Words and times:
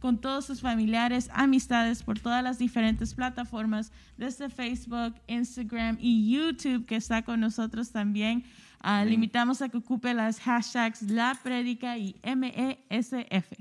con 0.00 0.18
todos 0.18 0.46
sus 0.46 0.60
familiares, 0.60 1.28
amistades 1.32 2.02
por 2.02 2.18
todas 2.18 2.42
las 2.42 2.58
diferentes 2.58 3.14
plataformas, 3.14 3.92
desde 4.16 4.48
Facebook, 4.48 5.14
Instagram 5.28 5.98
y 6.00 6.32
YouTube, 6.32 6.86
que 6.86 6.96
está 6.96 7.22
con 7.22 7.40
nosotros 7.40 7.90
también. 7.90 8.44
Uh, 8.82 9.04
le 9.04 9.12
invitamos 9.12 9.60
a 9.60 9.68
que 9.68 9.76
ocupe 9.76 10.14
las 10.14 10.40
hashtags 10.40 11.02
La 11.02 11.38
Prédica 11.42 11.98
y 11.98 12.16
MESF. 12.24 13.52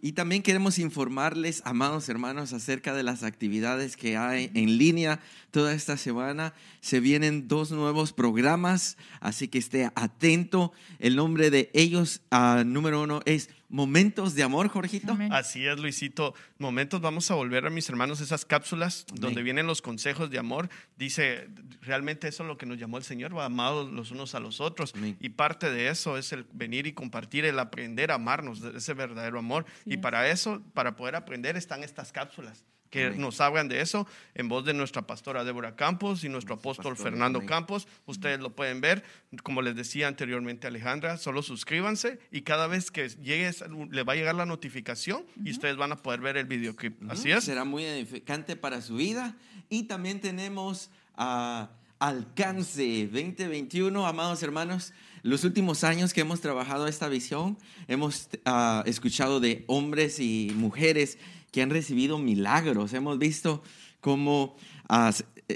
Y 0.00 0.12
también 0.12 0.42
queremos 0.42 0.78
informarles, 0.78 1.60
amados 1.64 2.08
hermanos, 2.08 2.52
acerca 2.52 2.94
de 2.94 3.02
las 3.02 3.24
actividades 3.24 3.96
que 3.96 4.16
hay 4.16 4.48
en 4.54 4.78
línea 4.78 5.18
toda 5.50 5.74
esta 5.74 5.96
semana. 5.96 6.54
Se 6.80 7.00
vienen 7.00 7.48
dos 7.48 7.72
nuevos 7.72 8.12
programas, 8.12 8.96
así 9.20 9.48
que 9.48 9.58
esté 9.58 9.90
atento. 9.96 10.72
El 11.00 11.16
nombre 11.16 11.50
de 11.50 11.68
ellos, 11.74 12.20
uh, 12.30 12.62
número 12.64 13.02
uno, 13.02 13.22
es 13.24 13.50
Momentos 13.68 14.34
de 14.34 14.42
amor, 14.42 14.68
Jorgito. 14.68 15.12
Amén. 15.12 15.32
Así 15.32 15.66
es, 15.66 15.78
Luisito. 15.78 16.34
Momentos, 16.58 17.00
vamos 17.00 17.30
a 17.30 17.34
volver 17.34 17.66
a 17.66 17.70
mis 17.70 17.88
hermanos 17.88 18.20
esas 18.20 18.44
cápsulas 18.44 19.04
Amén. 19.10 19.20
donde 19.20 19.42
vienen 19.42 19.66
los 19.66 19.82
consejos 19.82 20.30
de 20.30 20.38
amor. 20.38 20.70
Dice, 20.96 21.48
realmente 21.82 22.28
eso 22.28 22.44
es 22.44 22.48
lo 22.48 22.56
que 22.56 22.66
nos 22.66 22.78
llamó 22.78 22.96
el 22.96 23.04
Señor, 23.04 23.36
va 23.36 23.44
amados 23.44 23.92
los 23.92 24.10
unos 24.10 24.34
a 24.34 24.40
los 24.40 24.60
otros. 24.60 24.94
Amén. 24.94 25.16
Y 25.20 25.30
parte 25.30 25.70
de 25.70 25.88
eso 25.88 26.16
es 26.16 26.32
el 26.32 26.46
venir 26.52 26.86
y 26.86 26.92
compartir, 26.92 27.44
el 27.44 27.58
aprender 27.58 28.10
a 28.10 28.14
amarnos, 28.14 28.62
ese 28.62 28.94
verdadero 28.94 29.38
amor. 29.38 29.66
Sí. 29.84 29.94
Y 29.94 29.96
para 29.98 30.28
eso, 30.30 30.62
para 30.72 30.96
poder 30.96 31.14
aprender, 31.14 31.56
están 31.56 31.84
estas 31.84 32.10
cápsulas 32.10 32.64
que 32.90 33.06
amén. 33.06 33.20
nos 33.20 33.40
hablan 33.40 33.68
de 33.68 33.80
eso 33.80 34.06
en 34.34 34.48
voz 34.48 34.64
de 34.64 34.74
nuestra 34.74 35.02
pastora 35.06 35.44
Débora 35.44 35.76
Campos 35.76 36.24
y 36.24 36.28
nuestro 36.28 36.56
apóstol 36.56 36.96
Fernando 36.96 37.38
amén. 37.38 37.48
Campos. 37.48 37.88
Ustedes 38.06 38.40
lo 38.40 38.54
pueden 38.54 38.80
ver, 38.80 39.04
como 39.42 39.62
les 39.62 39.76
decía 39.76 40.08
anteriormente 40.08 40.66
Alejandra, 40.66 41.16
solo 41.18 41.42
suscríbanse 41.42 42.18
y 42.30 42.42
cada 42.42 42.66
vez 42.66 42.90
que 42.90 43.08
llegue 43.08 43.50
le 43.90 44.02
va 44.02 44.12
a 44.12 44.16
llegar 44.16 44.34
la 44.34 44.46
notificación 44.46 45.24
y 45.44 45.50
ustedes 45.50 45.76
van 45.76 45.92
a 45.92 45.96
poder 45.96 46.20
ver 46.20 46.36
el 46.36 46.46
videoclip. 46.46 47.10
Así 47.10 47.30
es. 47.30 47.44
Será 47.44 47.64
muy 47.64 47.84
edificante 47.84 48.56
para 48.56 48.80
su 48.80 48.96
vida 48.96 49.36
y 49.68 49.84
también 49.84 50.20
tenemos 50.20 50.90
a 51.14 51.70
uh, 51.72 51.78
Alcance 52.00 53.08
2021, 53.08 54.06
amados 54.06 54.42
hermanos. 54.42 54.92
Los 55.22 55.42
últimos 55.42 55.82
años 55.82 56.14
que 56.14 56.20
hemos 56.20 56.40
trabajado 56.40 56.86
esta 56.86 57.08
visión, 57.08 57.58
hemos 57.88 58.28
uh, 58.46 58.82
escuchado 58.86 59.40
de 59.40 59.64
hombres 59.66 60.20
y 60.20 60.52
mujeres 60.54 61.18
que 61.50 61.62
han 61.62 61.70
recibido 61.70 62.18
milagros. 62.18 62.92
Hemos 62.92 63.18
visto 63.18 63.62
como 64.00 64.56
uh, 64.88 65.10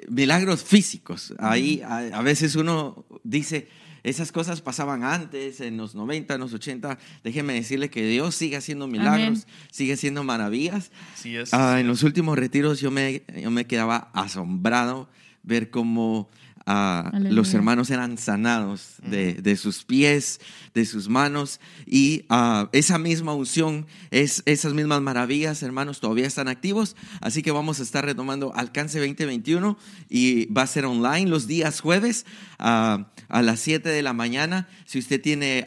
milagros 0.09 0.65
físicos. 0.65 1.35
Ahí 1.39 1.83
a, 1.83 1.99
a, 1.99 2.23
veces 2.23 2.57
uno 2.57 3.05
dice, 3.25 3.69
esas 4.03 4.33
cosas 4.33 4.61
pasaban 4.61 5.05
antes, 5.05 5.61
en 5.61 5.77
los 5.77 5.95
90, 5.95 6.35
en 6.35 6.41
los 6.41 6.53
80. 6.53 6.99
Déjeme 7.23 7.55
decirle 7.55 7.89
que 7.89 8.05
Dios 8.07 8.35
sigue 8.35 8.57
haciendo 8.57 8.89
milagros, 8.89 9.45
Amén. 9.45 9.45
sigue 9.71 9.93
haciendo 9.93 10.25
maravillas. 10.25 10.91
Sí 11.15 11.37
es. 11.37 11.53
Uh, 11.53 11.77
en 11.79 11.87
los 11.87 12.03
últimos 12.03 12.39
retiros 12.39 12.81
yo 12.81 12.91
me, 12.91 13.23
yo 13.41 13.51
me 13.51 13.67
quedaba 13.67 14.11
asombrado 14.13 15.09
ver 15.43 15.71
cómo 15.71 16.31
Uh, 16.67 17.19
los 17.19 17.55
hermanos 17.55 17.91
eran 17.91 18.19
sanados 18.19 18.95
de, 19.03 19.35
de, 19.35 19.57
sus 19.57 19.85
pies, 19.85 20.41
de 20.75 20.85
sus 20.85 21.09
manos. 21.09 21.61
Y 21.87 22.25
uh, 22.31 22.69
esa 22.73 22.99
misma 22.99 23.35
unción, 23.35 23.87
es, 24.11 24.43
esas 24.47 24.73
mismas 24.73 25.01
maravillas, 25.03 25.63
hermanos, 25.63 26.01
todavía 26.01 26.27
están 26.27 26.49
activos, 26.49 26.95
así 27.21 27.43
que 27.43 27.51
vamos 27.51 27.81
a 27.81 27.83
estar 27.83 28.05
retomando 28.05 28.55
Alcance 28.55 28.99
2021 28.99 29.77
y 30.09 30.47
va 30.53 30.63
a 30.63 30.67
ser 30.67 30.85
online 30.85 31.29
los 31.29 31.47
días 31.47 31.81
jueves 31.81 32.27
uh, 32.61 33.05
a 33.29 33.43
las 33.43 33.61
7 33.61 33.89
de 33.89 34.03
la 34.03 34.13
mañana. 34.13 34.69
Si 34.85 34.99
usted 34.99 35.21
tiene 35.21 35.65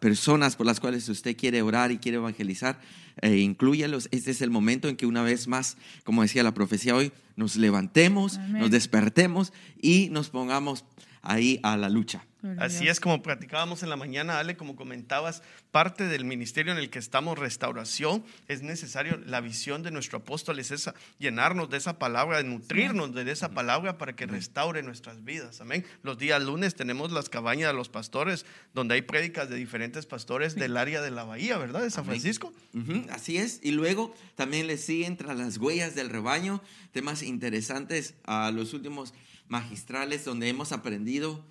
personas 0.00 0.56
por 0.56 0.66
las 0.66 0.80
cuales 0.80 1.08
usted 1.08 1.36
quiere 1.36 1.62
orar 1.62 1.90
y 1.90 1.98
quiere 1.98 2.18
evangelizar, 2.18 2.78
eh, 3.22 3.38
incluyalos. 3.38 4.08
Este 4.10 4.30
es 4.30 4.42
el 4.42 4.50
momento 4.50 4.88
en 4.88 4.96
que 4.96 5.06
una 5.06 5.22
vez 5.22 5.48
más, 5.48 5.76
como 6.04 6.22
decía 6.22 6.42
la 6.42 6.54
profecía 6.54 6.94
hoy, 6.94 7.12
nos 7.36 7.56
levantemos, 7.56 8.38
Amén. 8.38 8.62
nos 8.62 8.70
despertemos 8.70 9.52
y 9.80 10.08
nos 10.10 10.30
pongamos 10.30 10.84
ahí 11.22 11.60
a 11.62 11.76
la 11.76 11.88
lucha. 11.88 12.24
Así 12.58 12.88
es 12.88 13.00
como 13.00 13.22
platicábamos 13.22 13.82
en 13.82 13.88
la 13.88 13.96
mañana, 13.96 14.38
Ale, 14.38 14.56
como 14.56 14.76
comentabas, 14.76 15.42
parte 15.70 16.06
del 16.06 16.24
ministerio 16.24 16.72
en 16.72 16.78
el 16.78 16.90
que 16.90 16.98
estamos, 16.98 17.38
restauración, 17.38 18.24
es 18.48 18.62
necesario, 18.62 19.18
la 19.24 19.40
visión 19.40 19.82
de 19.82 19.90
nuestro 19.90 20.18
apóstol 20.18 20.58
es 20.58 20.70
esa, 20.70 20.94
llenarnos 21.18 21.70
de 21.70 21.78
esa 21.78 21.98
palabra, 21.98 22.38
de 22.38 22.44
nutrirnos 22.44 23.14
de 23.14 23.30
esa 23.30 23.50
palabra 23.52 23.96
para 23.98 24.14
que 24.14 24.26
restaure 24.26 24.82
nuestras 24.82 25.24
vidas. 25.24 25.60
Amén. 25.60 25.84
Los 26.02 26.18
días 26.18 26.42
lunes 26.42 26.74
tenemos 26.74 27.12
las 27.12 27.28
cabañas 27.28 27.70
de 27.70 27.76
los 27.76 27.88
pastores, 27.88 28.44
donde 28.74 28.94
hay 28.94 29.02
prédicas 29.02 29.48
de 29.48 29.56
diferentes 29.56 30.06
pastores 30.06 30.54
del 30.54 30.76
área 30.76 31.00
de 31.00 31.10
la 31.10 31.24
bahía, 31.24 31.56
¿verdad? 31.56 31.82
De 31.82 31.90
San 31.90 32.04
Francisco. 32.04 32.52
Uh 32.74 32.78
-huh, 32.78 33.10
así 33.10 33.38
es. 33.38 33.60
Y 33.62 33.70
luego 33.70 34.14
también 34.34 34.66
le 34.66 34.76
siguen 34.76 35.16
tras 35.16 35.36
las 35.38 35.56
huellas 35.56 35.94
del 35.94 36.10
rebaño, 36.10 36.62
temas 36.92 37.22
interesantes 37.22 38.14
a 38.24 38.50
los 38.50 38.74
últimos 38.74 39.14
magistrales 39.48 40.24
donde 40.24 40.48
hemos 40.48 40.72
aprendido 40.72 41.44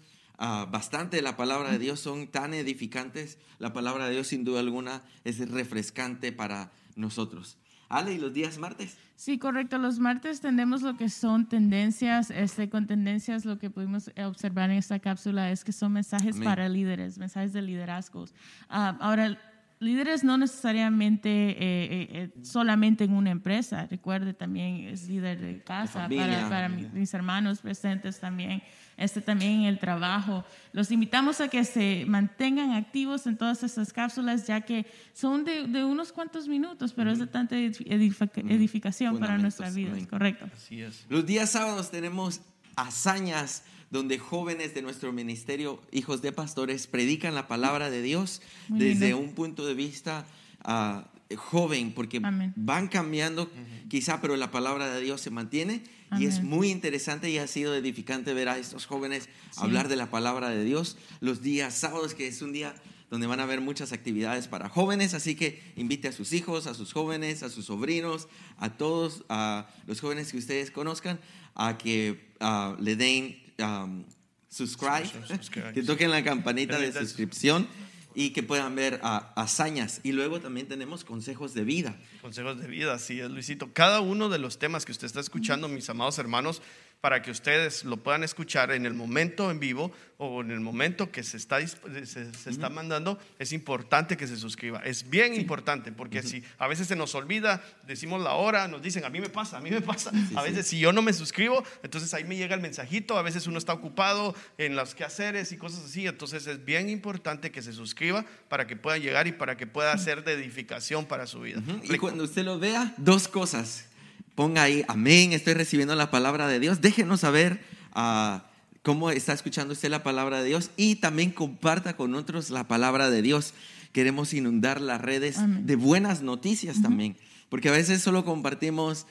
Uh, 0.44 0.70
bastante 0.70 1.16
de 1.16 1.22
la 1.22 1.38
palabra 1.38 1.72
de 1.72 1.80
Dios, 1.80 2.02
son 2.02 2.28
tan 2.28 2.54
edificantes. 2.54 3.38
La 3.60 3.72
palabra 3.72 4.08
de 4.08 4.12
Dios, 4.12 4.28
sin 4.28 4.44
duda 4.44 4.60
alguna, 4.60 5.02
es 5.24 5.40
refrescante 5.50 6.34
para 6.34 6.74
nosotros. 6.98 7.58
Ale, 7.88 8.14
¿y 8.14 8.18
los 8.18 8.34
días 8.34 8.58
martes? 8.58 8.98
Sí, 9.16 9.40
correcto. 9.40 9.78
Los 9.78 10.00
martes 10.00 10.42
tenemos 10.42 10.82
lo 10.82 10.98
que 10.98 11.08
son 11.08 11.48
tendencias. 11.48 12.30
Este, 12.30 12.68
con 12.68 12.88
tendencias, 12.88 13.46
lo 13.46 13.58
que 13.58 13.70
pudimos 13.70 14.12
observar 14.18 14.70
en 14.70 14.80
esta 14.80 15.00
cápsula 15.00 15.50
es 15.50 15.64
que 15.64 15.72
son 15.72 15.94
mensajes 15.94 16.36
Amén. 16.36 16.50
para 16.50 16.68
líderes, 16.68 17.18
mensajes 17.18 17.54
de 17.54 17.62
liderazgos. 17.62 18.32
Uh, 18.70 19.00
ahora, 19.00 19.40
líderes 19.84 20.24
no 20.24 20.38
necesariamente 20.38 21.30
eh, 21.30 21.56
eh, 21.60 22.30
solamente 22.42 23.04
en 23.04 23.14
una 23.14 23.32
empresa. 23.32 23.88
Recuerde 23.90 24.34
también 24.34 24.88
es 24.88 25.08
líder 25.08 25.40
de 25.40 25.62
casa 25.62 26.08
de 26.08 26.18
para, 26.18 26.50
para, 26.50 26.70
mis 26.70 27.14
hermanos 27.14 27.60
presentes 27.60 28.20
también. 28.20 28.64
Este 28.96 29.22
también 29.22 29.62
en 29.62 29.64
el 29.64 29.80
trabajo. 29.80 30.46
Los 30.72 30.92
invitamos 30.92 31.42
a 31.42 31.48
que 31.48 31.64
se 31.64 32.06
mantengan 32.08 32.72
activos 32.72 33.26
en 33.26 33.38
todas 33.38 33.64
estas 33.64 33.92
cápsulas, 33.92 34.46
ya 34.46 34.62
que 34.62 34.86
son 35.14 35.44
de, 35.44 35.68
de 35.68 35.84
unos 35.84 36.12
cuantos 36.12 36.48
minutos, 36.48 36.94
pero 36.94 37.10
mm. 37.10 37.14
es 37.14 37.20
de 37.20 37.28
tanta 37.28 37.56
edific 37.58 38.38
edificación 38.38 39.16
mm. 39.16 39.20
para 39.20 39.38
nuestra 39.38 39.70
vida. 39.72 39.94
Correcto. 40.08 40.48
Así 40.56 40.82
es. 40.82 41.06
Los 41.10 41.26
días 41.26 41.50
sábados 41.50 41.90
tenemos 41.90 42.42
hazañas 42.76 43.64
donde 43.94 44.18
jóvenes 44.18 44.74
de 44.74 44.82
nuestro 44.82 45.14
ministerio, 45.14 45.80
hijos 45.92 46.24
de 46.24 46.32
pastores, 46.32 46.88
predican 46.88 47.36
la 47.36 47.48
palabra 47.48 47.92
de 47.92 48.02
Dios 48.02 48.42
Muy 48.68 48.80
desde 48.80 49.10
lindo. 49.10 49.20
un 49.20 49.36
punto 49.36 49.68
de 49.68 49.76
vista 49.76 50.26
uh, 50.66 51.36
joven, 51.38 51.94
porque 51.94 52.20
Amén. 52.24 52.54
van 52.56 52.88
cambiando 52.88 53.44
uh 53.44 53.46
-huh. 53.46 53.88
quizá, 53.90 54.20
pero 54.20 54.36
la 54.36 54.50
palabra 54.50 54.92
de 54.92 55.00
Dios 55.00 55.22
se 55.22 55.30
mantiene 55.30 55.84
Amén. 56.10 56.24
y 56.24 56.26
es 56.26 56.42
muy 56.42 56.72
interesante 56.72 57.30
y 57.30 57.38
ha 57.38 57.46
sido 57.46 57.76
edificante 57.76 58.34
ver 58.34 58.50
a 58.50 58.58
estos 58.58 58.88
jóvenes 58.88 59.30
sí. 59.52 59.60
hablar 59.62 59.88
de 59.90 59.96
la 59.96 60.10
palabra 60.10 60.50
de 60.50 60.64
Dios 60.64 60.98
los 61.20 61.44
días 61.44 61.76
sábados, 61.76 62.16
que 62.16 62.28
es 62.28 62.42
un 62.42 62.52
día 62.52 62.74
donde 63.12 63.28
van 63.28 63.42
a 63.42 63.44
haber 63.44 63.62
muchas 63.62 63.94
actividades 63.94 64.48
para 64.48 64.70
jóvenes, 64.70 65.14
así 65.14 65.36
que 65.36 65.62
invite 65.76 66.08
a 66.08 66.12
sus 66.12 66.34
hijos, 66.34 66.66
a 66.66 66.74
sus 66.74 66.94
jóvenes, 66.94 67.44
a 67.44 67.50
sus 67.52 67.66
sobrinos, 67.66 68.28
a 68.58 68.76
todos 68.76 69.24
a 69.30 69.68
los 69.86 70.02
jóvenes 70.02 70.32
que 70.32 70.40
ustedes 70.40 70.72
conozcan, 70.72 71.20
a 71.54 71.78
que 71.78 72.34
uh, 72.42 72.82
le 72.82 72.96
den 72.96 73.43
um, 73.60 74.06
subscribe, 74.50 75.10
que 75.74 75.84
toquen 75.84 76.12
la 76.12 76.24
campanita 76.24 76.80
de 76.80 76.92
suscripción 76.92 77.68
y 78.16 78.30
que 78.30 78.44
puedan 78.44 78.76
ver 78.76 79.00
uh, 79.04 79.22
hazañas. 79.36 80.00
Y 80.04 80.12
luego 80.12 80.40
también 80.40 80.68
tenemos 80.68 81.04
consejos 81.04 81.54
de 81.54 81.64
vida. 81.64 82.00
Consejos 82.22 82.60
de 82.60 82.68
vida, 82.68 82.98
sí, 83.00 83.20
es 83.20 83.30
Luisito. 83.30 83.74
Cada 83.74 84.02
uno 84.02 84.30
de 84.30 84.38
los 84.38 84.60
temas 84.60 84.86
que 84.86 84.92
usted 84.92 85.08
está 85.08 85.20
escuchando, 85.20 85.68
mis 85.68 85.90
amados 85.90 86.18
hermanos, 86.20 86.62
para 87.04 87.22
que 87.22 87.32
ustedes 87.32 87.84
lo 87.84 87.98
puedan 87.98 88.24
escuchar 88.24 88.72
en 88.72 88.86
el 88.86 88.94
momento 88.94 89.52
en 89.52 89.60
vivo 89.60 89.92
o 90.18 90.40
en 90.40 90.52
el 90.52 90.62
momento 90.62 91.12
que 91.12 91.22
se 91.22 91.36
está, 91.36 91.60
se, 91.60 92.06
se 92.06 92.50
está 92.50 92.70
mandando, 92.70 93.20
es 93.40 93.52
importante 93.52 94.16
que 94.16 94.26
se 94.26 94.38
suscriba. 94.38 94.80
Es 94.86 95.10
bien 95.10 95.36
sí. 95.36 95.42
importante 95.42 95.92
porque 95.92 96.20
uh 96.20 96.22
-huh. 96.22 96.26
si 96.26 96.44
a 96.58 96.66
veces 96.66 96.88
se 96.88 96.96
nos 96.96 97.14
olvida, 97.14 97.62
decimos 97.86 98.22
la 98.22 98.36
hora, 98.36 98.70
nos 98.70 98.82
dicen, 98.82 99.04
a 99.04 99.10
mí 99.10 99.20
me 99.20 99.28
pasa, 99.28 99.58
a 99.58 99.60
mí 99.60 99.70
me 99.70 99.82
pasa. 99.82 100.12
Sí, 100.12 100.34
a 100.34 100.44
veces 100.44 100.66
sí. 100.66 100.78
si 100.78 100.80
yo 100.80 100.94
no 100.94 101.02
me 101.02 101.12
suscribo, 101.12 101.62
entonces 101.84 102.14
ahí 102.14 102.24
me 102.24 102.38
llega 102.38 102.56
el 102.56 102.62
mensajito, 102.62 103.18
a 103.18 103.22
veces 103.22 103.48
uno 103.48 103.58
está 103.58 103.74
ocupado 103.74 104.34
en 104.58 104.78
los 104.78 104.96
quehaceres 104.96 105.52
y 105.52 105.58
cosas 105.58 105.84
así, 105.84 106.08
entonces 106.08 106.48
es 106.48 106.64
bien 106.64 106.88
importante 106.88 107.52
que 107.52 107.62
se 107.62 107.74
suscriba 107.74 108.24
para 108.48 108.66
que 108.66 108.78
pueda 108.78 108.98
llegar 108.98 109.28
y 109.28 109.34
para 109.34 109.58
que 109.58 109.68
pueda 109.68 109.98
ser 109.98 110.24
de 110.24 110.36
edificación 110.36 111.06
para 111.06 111.28
su 111.28 111.42
vida. 111.42 111.60
Uh 111.60 111.82
-huh. 111.82 111.96
Y 111.96 111.98
cuando 111.98 112.24
usted 112.24 112.46
lo 112.46 112.60
vea, 112.60 112.94
dos 112.96 113.28
cosas 113.28 113.90
ponga 114.36 114.64
ahí, 114.64 114.84
amén, 114.88 115.34
estoy 115.34 115.54
recibiendo 115.54 115.96
la 115.96 116.12
palabra 116.12 116.48
de 116.48 116.60
Dios. 116.60 116.82
Déjenos 116.82 117.22
saber 117.22 117.62
uh, 117.96 118.40
cómo 118.82 119.12
está 119.12 119.34
escuchando 119.34 119.74
usted 119.74 119.90
la 119.90 120.04
palabra 120.04 120.42
de 120.42 120.50
Dios 120.50 120.72
y 120.78 120.96
también 120.96 121.32
comparta 121.32 121.96
con 121.96 122.16
otros 122.16 122.50
la 122.50 122.68
palabra 122.68 123.10
de 123.10 123.22
Dios. 123.22 123.54
Queremos 123.92 124.34
inundar 124.34 124.82
las 124.82 125.02
redes 125.02 125.38
amén. 125.38 125.66
de 125.68 125.76
buenas 125.76 126.22
noticias 126.22 126.78
uh 126.78 126.80
-huh. 126.80 126.84
también, 126.84 127.18
porque 127.50 127.70
a 127.70 127.74
veces 127.74 128.02
solo 128.02 128.26
compartimos 128.26 129.06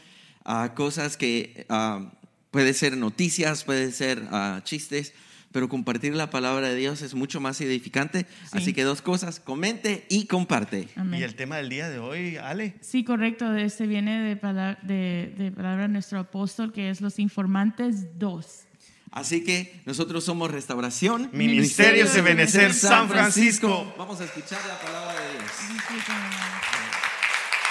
uh, 0.45 0.75
cosas 0.75 1.17
que 1.17 1.67
uh, 1.71 2.05
puede 2.51 2.75
ser 2.75 2.97
noticias, 2.97 3.65
puede 3.65 3.93
ser 3.93 4.23
chistes, 4.65 5.13
pero 5.53 5.69
compartir 5.69 6.15
la 6.15 6.31
palabra 6.31 6.69
de 6.69 6.77
Dios 6.77 7.03
es 7.03 7.15
mucho 7.15 7.41
más 7.41 7.61
edificante. 7.61 8.27
Así 8.51 8.73
que 8.73 8.83
dos 8.83 9.03
cosas, 9.03 9.39
comente 9.39 10.07
y 10.09 10.27
comparte. 10.27 10.89
Y 11.13 11.23
el 11.23 11.35
tema 11.35 11.57
del 11.59 11.69
día 11.69 11.89
de 11.89 11.99
hoy, 11.99 12.37
Ale. 12.37 12.75
Sí, 12.81 13.05
correcto. 13.05 13.55
Este 13.55 13.87
viene 13.87 14.23
de, 14.23 14.37
palabra 14.37 14.79
de, 14.83 15.35
de 15.37 15.53
palabra 15.53 15.89
nuestro 15.89 16.19
apóstol, 16.19 16.73
que 16.73 16.91
es 16.91 17.01
los 17.01 17.19
informantes 17.19 18.19
2. 18.19 18.67
Así 19.13 19.45
que 19.45 19.79
nosotros 19.85 20.25
somos 20.25 20.51
Restauración, 20.51 21.29
Ministerio 21.35 22.09
de 22.09 22.23
Benecer 22.23 22.73
San 22.73 23.11
Francisco. 23.11 23.95
Vamos 23.99 24.19
a 24.23 24.25
escuchar 24.25 24.61
la 24.67 24.81
palabra 24.81 25.13
de 25.21 25.33
Dios. 25.33 25.51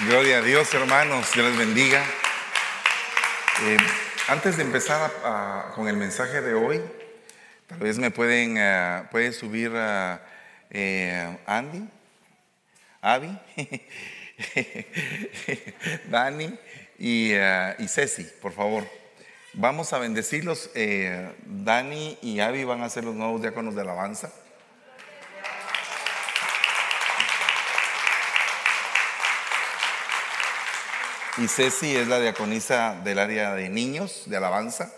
Gloria 0.08 0.38
a 0.38 0.42
Dios, 0.44 0.72
hermanos. 0.76 1.28
Dios 1.34 1.50
les 1.50 1.58
bendiga. 1.58 2.04
Eh, 3.64 3.78
antes 4.28 4.58
de 4.58 4.64
empezar 4.64 5.12
con 5.76 5.88
el 5.88 5.98
mensaje 5.98 6.42
de 6.42 6.54
hoy, 6.54 6.80
tal 7.72 7.80
vez 7.80 7.98
me 7.98 8.12
pueden 8.12 8.58
uh, 8.58 9.08
puede 9.10 9.32
subir 9.32 9.72
eh, 10.70 11.38
Andy, 11.46 11.88
Abby, 13.00 13.40
Dani 16.10 16.60
y, 17.00 17.34
uh, 17.34 17.74
y 17.80 17.88
Ceci, 17.88 18.28
por 18.42 18.52
favor. 18.52 18.86
Vamos 19.54 19.94
a 19.94 20.00
bendecirlos. 20.00 20.70
Eh, 20.76 21.32
Dani 21.46 22.18
y 22.22 22.42
Abby 22.42 22.66
van 22.66 22.84
a 22.84 22.90
ser 22.90 23.06
los 23.06 23.16
nuevos 23.16 23.42
diáconos 23.42 23.74
de 23.74 23.82
alabanza. 23.82 24.34
Y 31.38 31.48
Ceci 31.48 31.96
es 31.96 32.10
la 32.10 32.20
diaconisa 32.20 33.00
del 33.02 33.18
área 33.18 33.56
de 33.56 33.70
niños, 33.70 34.24
de 34.26 34.36
alabanza. 34.36 34.92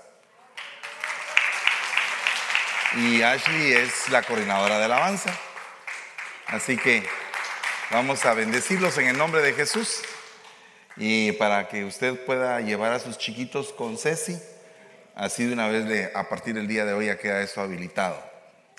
Y 2.95 3.23
Ashley 3.23 3.73
es 3.73 4.07
la 4.09 4.21
coordinadora 4.21 4.77
de 4.77 4.85
alabanza. 4.85 5.35
Así 6.45 6.77
que 6.77 7.03
vamos 7.89 8.23
a 8.23 8.35
bendecirlos 8.35 8.99
en 8.99 9.07
el 9.07 9.17
nombre 9.17 9.41
de 9.41 9.53
Jesús. 9.53 10.03
Y 10.95 11.31
para 11.31 11.69
que 11.69 11.85
usted 11.85 12.23
pueda 12.23 12.61
llevar 12.61 12.91
a 12.91 12.99
sus 12.99 13.17
chiquitos 13.17 13.73
con 13.73 13.97
Ceci, 13.97 14.37
así 15.15 15.45
de 15.45 15.53
una 15.53 15.69
vez 15.69 16.15
a 16.15 16.29
partir 16.29 16.53
del 16.53 16.67
día 16.67 16.85
de 16.85 16.93
hoy 16.93 17.07
ya 17.07 17.17
queda 17.17 17.41
eso 17.41 17.61
habilitado. 17.61 18.23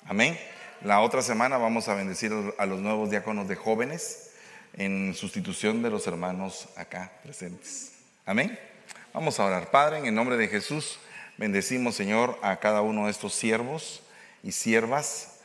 Amén. 0.05 0.39
La 0.81 1.01
otra 1.01 1.21
semana 1.21 1.57
vamos 1.57 1.89
a 1.89 1.95
bendecir 1.95 2.31
a 2.57 2.65
los 2.65 2.79
nuevos 2.79 3.09
diáconos 3.09 3.49
de 3.49 3.57
jóvenes 3.57 4.31
en 4.75 5.13
sustitución 5.13 5.83
de 5.83 5.89
los 5.89 6.07
hermanos 6.07 6.69
acá 6.77 7.11
presentes. 7.21 7.91
Amén. 8.25 8.57
Vamos 9.13 9.41
a 9.41 9.45
orar. 9.45 9.71
Padre, 9.71 9.97
en 9.97 10.05
el 10.05 10.15
nombre 10.15 10.37
de 10.37 10.47
Jesús, 10.47 10.99
bendecimos, 11.35 11.95
Señor, 11.95 12.39
a 12.41 12.61
cada 12.61 12.81
uno 12.81 13.05
de 13.05 13.11
estos 13.11 13.33
siervos 13.33 14.03
y 14.45 14.53
siervas. 14.53 15.39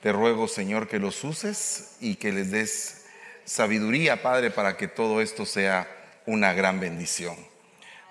Te 0.00 0.10
ruego, 0.12 0.48
Señor, 0.48 0.88
que 0.88 0.98
los 0.98 1.22
uses 1.24 1.96
y 2.00 2.14
que 2.14 2.32
les 2.32 2.50
des 2.50 3.04
sabiduría, 3.44 4.22
Padre, 4.22 4.50
para 4.50 4.78
que 4.78 4.88
todo 4.88 5.20
esto 5.20 5.44
sea 5.44 5.86
una 6.24 6.54
gran 6.54 6.80
bendición. 6.80 7.36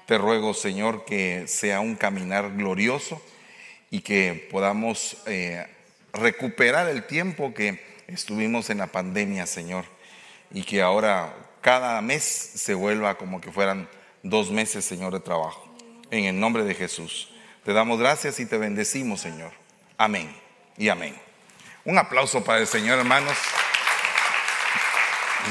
Te 0.06 0.20
ruego, 0.20 0.54
Señor, 0.54 1.06
que 1.06 1.48
sea 1.48 1.80
un 1.80 1.96
caminar 1.96 2.56
glorioso 2.56 3.20
y 3.90 4.02
que 4.02 4.48
podamos 4.52 5.18
eh, 5.26 5.66
recuperar 6.14 6.88
el 6.90 7.08
tiempo 7.08 7.56
que 7.56 7.84
estuvimos 8.06 8.70
en 8.70 8.78
la 8.78 8.88
pandemia, 8.88 9.48
Señor 9.48 9.86
y 10.52 10.64
que 10.64 10.82
ahora 10.82 11.36
cada 11.62 12.02
mes 12.02 12.24
se 12.24 12.74
vuelva 12.74 13.18
como 13.18 13.42
que 13.42 13.52
fueran 13.52 13.90
dos 14.24 14.52
meses, 14.52 14.86
Señor, 14.86 15.14
de 15.14 15.20
trabajo. 15.20 15.68
En 16.12 16.26
el 16.26 16.40
nombre 16.40 16.64
de 16.64 16.76
Jesús. 16.76 17.32
Te 17.64 17.74
damos 17.74 18.00
gracias 18.00 18.40
y 18.40 18.46
te 18.46 18.58
bendecimos, 18.58 19.22
Señor. 19.22 19.52
Amén 19.98 20.36
y 20.78 20.90
amén. 20.90 21.16
Un 21.86 21.98
aplauso 21.98 22.44
para 22.44 22.60
el 22.60 22.68
Señor, 22.68 23.00
hermanos. 23.00 23.38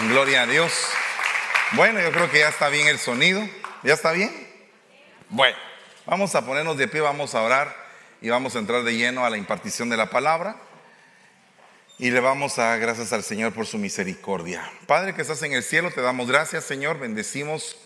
Gloria 0.09 0.43
a 0.43 0.47
Dios. 0.47 0.73
Bueno, 1.73 2.01
yo 2.01 2.13
creo 2.13 2.31
que 2.31 2.41
ya 2.41 2.49
está 2.49 2.69
bien 2.69 2.89
el 2.89 2.99
sonido. 2.99 3.43
¿Ya 3.83 3.95
está 3.95 4.13
bien? 4.13 4.31
Bueno, 5.31 5.57
vamos 6.05 6.35
a 6.35 6.45
ponernos 6.45 6.77
de 6.77 6.89
pie, 6.89 7.01
vamos 7.01 7.35
a 7.35 7.43
orar 7.43 7.75
y 8.21 8.29
vamos 8.29 8.55
a 8.55 8.59
entrar 8.59 8.83
de 8.83 8.95
lleno 8.95 9.25
a 9.25 9.31
la 9.31 9.39
impartición 9.39 9.89
de 9.89 9.97
la 9.97 10.11
palabra. 10.11 10.57
Y 11.99 12.11
le 12.11 12.21
vamos 12.21 12.59
a 12.59 12.65
dar 12.65 12.81
gracias 12.81 13.13
al 13.13 13.23
Señor 13.23 13.55
por 13.55 13.67
su 13.67 13.79
misericordia. 13.79 14.71
Padre 14.87 15.15
que 15.15 15.23
estás 15.23 15.43
en 15.43 15.53
el 15.53 15.63
cielo, 15.63 15.91
te 15.91 16.03
damos 16.03 16.29
gracias, 16.29 16.65
Señor. 16.65 16.99
Bendecimos 16.99 17.79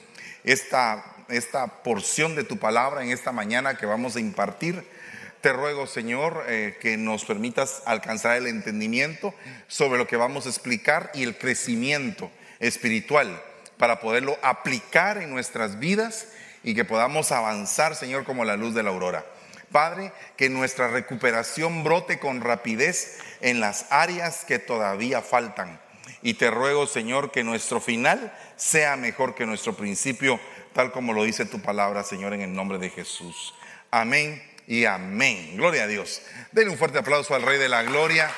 esta, 0.43 1.04
esta 1.28 1.82
porción 1.82 2.34
de 2.34 2.43
tu 2.43 2.58
palabra 2.58 3.04
en 3.04 3.11
esta 3.11 3.31
mañana 3.31 3.76
que 3.76 3.87
vamos 3.87 4.16
a 4.16 4.20
impartir. 4.20 4.97
Te 5.40 5.52
ruego, 5.52 5.87
Señor, 5.87 6.44
eh, 6.49 6.76
que 6.81 6.96
nos 6.96 7.25
permitas 7.25 7.82
alcanzar 7.87 8.37
el 8.37 8.49
entendimiento 8.49 9.32
sobre 9.69 9.96
lo 9.99 10.08
que 10.08 10.17
vamos 10.17 10.46
a 10.46 10.49
explicar 10.49 11.12
y 11.14 11.23
el 11.23 11.38
crecimiento 11.38 12.32
espiritual 12.58 13.40
para 13.76 14.00
poderlo 14.00 14.37
aplicar 14.43 15.19
en 15.19 15.31
nuestras 15.31 15.79
vidas 15.79 16.26
y 16.64 16.75
que 16.75 16.85
podamos 16.85 17.31
avanzar, 17.31 17.94
Señor, 17.94 18.25
como 18.25 18.44
la 18.44 18.56
luz 18.56 18.75
de 18.75 18.82
la 18.82 18.90
aurora. 18.90 19.25
Padre, 19.70 20.12
que 20.37 20.49
nuestra 20.49 20.88
recuperación 20.88 21.85
brote 21.85 22.19
con 22.19 22.40
rapidez 22.40 23.19
en 23.40 23.61
las 23.61 23.87
áreas 23.90 24.44
que 24.44 24.58
todavía 24.58 25.23
faltan. 25.23 25.81
Y 26.20 26.35
te 26.35 26.50
ruego, 26.50 26.88
Señor, 26.88 27.31
que 27.31 27.44
nuestro 27.44 27.81
final 27.81 28.37
sea 28.56 28.96
mejor 28.96 29.37
que 29.37 29.46
nuestro 29.46 29.76
principio, 29.76 30.40
tal 30.73 30.90
como 30.90 31.12
lo 31.12 31.23
dice 31.23 31.44
tu 31.44 31.61
palabra, 31.61 32.02
Señor, 32.02 32.35
en 32.35 32.40
el 32.40 32.52
nombre 32.52 32.79
de 32.79 32.90
Jesús. 32.90 33.55
Amén 33.93 34.47
y 34.68 34.84
amén. 34.84 35.56
Gloria 35.56 35.84
a 35.84 35.86
Dios. 35.86 36.20
Denle 36.52 36.70
un 36.70 36.76
fuerte 36.76 36.98
aplauso 36.98 37.34
al 37.34 37.40
Rey 37.40 37.58
de 37.58 37.70
la 37.70 37.82
Gloria. 37.84 38.30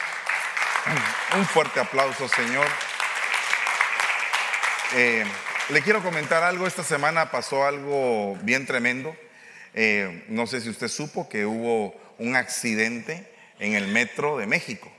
Un 1.36 1.44
fuerte 1.44 1.80
aplauso, 1.80 2.28
Señor. 2.28 2.66
Eh, 4.94 5.24
le 5.70 5.82
quiero 5.82 6.00
comentar 6.04 6.44
algo. 6.44 6.68
Esta 6.68 6.84
semana 6.84 7.32
pasó 7.32 7.66
algo 7.66 8.36
bien 8.42 8.64
tremendo. 8.64 9.14
Eh, 9.74 10.24
no 10.28 10.46
sé 10.46 10.60
si 10.60 10.70
usted 10.70 10.86
supo 10.86 11.28
que 11.28 11.44
hubo 11.44 12.00
un 12.18 12.36
accidente 12.36 13.28
en 13.58 13.74
el 13.74 13.88
metro 13.88 14.38
de 14.38 14.46
México. 14.46 14.90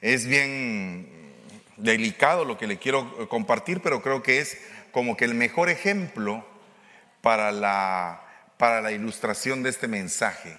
Es 0.00 0.26
bien 0.26 1.34
delicado 1.76 2.44
lo 2.44 2.56
que 2.58 2.68
le 2.68 2.78
quiero 2.78 3.28
compartir, 3.28 3.80
pero 3.82 4.02
creo 4.02 4.22
que 4.22 4.38
es 4.38 4.56
como 4.92 5.16
que 5.16 5.24
el 5.24 5.34
mejor 5.34 5.68
ejemplo 5.68 6.46
para 7.22 7.50
la, 7.50 8.27
para 8.58 8.82
la 8.82 8.92
ilustración 8.92 9.62
de 9.62 9.70
este 9.70 9.88
mensaje. 9.88 10.58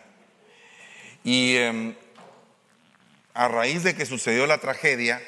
Y 1.23 1.57
em, 1.57 1.95
a 3.33 3.47
raíz 3.47 3.83
de 3.83 3.95
que 3.95 4.05
sucedió 4.05 4.47
la 4.47 4.57
tragedia, 4.57 5.21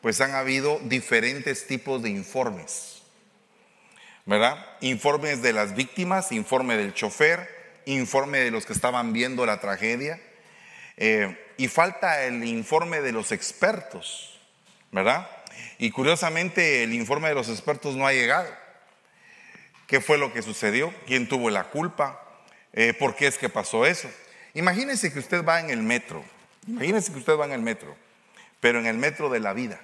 pues 0.00 0.20
han 0.20 0.34
habido 0.34 0.78
diferentes 0.84 1.66
tipos 1.66 2.02
de 2.02 2.10
informes, 2.10 3.02
¿verdad? 4.24 4.64
Informes 4.80 5.42
de 5.42 5.52
las 5.52 5.74
víctimas, 5.74 6.32
informe 6.32 6.76
del 6.76 6.94
chofer, 6.94 7.82
informe 7.84 8.38
de 8.38 8.50
los 8.50 8.64
que 8.64 8.72
estaban 8.72 9.12
viendo 9.12 9.44
la 9.44 9.60
tragedia 9.60 10.20
eh, 10.96 11.36
y 11.56 11.68
falta 11.68 12.24
el 12.24 12.44
informe 12.44 13.00
de 13.00 13.12
los 13.12 13.32
expertos, 13.32 14.40
¿verdad? 14.92 15.28
Y 15.78 15.90
curiosamente 15.90 16.84
el 16.84 16.92
informe 16.92 17.28
de 17.28 17.34
los 17.34 17.48
expertos 17.48 17.96
no 17.96 18.06
ha 18.06 18.12
llegado. 18.12 18.48
¿Qué 19.88 20.00
fue 20.00 20.18
lo 20.18 20.32
que 20.32 20.42
sucedió? 20.42 20.94
¿Quién 21.06 21.28
tuvo 21.28 21.50
la 21.50 21.64
culpa? 21.64 22.22
Eh, 22.72 22.94
¿Por 22.94 23.16
qué 23.16 23.26
es 23.26 23.38
que 23.38 23.48
pasó 23.48 23.84
eso? 23.84 24.08
Imagínense 24.54 25.12
que 25.12 25.18
usted 25.18 25.44
va 25.44 25.58
en 25.58 25.70
el 25.70 25.82
metro, 25.82 26.24
imagínense 26.68 27.12
que 27.12 27.18
usted 27.18 27.36
va 27.36 27.46
en 27.46 27.52
el 27.52 27.62
metro, 27.62 27.96
pero 28.60 28.78
en 28.78 28.86
el 28.86 28.98
metro 28.98 29.28
de 29.28 29.40
la 29.40 29.52
vida. 29.52 29.80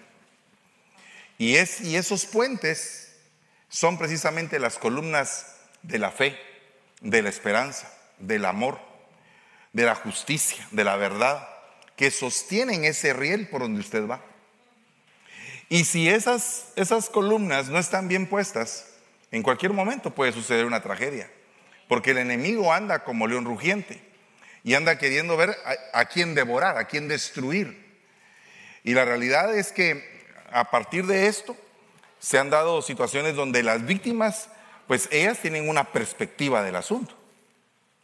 Y, 1.38 1.56
es, 1.56 1.80
y 1.80 1.96
esos 1.96 2.26
puentes 2.26 3.16
son 3.68 3.98
precisamente 3.98 4.60
las 4.60 4.78
columnas 4.78 5.56
de 5.82 5.98
la 5.98 6.12
fe 6.12 6.38
de 7.04 7.22
la 7.22 7.28
esperanza, 7.28 7.92
del 8.18 8.44
amor, 8.46 8.80
de 9.72 9.84
la 9.84 9.94
justicia, 9.94 10.66
de 10.70 10.84
la 10.84 10.96
verdad, 10.96 11.46
que 11.96 12.10
sostienen 12.10 12.84
ese 12.84 13.12
riel 13.12 13.48
por 13.48 13.60
donde 13.60 13.80
usted 13.80 14.08
va. 14.08 14.24
Y 15.68 15.84
si 15.84 16.08
esas, 16.08 16.72
esas 16.76 17.10
columnas 17.10 17.68
no 17.68 17.78
están 17.78 18.08
bien 18.08 18.26
puestas, 18.26 18.86
en 19.34 19.42
cualquier 19.42 19.72
momento 19.72 20.14
puede 20.14 20.30
suceder 20.30 20.64
una 20.64 20.80
tragedia, 20.80 21.28
porque 21.88 22.12
el 22.12 22.18
enemigo 22.18 22.72
anda 22.72 23.02
como 23.02 23.26
león 23.26 23.44
rugiente 23.44 24.00
y 24.62 24.74
anda 24.74 24.96
queriendo 24.96 25.36
ver 25.36 25.56
a, 25.92 26.04
quién 26.04 26.36
devorar, 26.36 26.78
a 26.78 26.84
quién 26.84 27.08
destruir. 27.08 27.98
Y 28.84 28.94
la 28.94 29.04
realidad 29.04 29.52
es 29.52 29.72
que 29.72 30.24
a 30.52 30.70
partir 30.70 31.06
de 31.06 31.26
esto 31.26 31.56
se 32.20 32.38
han 32.38 32.48
dado 32.48 32.80
situaciones 32.80 33.34
donde 33.34 33.64
las 33.64 33.84
víctimas 33.84 34.50
pues 34.86 35.08
ellas 35.10 35.40
tienen 35.40 35.68
una 35.68 35.90
perspectiva 35.90 36.62
del 36.62 36.76
asunto, 36.76 37.16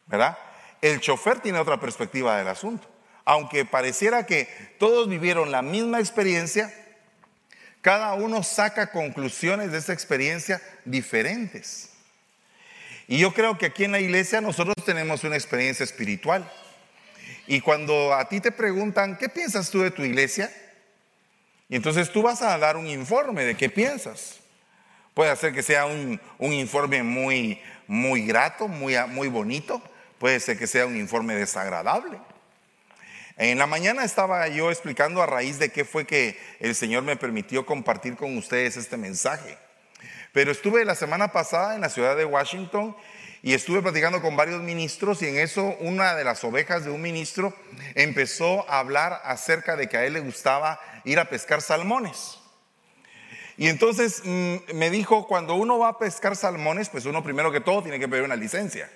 ¿verdad? 0.06 0.36
El 0.82 0.98
chofer 0.98 1.38
tiene 1.38 1.60
otra 1.60 1.78
perspectiva 1.78 2.38
del 2.38 2.48
asunto. 2.48 2.88
Aunque 3.24 3.64
pareciera 3.64 4.26
que 4.26 4.48
todos 4.80 5.08
vivieron 5.08 5.52
la 5.52 5.62
misma 5.62 6.00
experiencia, 6.00 6.74
cada 7.80 8.14
uno 8.14 8.42
saca 8.42 8.90
conclusiones 8.90 9.72
de 9.72 9.78
esa 9.78 9.92
experiencia 9.92 10.60
diferentes. 10.84 11.90
Y 13.08 13.18
yo 13.18 13.34
creo 13.34 13.58
que 13.58 13.66
aquí 13.66 13.84
en 13.84 13.92
la 13.92 14.00
iglesia 14.00 14.40
nosotros 14.40 14.76
tenemos 14.84 15.24
una 15.24 15.36
experiencia 15.36 15.84
espiritual. 15.84 16.50
Y 17.46 17.60
cuando 17.60 18.14
a 18.14 18.28
ti 18.28 18.40
te 18.40 18.52
preguntan, 18.52 19.16
¿qué 19.16 19.28
piensas 19.28 19.70
tú 19.70 19.80
de 19.80 19.90
tu 19.90 20.04
iglesia? 20.04 20.52
Entonces 21.68 22.12
tú 22.12 22.22
vas 22.22 22.42
a 22.42 22.56
dar 22.58 22.76
un 22.76 22.86
informe 22.86 23.44
de 23.44 23.56
qué 23.56 23.68
piensas. 23.68 24.40
Puede 25.14 25.34
ser 25.36 25.52
que 25.52 25.62
sea 25.62 25.86
un, 25.86 26.20
informe 26.38 27.02
muy, 27.02 27.60
muy 27.86 28.24
grato, 28.26 28.68
muy, 28.68 28.94
muy 29.08 29.28
bonito. 29.28 29.82
Puede 30.18 30.38
ser 30.38 30.58
que 30.58 30.66
sea 30.66 30.86
un 30.86 30.96
informe 30.96 31.34
desagradable. 31.34 32.18
En 33.40 33.56
la 33.56 33.66
mañana 33.66 34.04
estaba 34.04 34.46
yo 34.48 34.70
explicando 34.70 35.22
a 35.22 35.26
raíz 35.26 35.58
de 35.58 35.72
qué 35.72 35.86
fue 35.86 36.06
que 36.06 36.38
el 36.58 36.74
Señor 36.74 37.04
me 37.04 37.16
permitió 37.16 37.64
compartir 37.64 38.14
con 38.14 38.36
ustedes 38.36 38.76
este 38.76 38.98
mensaje. 38.98 39.56
Pero 40.34 40.52
estuve 40.52 40.84
la 40.84 40.94
semana 40.94 41.32
pasada 41.32 41.74
en 41.74 41.80
la 41.80 41.88
ciudad 41.88 42.18
de 42.18 42.26
Washington 42.26 42.94
y 43.40 43.54
estuve 43.54 43.80
platicando 43.80 44.20
con 44.20 44.36
varios 44.36 44.60
ministros 44.60 45.22
y 45.22 45.28
en 45.28 45.38
eso 45.38 45.74
una 45.80 46.14
de 46.16 46.24
las 46.24 46.44
ovejas 46.44 46.84
de 46.84 46.90
un 46.90 47.00
ministro 47.00 47.54
empezó 47.94 48.70
a 48.70 48.78
hablar 48.78 49.22
acerca 49.24 49.74
de 49.74 49.88
que 49.88 49.96
a 49.96 50.04
él 50.04 50.12
le 50.12 50.20
gustaba 50.20 50.78
ir 51.04 51.18
a 51.18 51.30
pescar 51.30 51.62
salmones. 51.62 52.40
Y 53.56 53.68
entonces 53.68 54.20
mm, 54.22 54.74
me 54.74 54.90
dijo, 54.90 55.26
cuando 55.26 55.54
uno 55.54 55.78
va 55.78 55.88
a 55.88 55.98
pescar 55.98 56.36
salmones, 56.36 56.90
pues 56.90 57.06
uno 57.06 57.22
primero 57.22 57.50
que 57.50 57.62
todo 57.62 57.82
tiene 57.82 57.98
que 57.98 58.06
pedir 58.06 58.24
una 58.24 58.36
licencia. 58.36 58.90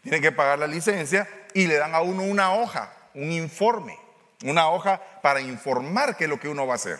Tiene 0.00 0.20
que 0.20 0.30
pagar 0.30 0.60
la 0.60 0.68
licencia 0.68 1.28
y 1.54 1.66
le 1.66 1.74
dan 1.74 1.96
a 1.96 2.02
uno 2.02 2.22
una 2.22 2.54
hoja, 2.54 2.92
un 3.14 3.32
informe, 3.32 3.98
una 4.44 4.68
hoja 4.68 5.00
para 5.22 5.40
informar 5.40 6.16
qué 6.16 6.24
es 6.24 6.30
lo 6.30 6.40
que 6.40 6.48
uno 6.48 6.66
va 6.66 6.74
a 6.74 6.76
hacer. 6.76 6.98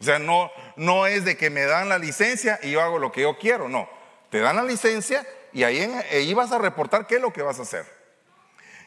O 0.00 0.04
sea, 0.04 0.18
no, 0.18 0.50
no 0.76 1.06
es 1.06 1.24
de 1.24 1.36
que 1.36 1.50
me 1.50 1.62
dan 1.62 1.88
la 1.88 1.98
licencia 1.98 2.58
y 2.62 2.72
yo 2.72 2.82
hago 2.82 2.98
lo 2.98 3.12
que 3.12 3.22
yo 3.22 3.38
quiero, 3.38 3.68
no. 3.68 3.88
Te 4.30 4.40
dan 4.40 4.56
la 4.56 4.64
licencia 4.64 5.26
y 5.52 5.62
ahí, 5.62 6.34
vas 6.34 6.52
a 6.52 6.58
reportar 6.58 7.06
qué 7.06 7.16
es 7.16 7.22
lo 7.22 7.32
que 7.32 7.42
vas 7.42 7.58
a 7.58 7.62
hacer. 7.62 7.86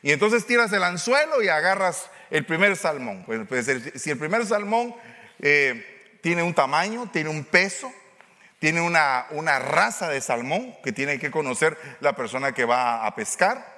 Y 0.01 0.11
entonces 0.11 0.45
tiras 0.45 0.71
el 0.73 0.83
anzuelo 0.83 1.41
y 1.41 1.47
agarras 1.47 2.09
el 2.29 2.45
primer 2.45 2.75
salmón. 2.75 3.23
Pues, 3.25 3.65
si 3.95 4.11
el 4.11 4.17
primer 4.17 4.45
salmón 4.45 4.93
eh, 5.39 6.19
tiene 6.21 6.43
un 6.43 6.53
tamaño, 6.53 7.09
tiene 7.11 7.29
un 7.29 7.45
peso, 7.45 7.91
tiene 8.59 8.81
una, 8.81 9.27
una 9.31 9.59
raza 9.59 10.09
de 10.09 10.19
salmón 10.19 10.75
que 10.83 10.91
tiene 10.91 11.19
que 11.19 11.31
conocer 11.31 11.77
la 12.01 12.15
persona 12.15 12.51
que 12.51 12.65
va 12.65 13.05
a 13.05 13.15
pescar. 13.15 13.76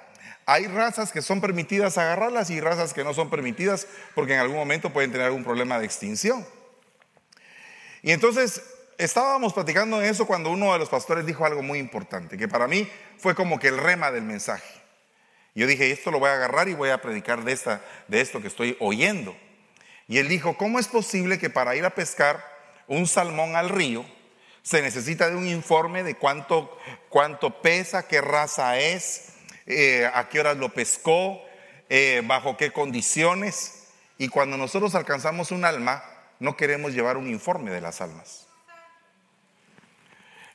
Hay 0.50 0.66
razas 0.66 1.12
que 1.12 1.22
son 1.22 1.40
permitidas 1.40 1.96
agarrarlas 1.96 2.50
y 2.50 2.60
razas 2.60 2.92
que 2.92 3.04
no 3.04 3.14
son 3.14 3.30
permitidas 3.30 3.86
porque 4.16 4.34
en 4.34 4.40
algún 4.40 4.56
momento 4.56 4.92
pueden 4.92 5.12
tener 5.12 5.28
algún 5.28 5.44
problema 5.44 5.78
de 5.78 5.86
extinción. 5.86 6.44
Y 8.02 8.10
entonces 8.10 8.60
estábamos 8.98 9.52
platicando 9.52 10.02
en 10.02 10.10
eso 10.10 10.26
cuando 10.26 10.50
uno 10.50 10.72
de 10.72 10.80
los 10.80 10.88
pastores 10.88 11.24
dijo 11.24 11.46
algo 11.46 11.62
muy 11.62 11.78
importante, 11.78 12.36
que 12.36 12.48
para 12.48 12.66
mí 12.66 12.90
fue 13.16 13.36
como 13.36 13.60
que 13.60 13.68
el 13.68 13.78
rema 13.78 14.10
del 14.10 14.24
mensaje. 14.24 14.82
Yo 15.54 15.68
dije, 15.68 15.92
esto 15.92 16.10
lo 16.10 16.18
voy 16.18 16.30
a 16.30 16.34
agarrar 16.34 16.68
y 16.68 16.74
voy 16.74 16.90
a 16.90 17.00
predicar 17.00 17.44
de, 17.44 17.52
esta, 17.52 17.80
de 18.08 18.20
esto 18.20 18.42
que 18.42 18.48
estoy 18.48 18.76
oyendo. 18.80 19.36
Y 20.08 20.18
él 20.18 20.26
dijo, 20.26 20.56
¿cómo 20.56 20.80
es 20.80 20.88
posible 20.88 21.38
que 21.38 21.50
para 21.50 21.76
ir 21.76 21.84
a 21.84 21.94
pescar 21.94 22.44
un 22.88 23.06
salmón 23.06 23.54
al 23.54 23.68
río 23.68 24.04
se 24.62 24.82
necesita 24.82 25.30
de 25.30 25.36
un 25.36 25.46
informe 25.46 26.02
de 26.02 26.16
cuánto, 26.16 26.76
cuánto 27.08 27.62
pesa, 27.62 28.08
qué 28.08 28.20
raza 28.20 28.80
es, 28.80 29.29
eh, 29.70 30.10
a 30.12 30.28
qué 30.28 30.40
horas 30.40 30.56
lo 30.56 30.74
pescó, 30.74 31.42
eh, 31.88 32.22
bajo 32.24 32.56
qué 32.56 32.72
condiciones? 32.72 33.88
Y 34.18 34.28
cuando 34.28 34.56
nosotros 34.56 34.94
alcanzamos 34.94 35.50
un 35.50 35.64
alma, 35.64 36.04
no 36.38 36.56
queremos 36.56 36.92
llevar 36.92 37.16
un 37.16 37.28
informe 37.28 37.70
de 37.70 37.80
las 37.80 38.00
almas. 38.00 38.46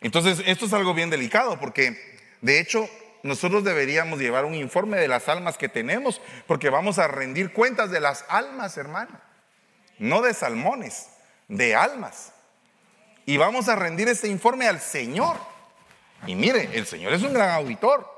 Entonces, 0.01 0.43
esto 0.45 0.65
es 0.65 0.73
algo 0.73 0.93
bien 0.93 1.09
delicado 1.09 1.59
porque, 1.59 2.19
de 2.41 2.59
hecho, 2.59 2.87
nosotros 3.23 3.63
deberíamos 3.63 4.19
llevar 4.19 4.45
un 4.45 4.53
informe 4.53 4.99
de 4.99 5.07
las 5.07 5.27
almas 5.29 5.57
que 5.57 5.67
tenemos 5.67 6.21
porque 6.45 6.69
vamos 6.69 6.99
a 6.99 7.07
rendir 7.07 7.53
cuentas 7.53 7.89
de 7.89 7.99
las 7.99 8.23
almas, 8.29 8.77
hermano. 8.77 9.19
No 9.97 10.21
de 10.21 10.33
salmones, 10.33 11.07
de 11.47 11.73
almas. 11.73 12.33
Y 13.25 13.37
vamos 13.37 13.67
a 13.67 13.75
rendir 13.75 14.07
ese 14.09 14.27
informe 14.27 14.67
al 14.67 14.79
Señor. 14.79 15.37
Y 16.27 16.35
mire, 16.35 16.69
el 16.73 16.85
Señor 16.85 17.13
es 17.13 17.23
un 17.23 17.33
gran 17.33 17.49
auditor. 17.49 18.14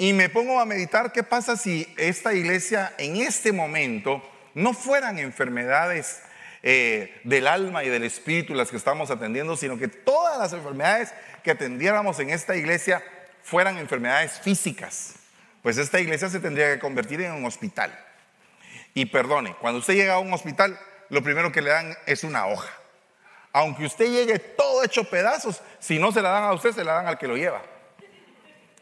Y 0.00 0.12
me 0.12 0.28
pongo 0.28 0.60
a 0.60 0.64
meditar 0.64 1.10
qué 1.10 1.24
pasa 1.24 1.56
si 1.56 1.92
esta 1.96 2.32
iglesia 2.32 2.94
en 2.98 3.16
este 3.16 3.50
momento 3.52 4.22
no 4.54 4.72
fueran 4.72 5.18
enfermedades 5.18 6.20
eh, 6.62 7.20
del 7.24 7.48
alma 7.48 7.82
y 7.82 7.88
del 7.88 8.04
espíritu 8.04 8.54
las 8.54 8.70
que 8.70 8.76
estamos 8.76 9.10
atendiendo, 9.10 9.56
sino 9.56 9.76
que 9.76 9.88
todas 9.88 10.38
las 10.38 10.52
enfermedades 10.52 11.12
que 11.42 11.50
atendiéramos 11.50 12.20
en 12.20 12.30
esta 12.30 12.54
iglesia 12.54 13.02
fueran 13.42 13.76
enfermedades 13.76 14.38
físicas. 14.38 15.14
Pues 15.62 15.78
esta 15.78 15.98
iglesia 15.98 16.28
se 16.28 16.38
tendría 16.38 16.72
que 16.72 16.78
convertir 16.78 17.20
en 17.22 17.32
un 17.32 17.44
hospital. 17.44 17.92
Y 18.94 19.06
perdone, 19.06 19.56
cuando 19.60 19.80
usted 19.80 19.94
llega 19.94 20.14
a 20.14 20.18
un 20.20 20.32
hospital, 20.32 20.78
lo 21.08 21.24
primero 21.24 21.50
que 21.50 21.60
le 21.60 21.70
dan 21.70 21.96
es 22.06 22.22
una 22.22 22.46
hoja. 22.46 22.72
Aunque 23.52 23.86
usted 23.86 24.06
llegue 24.06 24.38
todo 24.38 24.84
hecho 24.84 25.10
pedazos, 25.10 25.60
si 25.80 25.98
no 25.98 26.12
se 26.12 26.22
la 26.22 26.30
dan 26.30 26.44
a 26.44 26.52
usted, 26.52 26.70
se 26.70 26.84
la 26.84 26.94
dan 26.94 27.08
al 27.08 27.18
que 27.18 27.26
lo 27.26 27.36
lleva. 27.36 27.62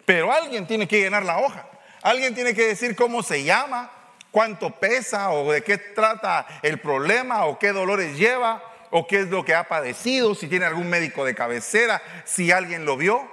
Pero 0.06 0.32
alguien 0.32 0.66
tiene 0.66 0.88
que 0.88 1.00
llenar 1.00 1.25
la 1.25 1.38
hoja. 1.38 1.66
Alguien 2.00 2.34
tiene 2.34 2.54
que 2.54 2.68
decir 2.68 2.96
cómo 2.96 3.22
se 3.22 3.42
llama, 3.42 3.90
cuánto 4.30 4.70
pesa 4.70 5.32
o 5.32 5.52
de 5.52 5.62
qué 5.62 5.76
trata 5.76 6.46
el 6.62 6.78
problema 6.78 7.44
o 7.46 7.58
qué 7.58 7.72
dolores 7.72 8.16
lleva 8.16 8.62
o 8.90 9.06
qué 9.06 9.20
es 9.20 9.28
lo 9.28 9.44
que 9.44 9.54
ha 9.54 9.66
padecido, 9.66 10.34
si 10.34 10.46
tiene 10.46 10.64
algún 10.64 10.88
médico 10.88 11.25
de 11.25 11.34
cabecera, 11.34 12.00
si 12.25 12.52
alguien 12.52 12.84
lo 12.84 12.96
vio. 12.96 13.28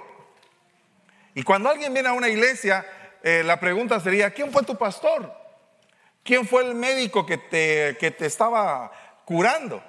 Y 1.34 1.44
cuando 1.44 1.70
alguien 1.70 1.94
viene 1.94 2.08
a 2.08 2.12
una 2.12 2.28
iglesia, 2.28 2.84
eh, 3.22 3.42
la 3.44 3.60
pregunta 3.60 4.00
sería, 4.00 4.30
¿quién 4.30 4.52
fue 4.52 4.64
tu 4.64 4.76
pastor? 4.76 5.32
¿Quién 6.24 6.46
fue 6.46 6.64
el 6.64 6.74
médico 6.74 7.24
que 7.24 7.38
te, 7.38 7.96
que 8.00 8.10
te 8.10 8.26
estaba 8.26 8.90
curando 9.24 9.82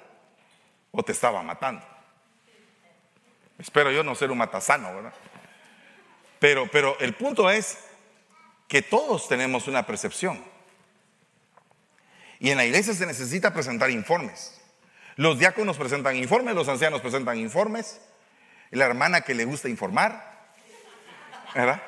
o 0.92 1.02
te 1.02 1.12
estaba 1.12 1.42
matando? 1.42 1.84
Espero 3.58 3.90
yo 3.90 4.04
no 4.04 4.14
ser 4.14 4.30
un 4.30 4.38
matasano, 4.38 4.94
¿verdad? 4.94 5.12
Pero, 6.38 6.68
pero 6.70 6.98
el 7.00 7.14
punto 7.14 7.50
es 7.50 7.78
que 8.68 8.82
todos 8.82 9.28
tenemos 9.28 9.68
una 9.68 9.86
percepción. 9.86 10.42
Y 12.38 12.50
en 12.50 12.58
la 12.58 12.64
iglesia 12.64 12.94
se 12.94 13.06
necesita 13.06 13.52
presentar 13.52 13.90
informes. 13.90 14.60
Los 15.16 15.38
diáconos 15.38 15.78
presentan 15.78 16.16
informes, 16.16 16.54
los 16.54 16.68
ancianos 16.68 17.00
presentan 17.00 17.38
informes, 17.38 18.00
la 18.70 18.84
hermana 18.84 19.22
que 19.22 19.34
le 19.34 19.46
gusta 19.46 19.68
informar, 19.68 20.50
¿verdad? 21.54 21.82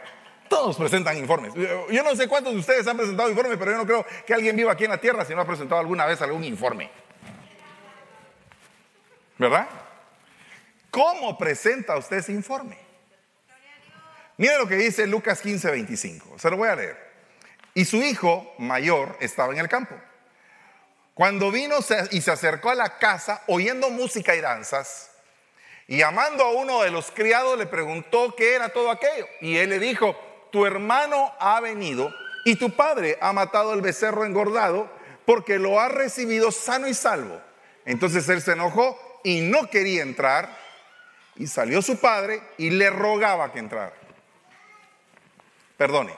Todos 0.48 0.76
presentan 0.76 1.18
informes. 1.18 1.52
Yo 1.54 2.02
no 2.02 2.16
sé 2.16 2.26
cuántos 2.26 2.54
de 2.54 2.58
ustedes 2.58 2.86
han 2.86 2.96
presentado 2.96 3.28
informes, 3.28 3.58
pero 3.58 3.72
yo 3.72 3.76
no 3.76 3.84
creo 3.84 4.06
que 4.26 4.32
alguien 4.32 4.56
viva 4.56 4.72
aquí 4.72 4.84
en 4.84 4.90
la 4.90 4.98
tierra 4.98 5.26
si 5.26 5.34
no 5.34 5.42
ha 5.42 5.46
presentado 5.46 5.78
alguna 5.78 6.06
vez 6.06 6.22
algún 6.22 6.42
informe. 6.42 6.90
¿Verdad? 9.36 9.68
¿Cómo 10.90 11.36
presenta 11.36 11.98
usted 11.98 12.16
ese 12.16 12.32
informe? 12.32 12.87
Mire 14.38 14.56
lo 14.56 14.66
que 14.66 14.76
dice 14.76 15.06
Lucas 15.06 15.40
15, 15.40 15.70
25. 15.70 16.38
Se 16.38 16.50
lo 16.50 16.56
voy 16.56 16.68
a 16.68 16.76
leer. 16.76 16.96
Y 17.74 17.84
su 17.84 17.98
hijo 17.98 18.54
mayor 18.58 19.16
estaba 19.20 19.52
en 19.52 19.58
el 19.58 19.68
campo. 19.68 19.94
Cuando 21.12 21.50
vino 21.50 21.76
y 22.12 22.20
se 22.20 22.30
acercó 22.30 22.70
a 22.70 22.76
la 22.76 22.98
casa 22.98 23.42
oyendo 23.48 23.90
música 23.90 24.36
y 24.36 24.40
danzas, 24.40 25.10
y 25.88 25.98
llamando 25.98 26.44
a 26.44 26.52
uno 26.52 26.82
de 26.82 26.90
los 26.90 27.10
criados 27.10 27.58
le 27.58 27.66
preguntó 27.66 28.34
qué 28.36 28.54
era 28.54 28.68
todo 28.68 28.90
aquello. 28.90 29.26
Y 29.40 29.56
él 29.56 29.70
le 29.70 29.78
dijo, 29.78 30.14
tu 30.52 30.66
hermano 30.66 31.32
ha 31.40 31.60
venido 31.60 32.14
y 32.44 32.56
tu 32.56 32.76
padre 32.76 33.18
ha 33.20 33.32
matado 33.32 33.74
el 33.74 33.80
becerro 33.80 34.24
engordado 34.24 34.88
porque 35.24 35.58
lo 35.58 35.80
ha 35.80 35.88
recibido 35.88 36.52
sano 36.52 36.86
y 36.86 36.94
salvo. 36.94 37.40
Entonces 37.84 38.28
él 38.28 38.42
se 38.42 38.52
enojó 38.52 39.20
y 39.24 39.40
no 39.40 39.68
quería 39.70 40.02
entrar. 40.02 40.56
Y 41.36 41.46
salió 41.46 41.82
su 41.82 41.98
padre 41.98 42.42
y 42.58 42.70
le 42.70 42.90
rogaba 42.90 43.52
que 43.52 43.58
entrara. 43.58 43.97
Perdone, 45.78 46.12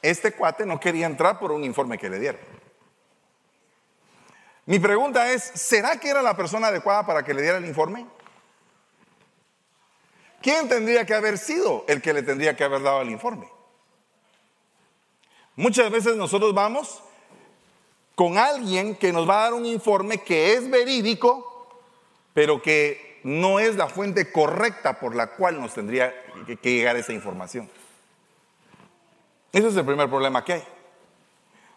este 0.00 0.32
cuate 0.32 0.66
no 0.66 0.80
quería 0.80 1.06
entrar 1.06 1.38
por 1.38 1.52
un 1.52 1.62
informe 1.62 1.98
que 1.98 2.08
le 2.08 2.18
dieron. 2.18 2.40
Mi 4.64 4.78
pregunta 4.78 5.30
es, 5.32 5.44
¿será 5.44 6.00
que 6.00 6.08
era 6.08 6.22
la 6.22 6.34
persona 6.34 6.68
adecuada 6.68 7.04
para 7.04 7.22
que 7.22 7.34
le 7.34 7.42
diera 7.42 7.58
el 7.58 7.66
informe? 7.66 8.06
¿Quién 10.40 10.68
tendría 10.68 11.04
que 11.04 11.14
haber 11.14 11.36
sido 11.36 11.84
el 11.88 12.00
que 12.00 12.14
le 12.14 12.22
tendría 12.22 12.56
que 12.56 12.64
haber 12.64 12.82
dado 12.82 13.02
el 13.02 13.10
informe? 13.10 13.48
Muchas 15.56 15.90
veces 15.90 16.16
nosotros 16.16 16.54
vamos 16.54 17.02
con 18.14 18.38
alguien 18.38 18.96
que 18.96 19.12
nos 19.12 19.28
va 19.28 19.40
a 19.40 19.42
dar 19.44 19.54
un 19.54 19.66
informe 19.66 20.18
que 20.18 20.54
es 20.54 20.70
verídico, 20.70 21.68
pero 22.32 22.62
que 22.62 23.20
no 23.24 23.60
es 23.60 23.76
la 23.76 23.88
fuente 23.88 24.32
correcta 24.32 24.98
por 24.98 25.14
la 25.14 25.28
cual 25.28 25.60
nos 25.60 25.74
tendría 25.74 26.14
que, 26.46 26.56
llegar 26.62 26.96
esa 26.96 27.12
información. 27.12 27.68
Ese 29.52 29.68
es 29.68 29.76
el 29.76 29.84
primer 29.84 30.08
problema 30.08 30.44
que 30.44 30.54
hay. 30.54 30.64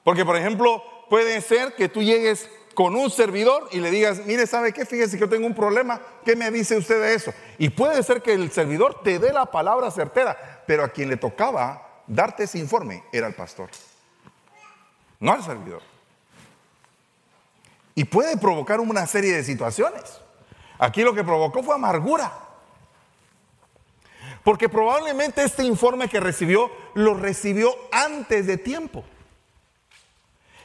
Porque, 0.03 0.23
por 0.23 0.37
ejemplo, 0.37 0.83
puede 1.09 1.41
ser 1.41 1.75
que 1.75 1.89
tú 1.89 2.01
llegues 2.01 2.49
con 2.73 2.95
un 2.95 3.09
servidor 3.09 3.67
y 3.71 3.79
le 3.79 3.89
digas, 3.89 4.21
mire, 4.25 4.45
¿sabe 4.45 4.73
qué? 4.73 4.85
Fíjese 4.85 5.17
que 5.17 5.21
yo 5.21 5.29
tengo 5.29 5.47
un 5.47 5.55
problema, 5.55 5.99
¿qué 6.23 6.35
me 6.35 6.51
dice 6.51 6.77
usted 6.77 7.01
de 7.01 7.15
eso? 7.15 7.33
Y 7.57 7.69
puede 7.69 8.03
ser 8.03 8.21
que 8.21 8.33
el 8.33 8.51
servidor 8.51 9.01
te 9.01 9.17
dé 9.17 9.33
la 9.33 9.45
palabra 9.45 9.89
certera, 9.91 10.63
pero 10.67 10.83
a 10.83 10.89
quien 10.89 11.09
le 11.09 11.17
tocaba 11.17 12.03
darte 12.05 12.43
ese 12.43 12.59
informe 12.59 13.03
era 13.11 13.27
el 13.27 13.33
pastor, 13.33 13.69
no 15.19 15.31
al 15.31 15.43
servidor. 15.43 15.81
Y 17.95 18.03
puede 18.03 18.35
provocar 18.37 18.81
una 18.81 19.07
serie 19.07 19.33
de 19.33 19.43
situaciones. 19.43 20.19
Aquí 20.77 21.01
lo 21.01 21.13
que 21.13 21.23
provocó 21.23 21.63
fue 21.63 21.75
amargura. 21.75 22.44
Porque 24.45 24.69
probablemente 24.69 25.43
este 25.43 25.63
informe 25.63 26.07
que 26.07 26.19
recibió 26.19 26.71
lo 26.93 27.15
recibió 27.15 27.75
antes 27.91 28.45
de 28.45 28.59
tiempo. 28.59 29.03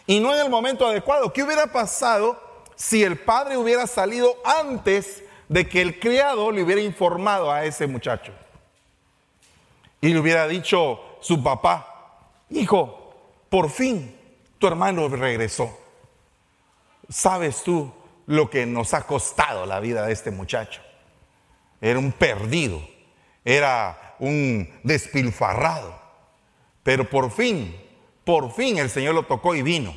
Y 0.06 0.20
no 0.20 0.34
en 0.34 0.40
el 0.42 0.50
momento 0.50 0.86
adecuado. 0.86 1.32
¿Qué 1.32 1.42
hubiera 1.42 1.66
pasado 1.68 2.38
si 2.76 3.02
el 3.02 3.18
padre 3.18 3.56
hubiera 3.56 3.86
salido 3.86 4.36
antes 4.44 5.24
de 5.48 5.66
que 5.66 5.80
el 5.80 5.98
criado 5.98 6.52
le 6.52 6.62
hubiera 6.62 6.82
informado 6.82 7.50
a 7.50 7.64
ese 7.64 7.86
muchacho? 7.86 8.32
Y 10.02 10.12
le 10.12 10.20
hubiera 10.20 10.46
dicho 10.46 11.00
su 11.20 11.42
papá, 11.42 12.18
hijo, 12.50 13.14
por 13.48 13.70
fin 13.70 14.14
tu 14.58 14.66
hermano 14.66 15.08
regresó. 15.08 15.74
¿Sabes 17.08 17.62
tú 17.64 17.90
lo 18.26 18.50
que 18.50 18.66
nos 18.66 18.92
ha 18.92 19.06
costado 19.06 19.64
la 19.64 19.80
vida 19.80 20.04
de 20.04 20.12
este 20.12 20.30
muchacho? 20.30 20.82
Era 21.80 21.98
un 21.98 22.12
perdido, 22.12 22.82
era 23.44 24.16
un 24.18 24.68
despilfarrado, 24.82 25.98
pero 26.82 27.08
por 27.08 27.30
fin, 27.30 27.76
por 28.24 28.52
fin 28.52 28.78
el 28.78 28.90
Señor 28.90 29.14
lo 29.14 29.24
tocó 29.24 29.54
y 29.54 29.62
vino. 29.62 29.94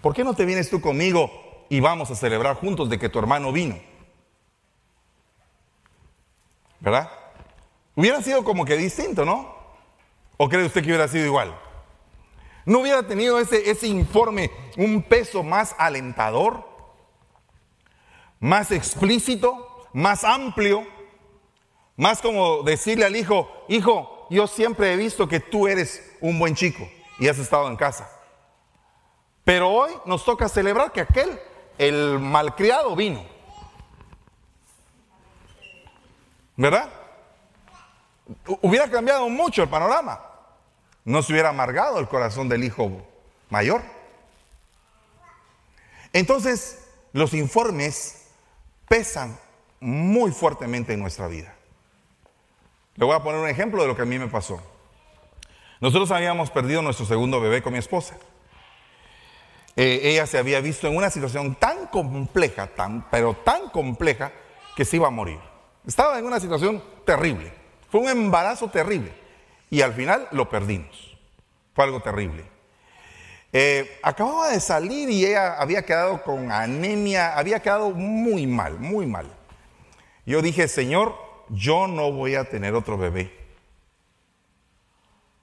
¿Por 0.00 0.14
qué 0.14 0.24
no 0.24 0.34
te 0.34 0.44
vienes 0.44 0.70
tú 0.70 0.80
conmigo 0.80 1.30
y 1.68 1.80
vamos 1.80 2.10
a 2.10 2.16
celebrar 2.16 2.56
juntos 2.56 2.88
de 2.88 2.98
que 2.98 3.08
tu 3.08 3.18
hermano 3.18 3.52
vino? 3.52 3.78
¿Verdad? 6.80 7.10
Hubiera 7.94 8.22
sido 8.22 8.42
como 8.42 8.64
que 8.64 8.76
distinto, 8.76 9.24
¿no? 9.24 9.54
¿O 10.36 10.48
cree 10.48 10.64
usted 10.64 10.80
que 10.80 10.88
hubiera 10.88 11.08
sido 11.08 11.26
igual? 11.26 11.54
¿No 12.64 12.80
hubiera 12.80 13.02
tenido 13.02 13.38
ese, 13.38 13.70
ese 13.70 13.88
informe 13.88 14.50
un 14.76 15.02
peso 15.02 15.42
más 15.42 15.74
alentador, 15.78 16.66
más 18.38 18.70
explícito, 18.70 19.86
más 19.92 20.24
amplio, 20.24 20.86
más 21.96 22.20
como 22.20 22.62
decirle 22.62 23.04
al 23.04 23.16
hijo, 23.16 23.50
hijo, 23.68 24.26
yo 24.30 24.46
siempre 24.46 24.92
he 24.92 24.96
visto 24.96 25.28
que 25.28 25.40
tú 25.40 25.66
eres 25.66 26.16
un 26.20 26.38
buen 26.38 26.54
chico 26.54 26.88
y 27.18 27.28
has 27.28 27.38
estado 27.38 27.68
en 27.68 27.76
casa. 27.76 28.10
Pero 29.44 29.70
hoy 29.70 29.92
nos 30.06 30.24
toca 30.24 30.48
celebrar 30.48 30.92
que 30.92 31.00
aquel, 31.00 31.38
el 31.78 32.18
malcriado, 32.18 32.94
vino. 32.94 33.24
¿Verdad? 36.56 36.90
Hubiera 38.60 38.88
cambiado 38.90 39.28
mucho 39.28 39.62
el 39.62 39.68
panorama 39.68 40.30
no 41.04 41.22
se 41.22 41.32
hubiera 41.32 41.48
amargado 41.48 41.98
el 41.98 42.08
corazón 42.08 42.48
del 42.48 42.64
hijo 42.64 43.02
mayor. 43.48 43.82
Entonces, 46.12 46.84
los 47.12 47.34
informes 47.34 48.26
pesan 48.88 49.38
muy 49.80 50.32
fuertemente 50.32 50.92
en 50.92 51.00
nuestra 51.00 51.26
vida. 51.28 51.54
Le 53.00 53.06
voy 53.06 53.16
a 53.16 53.22
poner 53.22 53.40
un 53.40 53.48
ejemplo 53.48 53.80
de 53.80 53.88
lo 53.88 53.96
que 53.96 54.02
a 54.02 54.04
mí 54.04 54.18
me 54.18 54.26
pasó. 54.26 54.60
Nosotros 55.80 56.10
habíamos 56.10 56.50
perdido 56.50 56.82
nuestro 56.82 57.06
segundo 57.06 57.40
bebé 57.40 57.62
con 57.62 57.72
mi 57.72 57.78
esposa. 57.78 58.14
Eh, 59.74 60.00
ella 60.02 60.26
se 60.26 60.36
había 60.36 60.60
visto 60.60 60.86
en 60.86 60.94
una 60.94 61.08
situación 61.08 61.54
tan 61.54 61.86
compleja, 61.86 62.66
tan, 62.66 63.08
pero 63.10 63.32
tan 63.32 63.70
compleja, 63.70 64.32
que 64.76 64.84
se 64.84 64.96
iba 64.96 65.06
a 65.06 65.10
morir. 65.10 65.38
Estaba 65.86 66.18
en 66.18 66.26
una 66.26 66.38
situación 66.40 66.84
terrible. 67.06 67.54
Fue 67.88 68.02
un 68.02 68.10
embarazo 68.10 68.68
terrible 68.68 69.14
y 69.70 69.80
al 69.80 69.94
final 69.94 70.28
lo 70.32 70.50
perdimos. 70.50 71.16
Fue 71.74 71.84
algo 71.84 72.02
terrible. 72.02 72.44
Eh, 73.50 73.98
acababa 74.02 74.50
de 74.50 74.60
salir 74.60 75.08
y 75.08 75.24
ella 75.24 75.54
había 75.54 75.86
quedado 75.86 76.22
con 76.22 76.52
anemia, 76.52 77.34
había 77.34 77.62
quedado 77.62 77.92
muy 77.92 78.46
mal, 78.46 78.78
muy 78.78 79.06
mal. 79.06 79.34
Yo 80.26 80.42
dije, 80.42 80.68
Señor, 80.68 81.29
yo 81.50 81.86
no 81.86 82.12
voy 82.12 82.34
a 82.34 82.44
tener 82.44 82.74
otro 82.74 82.96
bebé. 82.96 83.36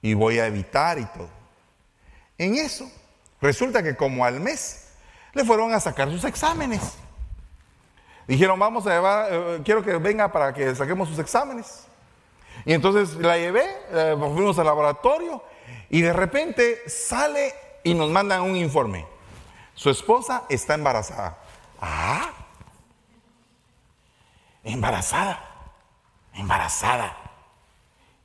Y 0.02 0.14
voy 0.14 0.38
a 0.38 0.46
evitar 0.46 0.98
y 0.98 1.04
todo. 1.06 1.28
En 2.36 2.54
eso, 2.54 2.90
resulta 3.40 3.82
que 3.82 3.96
como 3.96 4.24
al 4.24 4.40
mes, 4.40 4.88
le 5.32 5.44
fueron 5.44 5.72
a 5.72 5.80
sacar 5.80 6.10
sus 6.10 6.24
exámenes. 6.24 6.94
Dijeron, 8.26 8.58
vamos 8.58 8.86
a 8.86 8.90
llevar, 8.90 9.28
eh, 9.30 9.60
quiero 9.64 9.82
que 9.82 9.96
venga 9.96 10.30
para 10.30 10.52
que 10.52 10.74
saquemos 10.74 11.08
sus 11.08 11.18
exámenes. 11.18 11.86
Y 12.64 12.74
entonces 12.74 13.14
la 13.16 13.38
llevé, 13.38 13.64
eh, 13.90 14.14
fuimos 14.18 14.58
al 14.58 14.66
laboratorio 14.66 15.42
y 15.90 16.02
de 16.02 16.12
repente 16.12 16.88
sale 16.88 17.54
y 17.82 17.94
nos 17.94 18.10
mandan 18.10 18.42
un 18.42 18.56
informe. 18.56 19.06
Su 19.74 19.90
esposa 19.90 20.44
está 20.48 20.74
embarazada. 20.74 21.38
Ah, 21.80 22.32
embarazada, 24.64 25.47
embarazada. 26.38 27.16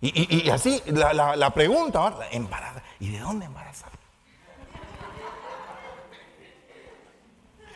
Y, 0.02 0.50
así 0.50 0.82
la, 0.88 1.50
pregunta, 1.54 2.14
embarazada. 2.32 2.84
¿Y 3.00 3.10
de 3.12 3.20
dónde 3.20 3.46
embarazada? 3.46 3.94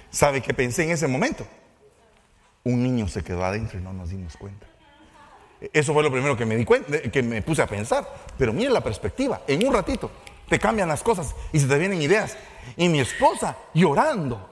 ¿Sabe 0.09 0.41
qué 0.41 0.53
pensé 0.53 0.83
en 0.83 0.91
ese 0.91 1.07
momento? 1.07 1.45
Un 2.63 2.83
niño 2.83 3.07
se 3.07 3.23
quedó 3.23 3.45
adentro 3.45 3.79
y 3.79 3.81
no 3.81 3.93
nos 3.93 4.09
dimos 4.09 4.35
cuenta. 4.35 4.65
Eso 5.73 5.93
fue 5.93 6.03
lo 6.03 6.11
primero 6.11 6.35
que 6.35 6.45
me 6.45 6.55
di 6.55 6.65
cuenta, 6.65 7.01
que 7.01 7.23
me 7.23 7.41
puse 7.41 7.61
a 7.61 7.67
pensar. 7.67 8.07
Pero 8.37 8.51
mire 8.51 8.71
la 8.71 8.81
perspectiva, 8.81 9.41
en 9.47 9.65
un 9.65 9.73
ratito 9.73 10.11
te 10.49 10.59
cambian 10.59 10.87
las 10.87 11.03
cosas 11.03 11.35
y 11.51 11.59
se 11.59 11.67
te 11.67 11.77
vienen 11.77 12.01
ideas. 12.01 12.37
Y 12.75 12.89
mi 12.89 12.99
esposa 12.99 13.57
llorando, 13.73 14.49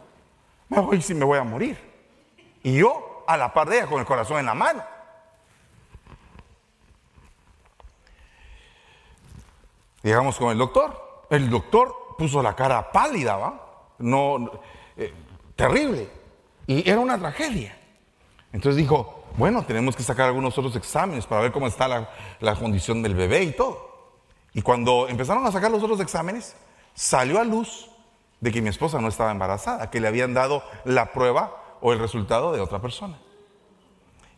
me 0.69 0.80
voy 0.80 1.02
si 1.02 1.13
me 1.13 1.26
voy 1.26 1.39
a 1.39 1.43
morir. 1.43 1.78
Y 2.63 2.78
yo 2.78 3.24
a 3.28 3.38
la 3.38 3.54
par 3.54 3.69
de 3.69 3.78
ella 3.78 3.88
con 3.88 4.00
el 4.00 4.06
corazón 4.06 4.39
en 4.39 4.45
la 4.45 4.54
mano. 4.54 4.94
Llegamos 10.05 10.37
con 10.37 10.51
el 10.51 10.59
doctor. 10.59 11.25
El 11.31 11.49
doctor 11.49 12.15
puso 12.15 12.43
la 12.43 12.55
cara 12.55 12.91
pálida, 12.91 13.37
¿va? 13.37 13.59
No, 13.97 14.51
eh, 14.95 15.11
terrible. 15.55 16.07
Y 16.67 16.87
era 16.87 16.99
una 16.99 17.17
tragedia. 17.17 17.75
Entonces 18.53 18.77
dijo, 18.77 19.23
bueno, 19.35 19.65
tenemos 19.65 19.95
que 19.95 20.03
sacar 20.03 20.27
algunos 20.27 20.55
otros 20.59 20.75
exámenes 20.75 21.25
para 21.25 21.41
ver 21.41 21.51
cómo 21.51 21.65
está 21.65 21.87
la, 21.87 22.55
condición 22.55 23.01
del 23.01 23.15
bebé 23.15 23.45
y 23.45 23.53
todo. 23.53 24.13
Y 24.53 24.61
cuando 24.61 25.07
empezaron 25.09 25.43
a 25.47 25.51
sacar 25.51 25.71
los 25.71 25.81
otros 25.81 25.99
exámenes, 25.99 26.55
salió 26.93 27.39
a 27.39 27.43
luz 27.43 27.89
de 28.41 28.51
que 28.51 28.61
mi 28.61 28.69
esposa 28.69 29.01
no 29.01 29.07
estaba 29.07 29.31
embarazada, 29.31 29.89
que 29.89 29.99
le 29.99 30.07
habían 30.07 30.35
dado 30.35 30.61
la 30.83 31.13
prueba 31.13 31.77
o 31.81 31.93
el 31.93 31.97
resultado 31.97 32.51
de 32.51 32.61
otra 32.61 32.79
persona. 32.79 33.17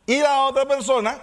Y 0.05 0.21
la 0.21 0.43
otra 0.43 0.65
persona, 0.65 1.17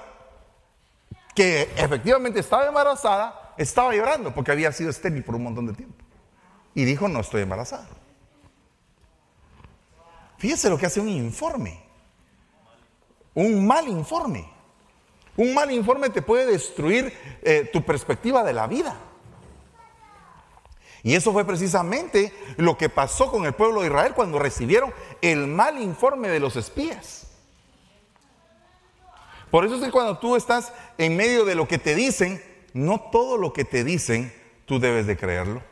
que 1.35 1.63
efectivamente 1.79 2.41
estaba 2.41 2.67
embarazada, 2.67 3.44
estaba 3.57 3.95
llorando 3.95 4.35
porque 4.35 4.53
había 4.53 4.73
sido 4.73 4.91
estéril 4.91 5.23
por 5.25 5.35
un 5.35 5.45
montón 5.45 5.67
de 5.67 5.75
tiempo. 5.75 6.03
Y 6.75 6.85
dijo, 6.85 7.09
no 7.09 7.21
estoy 7.21 7.43
embarazada. 7.43 7.89
Fíjese 10.39 10.69
lo 10.69 10.77
que 10.77 10.87
hace 10.87 11.01
un 11.01 11.09
informe. 11.09 11.81
Un 13.35 13.67
mal 13.67 13.89
informe. 13.89 14.49
Un 15.37 15.55
mal 15.55 15.71
informe 15.71 16.11
te 16.11 16.23
puede 16.23 16.47
destruir 16.47 17.13
eh, 17.43 17.69
tu 17.73 17.85
perspectiva 17.85 18.45
de 18.45 18.53
la 18.53 18.67
vida. 18.67 18.97
Y 21.03 21.15
eso 21.15 21.33
fue 21.33 21.45
precisamente 21.45 22.33
lo 22.57 22.79
que 22.79 22.89
pasó 22.89 23.31
con 23.31 23.45
el 23.45 23.53
pueblo 23.53 23.83
de 23.83 23.89
Israel 23.89 24.15
cuando 24.15 24.39
recibieron 24.39 24.93
el 25.21 25.47
mal 25.47 25.81
informe 25.81 26.29
de 26.29 26.41
los 26.41 26.57
espías. 26.57 27.27
Por 29.51 29.67
eso 29.67 29.77
es 29.77 29.83
que 29.83 29.91
cuando 29.91 30.19
tú 30.19 30.35
estás 30.35 30.73
en 30.97 31.17
medio 31.17 31.45
de 31.45 31.55
lo 31.55 31.69
que 31.69 31.79
te 31.79 31.95
dicen, 31.95 32.43
no 32.75 33.01
todo 33.11 33.39
lo 33.39 33.55
que 33.55 33.65
te 33.65 33.85
dicen 33.85 34.33
tú 34.67 34.79
debes 34.79 35.07
de 35.07 35.17
creerlo. 35.17 35.63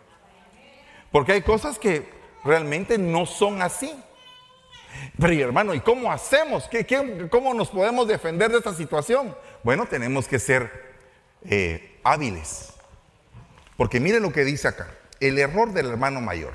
Porque 1.10 1.32
hay 1.32 1.42
cosas 1.42 1.78
que 1.78 2.08
realmente 2.44 2.96
no 2.96 3.26
son 3.26 3.60
así. 3.60 3.92
Pero 5.18 5.34
hermano, 5.44 5.74
¿y 5.74 5.80
cómo 5.80 6.10
hacemos? 6.10 6.68
¿Qué, 6.68 7.28
cómo 7.30 7.52
nos 7.52 7.68
podemos 7.68 8.08
defender 8.08 8.50
de 8.50 8.58
esta 8.58 8.72
situación? 8.72 9.36
Bueno, 9.62 9.86
tenemos 9.86 10.26
que 10.28 10.38
ser 10.38 10.70
eh, 11.44 11.98
hábiles. 12.04 12.72
Porque 13.76 14.00
miren 14.00 14.22
lo 14.22 14.32
que 14.32 14.44
dice 14.44 14.68
acá, 14.68 14.88
el 15.20 15.38
error 15.38 15.72
del 15.72 15.86
hermano 15.86 16.20
mayor. 16.20 16.54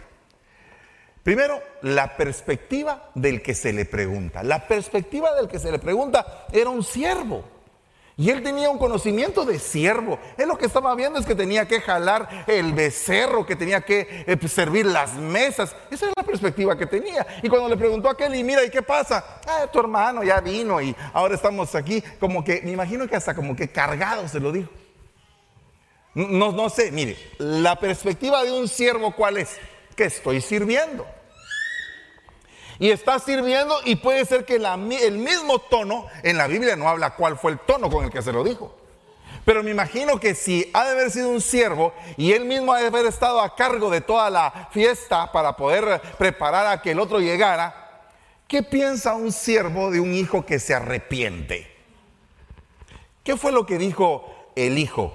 Primero, 1.24 1.62
la 1.82 2.16
perspectiva 2.16 3.12
del 3.14 3.42
que 3.42 3.54
se 3.54 3.74
le 3.74 3.84
pregunta. 3.84 4.44
La 4.44 4.66
perspectiva 4.66 5.36
del 5.36 5.50
que 5.50 5.60
se 5.60 5.72
le 5.72 5.80
pregunta 5.80 6.48
era 6.54 6.70
un 6.70 6.84
siervo. 6.84 7.57
Y 8.20 8.32
él 8.32 8.42
tenía 8.42 8.72
un 8.72 8.80
conocimiento 8.80 9.46
de 9.46 9.60
siervo. 9.60 10.18
Él 10.40 10.48
lo 10.48 10.58
que 10.58 10.66
estaba 10.66 10.96
viendo 10.96 11.20
es 11.20 11.26
que 11.28 11.36
tenía 11.36 11.68
que 11.68 11.80
jalar 11.80 12.46
el 12.48 12.74
becerro, 12.74 13.46
que 13.46 13.56
tenía 13.56 13.82
que 13.82 14.24
eh, 14.26 14.36
pues, 14.38 14.52
servir 14.52 14.88
las 14.88 15.14
mesas. 15.14 15.76
Esa 15.92 16.08
es 16.08 16.14
la 16.18 16.24
perspectiva 16.24 16.76
que 16.76 16.88
tenía. 16.88 17.26
Y 17.44 17.48
cuando 17.48 17.70
le 17.70 17.78
preguntó 17.78 18.10
a 18.10 18.18
Kelly, 18.18 18.44
mira, 18.44 18.66
¿y 18.66 18.72
qué 18.72 18.82
pasa? 18.82 19.24
Ah, 19.48 19.68
tu 19.72 19.80
hermano 19.80 20.24
ya 20.24 20.42
vino 20.42 20.82
y 20.82 20.96
ahora 21.14 21.36
estamos 21.36 21.76
aquí. 21.76 22.04
Como 22.20 22.44
que, 22.44 22.60
me 22.64 22.72
imagino 22.72 23.08
que 23.08 23.16
hasta 23.16 23.36
como 23.36 23.56
que 23.56 23.68
cargado 23.68 24.28
se 24.28 24.40
lo 24.40 24.52
dijo. 24.52 24.72
No, 26.16 26.52
no 26.52 26.72
sé, 26.72 26.92
mire, 26.92 27.16
la 27.38 27.80
perspectiva 27.80 28.44
de 28.44 28.52
un 28.52 28.68
siervo, 28.68 29.14
¿cuál 29.16 29.38
es? 29.38 29.58
Que 29.96 30.06
estoy 30.06 30.42
sirviendo. 30.42 31.06
Y 32.80 32.92
está 32.92 33.20
sirviendo 33.20 33.80
y 33.86 33.96
puede 33.96 34.26
ser 34.26 34.46
que 34.46 34.56
el 34.56 35.18
mismo 35.18 35.60
tono, 35.60 36.06
en 36.24 36.38
la 36.38 36.48
Biblia 36.48 36.76
no 36.76 36.88
habla 36.88 37.16
cuál 37.16 37.38
fue 37.38 37.52
el 37.52 37.60
tono 37.60 37.90
con 37.90 38.06
el 38.06 38.12
que 38.12 38.22
se 38.22 38.32
lo 38.32 38.44
dijo. 38.44 38.76
Pero 39.46 39.64
me 39.64 39.72
imagino 39.72 40.20
que 40.20 40.36
si 40.36 40.70
ha 40.74 40.84
de 40.86 40.92
haber 40.92 41.10
sido 41.10 41.30
un 41.30 41.42
siervo 41.42 41.94
y 42.18 42.34
él 42.34 42.46
mismo 42.46 42.74
ha 42.74 42.80
de 42.80 42.88
haber 42.88 43.06
estado 43.06 43.42
a 43.42 43.56
cargo 43.56 43.90
de 43.90 44.02
toda 44.02 44.30
la 44.30 44.70
fiesta 44.72 45.32
para 45.32 45.56
poder 45.56 46.02
preparar 46.18 46.68
a 46.68 46.82
que 46.82 46.92
el 46.92 47.00
otro 47.00 47.20
llegara, 47.20 48.10
¿qué 48.48 48.62
piensa 48.62 49.16
un 49.16 49.32
siervo 49.32 49.90
de 49.90 50.00
un 50.02 50.14
hijo 50.14 50.46
que 50.46 50.60
se 50.60 50.74
arrepiente? 50.74 51.74
¿Qué 53.24 53.38
fue 53.38 53.52
lo 53.52 53.66
que 53.66 53.78
dijo 53.78 54.52
el 54.58 54.78
hijo 54.78 55.14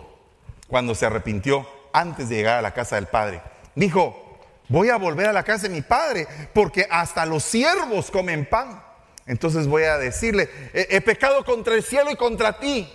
cuando 0.69 0.95
se 0.95 1.05
arrepintió 1.05 1.69
antes 1.93 2.29
de 2.31 2.37
llegar 2.37 2.59
a 2.59 2.63
la 2.63 2.73
casa 2.73 2.97
del 2.97 3.07
padre. 3.07 3.43
Dijo, 3.75 4.22
voy 4.69 4.89
a 4.89 4.97
volver 4.97 5.27
a 5.27 5.33
la 5.33 5.43
casa 5.43 5.69
de 5.69 5.75
mi 5.75 5.83
padre 5.83 6.27
porque 6.53 6.87
hasta 6.91 7.27
los 7.27 7.43
siervos 7.43 8.11
comen 8.11 8.47
pan. 8.49 8.83
Entonces 9.27 9.67
voy 9.67 9.85
a 9.85 9.99
decirle, 9.99 10.51
he, 10.73 11.01
pecado 11.01 11.45
contra 11.45 11.75
el 11.75 11.83
cielo 11.83 12.11
y 12.11 12.17
contra 12.17 12.59
ti. 12.59 12.91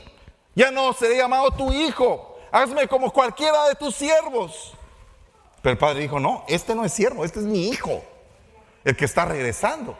Ya 0.55 0.71
no 0.71 0.91
seré 0.93 1.17
llamado 1.17 1.51
tu 1.51 1.71
hijo. 1.71 2.39
Hazme 2.51 2.87
como 2.87 3.11
cualquiera 3.11 3.67
de 3.69 3.75
tus 3.75 3.95
siervos. 3.95 4.73
Pero 5.61 5.71
el 5.71 5.77
padre 5.77 6.01
dijo, 6.01 6.19
no, 6.19 6.43
este 6.47 6.75
no 6.75 6.85
es 6.85 6.93
siervo, 6.93 7.25
este 7.25 7.39
es 7.39 7.45
mi 7.45 7.67
hijo, 7.69 8.03
el 8.83 8.95
que 8.95 9.05
está 9.05 9.25
regresando. 9.25 9.97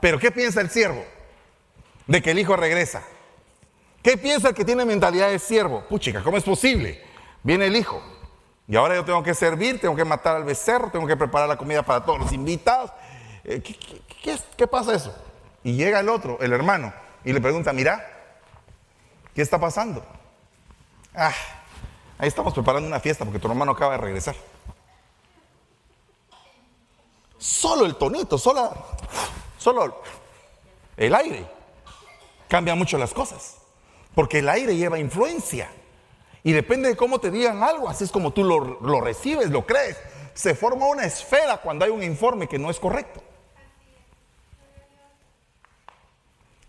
Pero 0.00 0.18
¿qué 0.18 0.30
piensa 0.30 0.60
el 0.60 0.70
siervo? 0.70 1.04
De 2.06 2.20
que 2.20 2.32
el 2.32 2.38
hijo 2.38 2.56
regresa. 2.56 3.02
¿Qué 4.02 4.16
piensa 4.16 4.48
el 4.48 4.54
que 4.54 4.64
tiene 4.64 4.84
mentalidad 4.84 5.30
de 5.30 5.38
siervo? 5.38 5.84
Puchica, 5.88 6.22
¿cómo 6.22 6.36
es 6.36 6.44
posible? 6.44 7.00
Viene 7.42 7.66
el 7.66 7.76
hijo. 7.76 8.02
Y 8.72 8.76
ahora 8.76 8.94
yo 8.94 9.04
tengo 9.04 9.22
que 9.22 9.34
servir, 9.34 9.78
tengo 9.78 9.94
que 9.94 10.02
matar 10.02 10.34
al 10.34 10.44
becerro, 10.44 10.90
tengo 10.90 11.06
que 11.06 11.14
preparar 11.14 11.46
la 11.46 11.58
comida 11.58 11.82
para 11.82 12.02
todos 12.06 12.18
los 12.18 12.32
invitados. 12.32 12.90
Eh, 13.44 13.62
¿Qué, 14.56 14.66
pasa 14.66 14.94
eso? 14.94 15.14
Y 15.62 15.74
llega 15.74 16.00
el 16.00 16.08
otro, 16.08 16.38
el 16.40 16.54
hermano, 16.54 16.90
y 17.22 17.34
le 17.34 17.40
pregunta, 17.42 17.74
mira, 17.74 18.02
¿qué 19.34 19.42
está 19.42 19.60
pasando? 19.60 20.02
Ah, 21.14 21.34
ahí 22.16 22.28
estamos 22.28 22.54
preparando 22.54 22.88
una 22.88 22.98
fiesta 22.98 23.26
porque 23.26 23.38
tu 23.38 23.46
hermano 23.46 23.72
acaba 23.72 23.92
de 23.92 23.98
regresar. 23.98 24.36
Solo 27.36 27.84
el 27.84 27.96
tonito, 27.96 28.38
solo, 28.38 28.72
solo 29.58 30.00
el 30.96 31.14
aire 31.14 31.46
cambia 32.48 32.74
mucho 32.74 32.96
las 32.96 33.12
cosas. 33.12 33.58
Porque 34.14 34.38
el 34.38 34.48
aire 34.48 34.74
lleva 34.76 34.98
influencia. 34.98 35.70
Y 36.44 36.52
depende 36.52 36.88
de 36.88 36.96
cómo 36.96 37.20
te 37.20 37.30
digan 37.30 37.62
algo, 37.62 37.88
así 37.88 38.04
es 38.04 38.10
como 38.10 38.32
tú 38.32 38.42
lo, 38.44 39.00
recibes, 39.00 39.50
lo 39.50 39.64
crees. 39.64 39.96
Se 40.34 40.54
forma 40.54 40.86
una 40.86 41.04
esfera 41.04 41.58
cuando 41.58 41.84
hay 41.84 41.90
un 41.90 42.02
informe 42.02 42.48
que 42.48 42.58
no 42.58 42.70
es 42.70 42.80
correcto. 42.80 43.22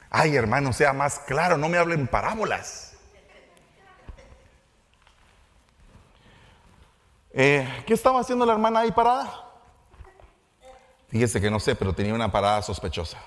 Ay, 0.09 0.35
hermano, 0.35 0.73
sea 0.73 0.93
más 0.93 1.19
claro, 1.19 1.57
no 1.57 1.69
me 1.69 1.79
hablen 1.79 2.07
parábolas. 2.07 2.93
Eh, 7.31 7.67
¿Qué 7.87 7.95
estaba 7.95 8.19
haciendo 8.19 8.45
la 8.45 8.53
hermana 8.53 8.81
ahí 8.81 8.91
parada? 8.91 9.43
Fíjese 11.07 11.41
que 11.41 11.49
no 11.49 11.59
sé, 11.59 11.75
pero 11.75 11.93
tenía 11.93 12.13
una 12.13 12.31
parada 12.31 12.61
sospechosa. 12.61 13.19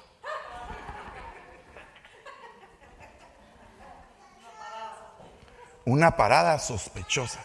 Una 5.86 6.16
parada 6.16 6.58
sospechosa. 6.58 7.40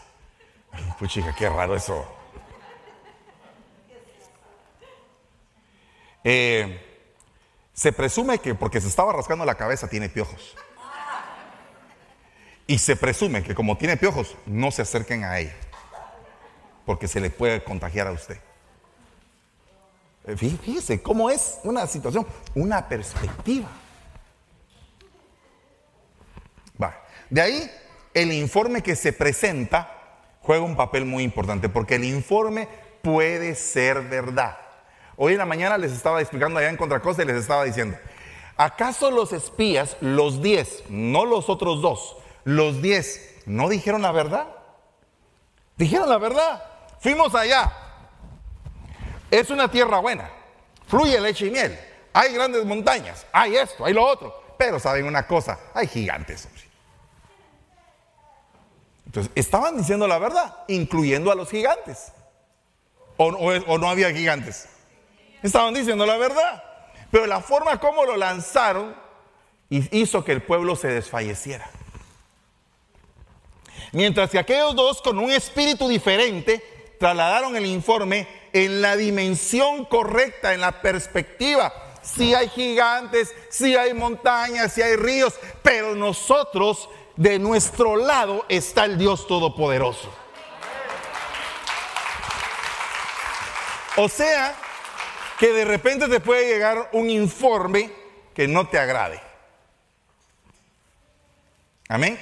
Pues 1.00 1.14
qué 1.38 1.50
raro 1.50 1.76
eso. 1.76 2.06
Eh, 6.24 7.08
se 7.74 7.94
presume 7.94 8.40
que 8.40 8.54
porque 8.56 8.82
se 8.82 8.88
estaba 8.88 9.14
rascando 9.14 9.46
la 9.46 9.56
cabeza 9.56 9.88
tiene 9.88 10.10
piojos. 10.10 10.56
Y 12.68 12.78
se 12.78 12.96
presume 12.96 13.44
que 13.44 13.56
como 13.56 13.78
tiene 13.78 13.98
piojos, 13.98 14.36
no 14.46 14.72
se 14.72 14.82
acerquen 14.82 15.24
a 15.24 15.40
ella. 15.40 15.56
Porque 16.86 17.08
se 17.08 17.20
le 17.20 17.30
puede 17.30 17.64
contagiar 17.64 18.08
a 18.08 18.12
usted. 18.12 18.40
Eh, 20.26 20.36
fíjese 20.38 21.02
cómo 21.02 21.30
es 21.30 21.60
una 21.64 21.86
situación, 21.86 22.26
una 22.56 22.88
perspectiva. 22.88 23.68
Va. 26.82 27.04
De 27.30 27.42
ahí 27.42 27.72
el 28.14 28.32
informe 28.34 28.82
que 28.82 28.96
se 28.96 29.14
presenta 29.14 29.98
juega 30.42 30.64
un 30.64 30.76
papel 30.76 31.06
muy 31.06 31.24
importante 31.24 31.70
porque 31.70 31.96
el 31.96 32.04
informe 32.04 32.68
puede 33.02 33.56
ser 33.56 34.02
verdad. 34.02 34.58
Hoy 35.18 35.34
en 35.34 35.40
la 35.40 35.46
mañana 35.46 35.78
les 35.78 35.92
estaba 35.92 36.22
explicando 36.22 36.60
allá 36.60 36.70
en 36.70 36.78
Contracosta 36.78 37.24
y 37.24 37.28
les 37.28 37.38
estaba 37.38 37.64
diciendo, 37.64 37.98
¿acaso 38.58 39.12
los 39.12 39.34
espías, 39.34 39.98
los 40.02 40.42
diez, 40.42 40.84
no 40.90 41.26
los 41.26 41.50
otros 41.50 41.82
dos, 41.82 42.18
los 42.44 42.82
diez, 42.82 43.42
no 43.46 43.70
dijeron 43.70 44.02
la 44.02 44.12
verdad? 44.12 44.48
Dijeron 45.78 46.10
la 46.10 46.18
verdad. 46.18 46.64
Fuimos 47.00 47.34
allá. 47.34 47.72
Es 49.30 49.50
una 49.50 49.70
tierra 49.70 50.00
buena. 50.00 50.30
Fluye 50.88 51.20
leche 51.20 51.48
y 51.48 51.52
miel. 51.52 51.80
Hay 52.14 52.34
grandes 52.34 52.66
montañas. 52.66 53.26
Hay 53.32 53.56
esto, 53.56 53.86
hay 53.86 53.94
lo 53.94 54.06
otro. 54.06 54.56
Pero 54.58 54.80
saben 54.80 55.06
una 55.06 55.26
cosa, 55.26 55.58
hay 55.74 55.88
gigantes. 55.88 56.48
Entonces, 59.12 59.34
estaban 59.36 59.76
diciendo 59.76 60.08
la 60.08 60.20
verdad, 60.20 60.56
incluyendo 60.70 61.34
a 61.34 61.36
los 61.36 61.50
gigantes. 61.50 62.14
¿O, 63.18 63.30
no 63.78 63.90
había 63.90 64.10
gigantes? 64.14 64.70
Estaban 65.44 65.74
diciendo 65.74 66.06
la 66.06 66.16
verdad. 66.16 66.64
Pero 67.12 67.28
la 67.28 67.42
forma 67.42 67.78
como 67.78 68.06
lo 68.06 68.16
lanzaron 68.16 68.96
hizo 69.70 70.24
que 70.24 70.32
el 70.32 70.42
pueblo 70.42 70.78
se 70.78 70.88
desfalleciera. 70.88 71.70
Mientras 73.92 74.30
que 74.30 74.40
aquellos 74.40 74.78
dos 74.78 75.02
con 75.02 75.20
un 75.20 75.30
espíritu 75.30 75.90
diferente 75.90 76.96
trasladaron 76.98 77.58
el 77.58 77.66
informe 77.66 78.30
en 78.54 78.82
la 78.82 78.96
dimensión 78.96 79.84
correcta, 79.84 80.54
en 80.54 80.62
la 80.62 80.82
perspectiva. 80.82 81.74
Si 82.02 82.34
hay 82.34 82.48
gigantes, 82.48 83.36
si 83.50 83.76
hay 83.76 83.94
montañas, 83.94 84.72
si 84.72 84.82
hay 84.82 84.96
ríos, 84.96 85.34
pero 85.62 85.96
nosotros 85.96 86.88
de 87.16 87.40
nuestro 87.40 87.96
lado 87.96 88.46
está 88.50 88.86
el 88.86 88.98
Dios 88.98 89.28
Todopoderoso. 89.28 90.10
O 93.98 94.08
sea, 94.08 94.56
que 95.38 95.52
de 95.52 95.66
repente 95.66 96.08
te 96.08 96.20
puede 96.20 96.48
llegar 96.48 96.90
un 96.94 97.10
informe 97.10 97.92
que 98.34 98.48
no 98.48 98.68
te 98.68 98.80
agrade. 98.80 99.22
Amén. 101.90 102.20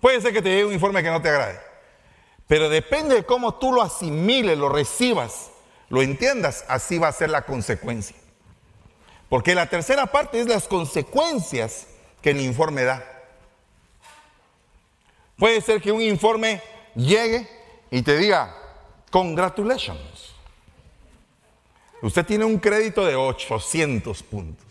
Puede 0.00 0.20
ser 0.20 0.32
que 0.32 0.42
te 0.42 0.50
llegue 0.50 0.66
un 0.66 0.74
informe 0.74 1.02
que 1.02 1.10
no 1.10 1.22
te 1.22 1.30
agrade. 1.30 1.58
Pero 2.46 2.68
depende 2.68 3.14
de 3.14 3.24
cómo 3.24 3.54
tú 3.54 3.72
lo 3.72 3.82
asimiles, 3.82 4.58
lo 4.58 4.68
recibas, 4.68 5.50
lo 5.88 6.02
entiendas, 6.02 6.64
así 6.68 6.98
va 6.98 7.08
a 7.08 7.12
ser 7.12 7.30
la 7.30 7.42
consecuencia. 7.42 8.16
Porque 9.28 9.54
la 9.54 9.66
tercera 9.68 10.06
parte 10.06 10.40
es 10.40 10.46
las 10.46 10.68
consecuencias 10.68 11.86
que 12.22 12.30
el 12.30 12.40
informe 12.40 12.84
da. 12.84 13.15
Puede 15.36 15.60
ser 15.60 15.80
que 15.80 15.92
un 15.92 16.00
informe 16.00 16.62
llegue 16.94 17.48
y 17.90 18.02
te 18.02 18.16
diga, 18.16 18.54
congratulations. 19.10 20.34
Usted 22.02 22.24
tiene 22.24 22.44
un 22.44 22.58
crédito 22.58 23.04
de 23.04 23.16
800 23.16 24.22
puntos. 24.22 24.66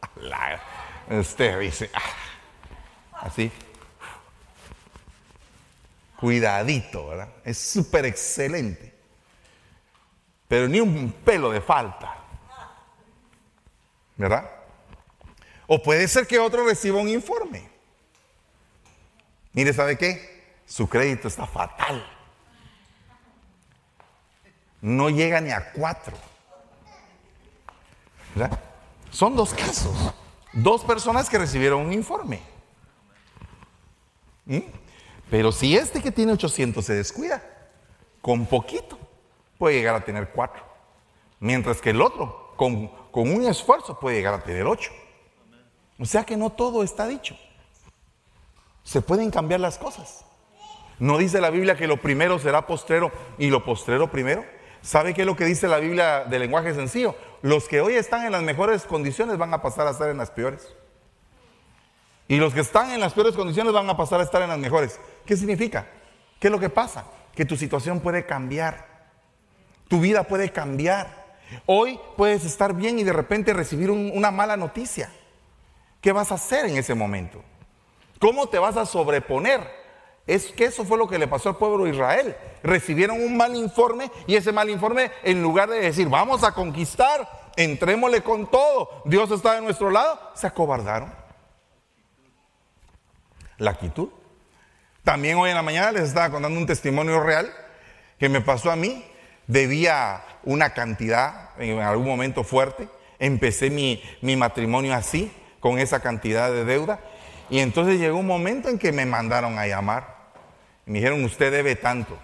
Usted 1.10 1.58
dice, 1.60 1.90
ah, 1.92 3.26
así. 3.26 3.50
Cuidadito, 6.18 7.08
¿verdad? 7.08 7.28
Es 7.44 7.58
súper 7.58 8.04
excelente. 8.06 8.94
Pero 10.46 10.68
ni 10.68 10.80
un 10.80 11.12
pelo 11.12 11.50
de 11.50 11.60
falta. 11.60 12.16
¿Verdad? 14.16 14.50
O 15.66 15.82
puede 15.82 16.06
ser 16.08 16.26
que 16.26 16.38
otro 16.38 16.66
reciba 16.66 17.00
un 17.00 17.08
informe. 17.08 17.69
Mire, 19.60 19.74
¿sabe 19.74 19.98
qué? 19.98 20.62
Su 20.64 20.88
crédito 20.88 21.28
está 21.28 21.46
fatal. 21.46 22.02
No 24.80 25.10
llega 25.10 25.38
ni 25.42 25.50
a 25.50 25.70
cuatro. 25.72 26.16
Son 29.10 29.36
dos 29.36 29.52
casos. 29.52 30.14
Dos 30.54 30.82
personas 30.82 31.28
que 31.28 31.36
recibieron 31.36 31.82
un 31.82 31.92
informe. 31.92 32.40
¿Mm? 34.46 34.60
Pero 35.28 35.52
si 35.52 35.76
este 35.76 36.00
que 36.00 36.10
tiene 36.10 36.32
800 36.32 36.82
se 36.82 36.94
descuida, 36.94 37.42
con 38.22 38.46
poquito 38.46 38.98
puede 39.58 39.74
llegar 39.74 39.94
a 39.94 40.06
tener 40.06 40.30
cuatro. 40.30 40.64
Mientras 41.38 41.82
que 41.82 41.90
el 41.90 42.00
otro, 42.00 42.54
con 42.56 42.90
un 43.12 43.44
esfuerzo, 43.44 44.00
puede 44.00 44.16
llegar 44.16 44.32
a 44.32 44.42
tener 44.42 44.64
ocho. 44.64 44.90
O 45.98 46.06
sea 46.06 46.24
que 46.24 46.38
no 46.38 46.48
todo 46.48 46.82
está 46.82 47.06
dicho 47.06 47.36
se 48.82 49.02
pueden 49.02 49.30
cambiar 49.30 49.60
las 49.60 49.78
cosas. 49.78 50.24
¿No 50.98 51.16
dice 51.16 51.40
la 51.40 51.50
Biblia 51.50 51.76
que 51.76 51.86
lo 51.86 51.96
primero 51.96 52.38
será 52.38 52.66
postrero 52.66 53.10
y 53.38 53.48
lo 53.48 53.64
postrero 53.64 54.10
primero? 54.10 54.44
¿Sabe 54.82 55.14
qué 55.14 55.22
es 55.22 55.26
lo 55.26 55.36
que 55.36 55.44
dice 55.44 55.68
la 55.68 55.78
Biblia 55.78 56.24
de 56.24 56.38
lenguaje 56.38 56.74
sencillo? 56.74 57.14
Los 57.42 57.68
que 57.68 57.80
hoy 57.80 57.94
están 57.94 58.24
en 58.24 58.32
las 58.32 58.42
mejores 58.42 58.84
condiciones 58.84 59.38
van 59.38 59.52
a 59.52 59.62
pasar 59.62 59.86
a 59.86 59.90
estar 59.90 60.10
en 60.10 60.18
las 60.18 60.30
peores. 60.30 60.74
Y 62.28 62.36
los 62.36 62.54
que 62.54 62.60
están 62.60 62.90
en 62.92 63.00
las 63.00 63.12
peores 63.12 63.34
condiciones 63.34 63.72
van 63.72 63.88
a 63.90 63.96
pasar 63.96 64.20
a 64.20 64.22
estar 64.22 64.40
en 64.42 64.50
las 64.50 64.58
mejores. 64.58 65.00
¿Qué 65.26 65.36
significa? 65.36 65.86
¿Qué 66.38 66.48
es 66.48 66.52
lo 66.52 66.60
que 66.60 66.70
pasa? 66.70 67.04
Que 67.34 67.44
tu 67.44 67.56
situación 67.56 68.00
puede 68.00 68.24
cambiar. 68.24 69.08
Tu 69.88 70.00
vida 70.00 70.22
puede 70.24 70.52
cambiar. 70.52 71.38
Hoy 71.66 71.98
puedes 72.16 72.44
estar 72.44 72.74
bien 72.74 72.98
y 72.98 73.04
de 73.04 73.12
repente 73.12 73.52
recibir 73.52 73.90
una 73.90 74.30
mala 74.30 74.56
noticia. 74.56 75.10
¿Qué 76.00 76.12
vas 76.12 76.30
a 76.30 76.36
hacer 76.36 76.66
en 76.66 76.76
ese 76.76 76.94
momento? 76.94 77.42
¿Cómo 78.20 78.48
te 78.48 78.58
vas 78.58 78.76
a 78.76 78.84
sobreponer? 78.84 79.66
Es 80.26 80.52
que 80.52 80.66
eso 80.66 80.84
fue 80.84 80.98
lo 80.98 81.08
que 81.08 81.18
le 81.18 81.26
pasó 81.26 81.48
al 81.48 81.56
pueblo 81.56 81.84
de 81.84 81.90
Israel. 81.90 82.36
Recibieron 82.62 83.20
un 83.20 83.34
mal 83.34 83.56
informe 83.56 84.12
y 84.26 84.36
ese 84.36 84.52
mal 84.52 84.68
informe, 84.68 85.10
en 85.24 85.42
lugar 85.42 85.70
de 85.70 85.80
decir, 85.80 86.08
vamos 86.08 86.44
a 86.44 86.52
conquistar, 86.52 87.50
entrémosle 87.56 88.22
con 88.22 88.48
todo, 88.48 89.02
Dios 89.06 89.30
está 89.30 89.54
de 89.54 89.62
nuestro 89.62 89.90
lado, 89.90 90.20
se 90.34 90.46
acobardaron. 90.46 91.12
La 93.56 93.70
actitud. 93.70 94.10
También 95.02 95.38
hoy 95.38 95.48
en 95.48 95.56
la 95.56 95.62
mañana 95.62 95.90
les 95.92 96.02
estaba 96.02 96.30
contando 96.30 96.60
un 96.60 96.66
testimonio 96.66 97.20
real 97.20 97.50
que 98.18 98.28
me 98.28 98.42
pasó 98.42 98.70
a 98.70 98.76
mí. 98.76 99.04
Debía 99.46 100.22
una 100.44 100.74
cantidad 100.74 101.58
en 101.58 101.80
algún 101.80 102.06
momento 102.06 102.44
fuerte. 102.44 102.88
Empecé 103.18 103.70
mi, 103.70 104.02
mi 104.20 104.36
matrimonio 104.36 104.94
así, 104.94 105.32
con 105.58 105.78
esa 105.78 106.00
cantidad 106.00 106.50
de 106.50 106.66
deuda. 106.66 107.00
Y 107.50 107.58
entonces 107.58 107.98
llegó 107.98 108.18
un 108.18 108.26
momento 108.26 108.68
en 108.68 108.78
que 108.78 108.92
me 108.92 109.04
mandaron 109.04 109.58
a 109.58 109.66
llamar 109.66 110.20
me 110.90 110.98
dijeron, 110.98 111.22
usted 111.22 111.52
debe 111.52 111.76
tanto. 111.76 112.18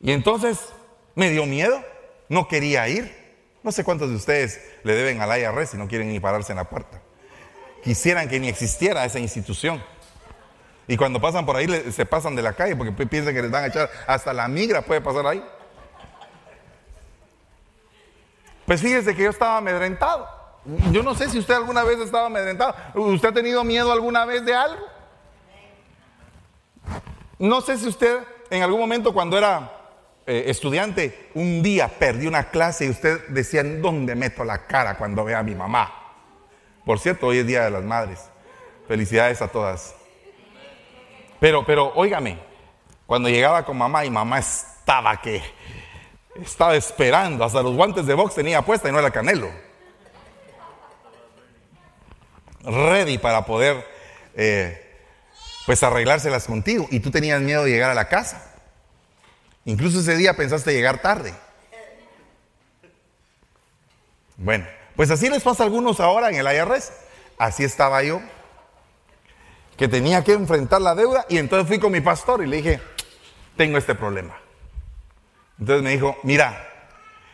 Y 0.00 0.12
entonces 0.12 0.72
me 1.14 1.28
dio 1.28 1.44
miedo, 1.44 1.84
no 2.30 2.48
quería 2.48 2.88
ir. 2.88 3.14
No 3.62 3.72
sé 3.72 3.84
cuántos 3.84 4.08
de 4.08 4.16
ustedes 4.16 4.58
le 4.84 4.94
deben 4.94 5.20
al 5.20 5.38
IRS 5.38 5.74
y 5.74 5.76
no 5.76 5.86
quieren 5.86 6.08
ni 6.08 6.18
pararse 6.18 6.52
en 6.52 6.56
la 6.56 6.64
puerta. 6.64 7.02
Quisieran 7.84 8.26
que 8.26 8.40
ni 8.40 8.48
existiera 8.48 9.04
esa 9.04 9.18
institución. 9.18 9.84
Y 10.86 10.96
cuando 10.96 11.20
pasan 11.20 11.44
por 11.44 11.56
ahí 11.56 11.66
se 11.92 12.06
pasan 12.06 12.34
de 12.34 12.40
la 12.40 12.54
calle 12.54 12.74
porque 12.74 12.92
piensan 13.06 13.34
que 13.34 13.42
les 13.42 13.50
van 13.50 13.64
a 13.64 13.66
echar 13.66 13.90
hasta 14.06 14.32
la 14.32 14.48
migra 14.48 14.80
puede 14.80 15.02
pasar 15.02 15.26
ahí. 15.26 15.44
Pues 18.64 18.80
fíjese 18.80 19.14
que 19.14 19.24
yo 19.24 19.30
estaba 19.30 19.58
amedrentado. 19.58 20.37
Yo 20.92 21.02
no 21.02 21.14
sé 21.14 21.30
si 21.30 21.38
usted 21.38 21.54
alguna 21.54 21.82
vez 21.82 21.98
estaba 21.98 22.26
amedrentado. 22.26 22.74
¿Usted 22.94 23.28
ha 23.28 23.32
tenido 23.32 23.64
miedo 23.64 23.90
alguna 23.90 24.26
vez 24.26 24.44
de 24.44 24.54
algo? 24.54 24.84
No 27.38 27.60
sé 27.62 27.78
si 27.78 27.88
usted 27.88 28.18
en 28.50 28.62
algún 28.62 28.80
momento 28.80 29.14
cuando 29.14 29.38
era 29.38 29.72
eh, 30.26 30.44
estudiante, 30.46 31.30
un 31.34 31.62
día 31.62 31.88
perdió 31.88 32.28
una 32.28 32.50
clase 32.50 32.84
y 32.84 32.90
usted 32.90 33.28
decía, 33.28 33.64
¿dónde 33.64 34.14
meto 34.14 34.44
la 34.44 34.66
cara 34.66 34.98
cuando 34.98 35.24
vea 35.24 35.38
a 35.38 35.42
mi 35.42 35.54
mamá? 35.54 35.90
Por 36.84 36.98
cierto, 36.98 37.28
hoy 37.28 37.38
es 37.38 37.46
Día 37.46 37.64
de 37.64 37.70
las 37.70 37.84
Madres. 37.84 38.28
Felicidades 38.86 39.40
a 39.40 39.48
todas. 39.48 39.94
Pero, 41.40 41.64
pero, 41.64 41.92
óigame, 41.94 42.38
cuando 43.06 43.28
llegaba 43.28 43.64
con 43.64 43.78
mamá 43.78 44.04
y 44.04 44.10
mamá 44.10 44.38
estaba 44.38 45.18
que 45.20 45.42
estaba 46.34 46.76
esperando, 46.76 47.44
hasta 47.44 47.62
los 47.62 47.74
guantes 47.74 48.06
de 48.06 48.14
box 48.14 48.34
tenía 48.34 48.60
puesta 48.62 48.88
y 48.88 48.92
no 48.92 48.98
era 48.98 49.10
canelo. 49.10 49.48
Ready 52.68 53.18
para 53.18 53.44
poder 53.44 53.84
eh, 54.34 54.84
pues 55.66 55.82
arreglárselas 55.82 56.46
contigo. 56.46 56.86
Y 56.90 57.00
tú 57.00 57.10
tenías 57.10 57.40
miedo 57.40 57.64
de 57.64 57.70
llegar 57.70 57.90
a 57.90 57.94
la 57.94 58.08
casa. 58.08 58.54
Incluso 59.64 60.00
ese 60.00 60.16
día 60.16 60.34
pensaste 60.34 60.72
llegar 60.72 61.02
tarde. 61.02 61.34
Bueno, 64.36 64.66
pues 64.94 65.10
así 65.10 65.28
les 65.28 65.42
pasa 65.42 65.64
a 65.64 65.66
algunos 65.66 65.98
ahora 66.00 66.30
en 66.30 66.36
el 66.36 66.46
IRS. 66.46 66.92
Así 67.38 67.64
estaba 67.64 68.02
yo, 68.02 68.20
que 69.76 69.88
tenía 69.88 70.24
que 70.24 70.32
enfrentar 70.32 70.80
la 70.80 70.94
deuda 70.94 71.24
y 71.28 71.38
entonces 71.38 71.68
fui 71.68 71.78
con 71.78 71.92
mi 71.92 72.00
pastor 72.00 72.42
y 72.42 72.46
le 72.46 72.56
dije, 72.56 72.80
tengo 73.56 73.78
este 73.78 73.94
problema. 73.94 74.36
Entonces 75.58 75.82
me 75.82 75.90
dijo, 75.90 76.16
mira, 76.22 76.77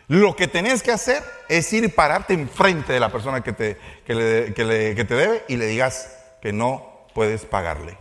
lo 0.08 0.36
que 0.36 0.48
tenés 0.48 0.82
que 0.82 0.92
hacer 0.92 1.22
es 1.48 1.72
ir 1.72 1.84
y 1.84 1.88
pararte 1.88 2.34
enfrente 2.34 2.92
de 2.92 3.00
la 3.00 3.10
persona 3.10 3.42
que 3.42 3.52
te, 3.52 3.78
que, 4.06 4.52
que 4.54 5.04
te 5.04 5.14
debe 5.14 5.44
y 5.48 5.56
le 5.56 5.66
digas 5.66 6.16
que 6.42 6.52
no 6.52 7.06
puedes 7.14 7.44
pagarle. 7.44 7.96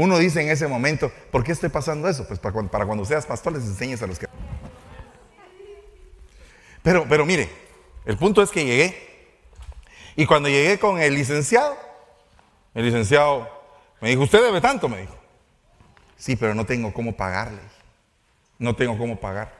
Uno 0.00 0.18
dice 0.18 0.40
en 0.40 0.48
ese 0.48 0.66
momento, 0.66 1.12
¿por 1.30 1.44
qué 1.44 1.52
estoy 1.52 1.68
pasando 1.68 2.08
eso? 2.08 2.26
Pues 2.26 2.40
para 2.40 2.86
cuando, 2.86 3.04
seas 3.04 3.26
pastor 3.26 3.52
les 3.52 3.64
enseñes 3.64 4.02
a 4.02 4.06
los 4.06 4.18
que... 4.18 4.26
Pero, 6.82 7.06
pero 7.06 7.26
mire, 7.26 7.50
el 8.06 8.16
punto 8.16 8.42
es 8.42 8.50
que 8.50 8.64
llegué. 8.64 9.10
Y 10.16 10.24
cuando 10.24 10.48
llegué 10.48 10.78
con 10.78 10.98
el 11.00 11.14
licenciado, 11.14 11.76
el 12.74 12.86
licenciado 12.86 13.48
me 14.00 14.08
dijo, 14.08 14.22
usted 14.22 14.42
debe 14.42 14.60
tanto, 14.62 14.88
me 14.88 15.02
dijo. 15.02 15.14
Sí, 16.16 16.34
pero 16.34 16.54
no 16.54 16.64
tengo 16.64 16.94
cómo 16.94 17.14
pagarle. 17.14 17.60
No 18.60 18.76
tengo 18.76 18.96
cómo 18.96 19.18
pagar. 19.18 19.52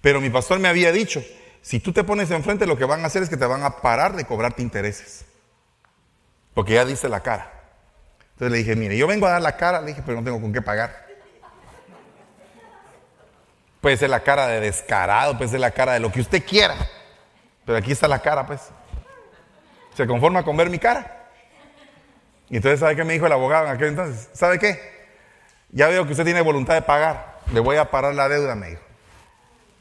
Pero 0.00 0.20
mi 0.20 0.30
pastor 0.30 0.60
me 0.60 0.68
había 0.68 0.92
dicho, 0.92 1.22
si 1.60 1.80
tú 1.80 1.92
te 1.92 2.04
pones 2.04 2.30
enfrente, 2.30 2.66
lo 2.66 2.78
que 2.78 2.84
van 2.84 3.02
a 3.02 3.08
hacer 3.08 3.22
es 3.22 3.28
que 3.28 3.36
te 3.36 3.44
van 3.44 3.64
a 3.64 3.78
parar 3.82 4.14
de 4.16 4.24
cobrarte 4.24 4.62
intereses. 4.62 5.26
Porque 6.54 6.74
ya 6.74 6.84
dice 6.84 7.08
la 7.08 7.20
cara. 7.20 7.52
Entonces 8.32 8.52
le 8.52 8.58
dije, 8.58 8.76
mire, 8.76 8.96
yo 8.96 9.08
vengo 9.08 9.26
a 9.26 9.32
dar 9.32 9.42
la 9.42 9.56
cara, 9.56 9.80
le 9.80 9.88
dije, 9.88 10.02
pero 10.06 10.18
no 10.18 10.24
tengo 10.24 10.40
con 10.40 10.52
qué 10.52 10.62
pagar. 10.62 11.08
Puede 13.80 13.96
ser 13.96 14.10
la 14.10 14.20
cara 14.20 14.46
de 14.46 14.60
descarado, 14.60 15.36
puede 15.36 15.50
ser 15.50 15.60
la 15.60 15.72
cara 15.72 15.94
de 15.94 16.00
lo 16.00 16.12
que 16.12 16.20
usted 16.20 16.44
quiera. 16.44 16.76
Pero 17.64 17.76
aquí 17.76 17.90
está 17.90 18.06
la 18.06 18.20
cara, 18.20 18.46
pues. 18.46 18.60
¿Se 19.94 20.06
conforma 20.06 20.44
con 20.44 20.56
ver 20.56 20.70
mi 20.70 20.78
cara? 20.78 21.26
Y 22.48 22.56
entonces, 22.56 22.78
¿sabe 22.78 22.94
qué 22.94 23.02
me 23.02 23.14
dijo 23.14 23.26
el 23.26 23.32
abogado 23.32 23.66
en 23.66 23.72
aquel 23.72 23.88
entonces? 23.88 24.30
¿Sabe 24.32 24.60
qué? 24.60 24.80
Ya 25.70 25.88
veo 25.88 26.06
que 26.06 26.12
usted 26.12 26.24
tiene 26.24 26.40
voluntad 26.40 26.74
de 26.74 26.82
pagar. 26.82 27.37
Le 27.52 27.60
voy 27.60 27.76
a 27.76 27.90
parar 27.90 28.14
la 28.14 28.28
deuda, 28.28 28.54
me 28.54 28.70
dijo. 28.70 28.82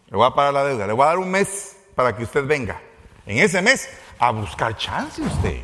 Le 0.08 0.18
voy 0.18 0.28
a 0.28 0.32
parar 0.32 0.54
la 0.54 0.64
deuda. 0.64 0.88
Le 0.88 0.94
voy 0.94 1.04
a 1.04 1.08
dar 1.08 1.18
un 1.18 1.30
mes 1.30 1.78
para 1.96 2.16
que 2.16 2.24
usted 2.24 2.46
venga. 2.46 2.82
En 3.26 3.38
ese 3.40 3.62
mes, 3.62 3.90
a 4.20 4.32
buscar 4.32 4.76
chance 4.78 5.22
usted 5.22 5.62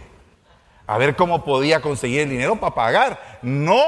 a 0.86 0.98
ver 0.98 1.16
cómo 1.16 1.44
podía 1.44 1.82
conseguir 1.82 2.22
el 2.22 2.30
dinero 2.30 2.56
para 2.58 2.76
pagar, 2.76 3.40
no 3.42 3.82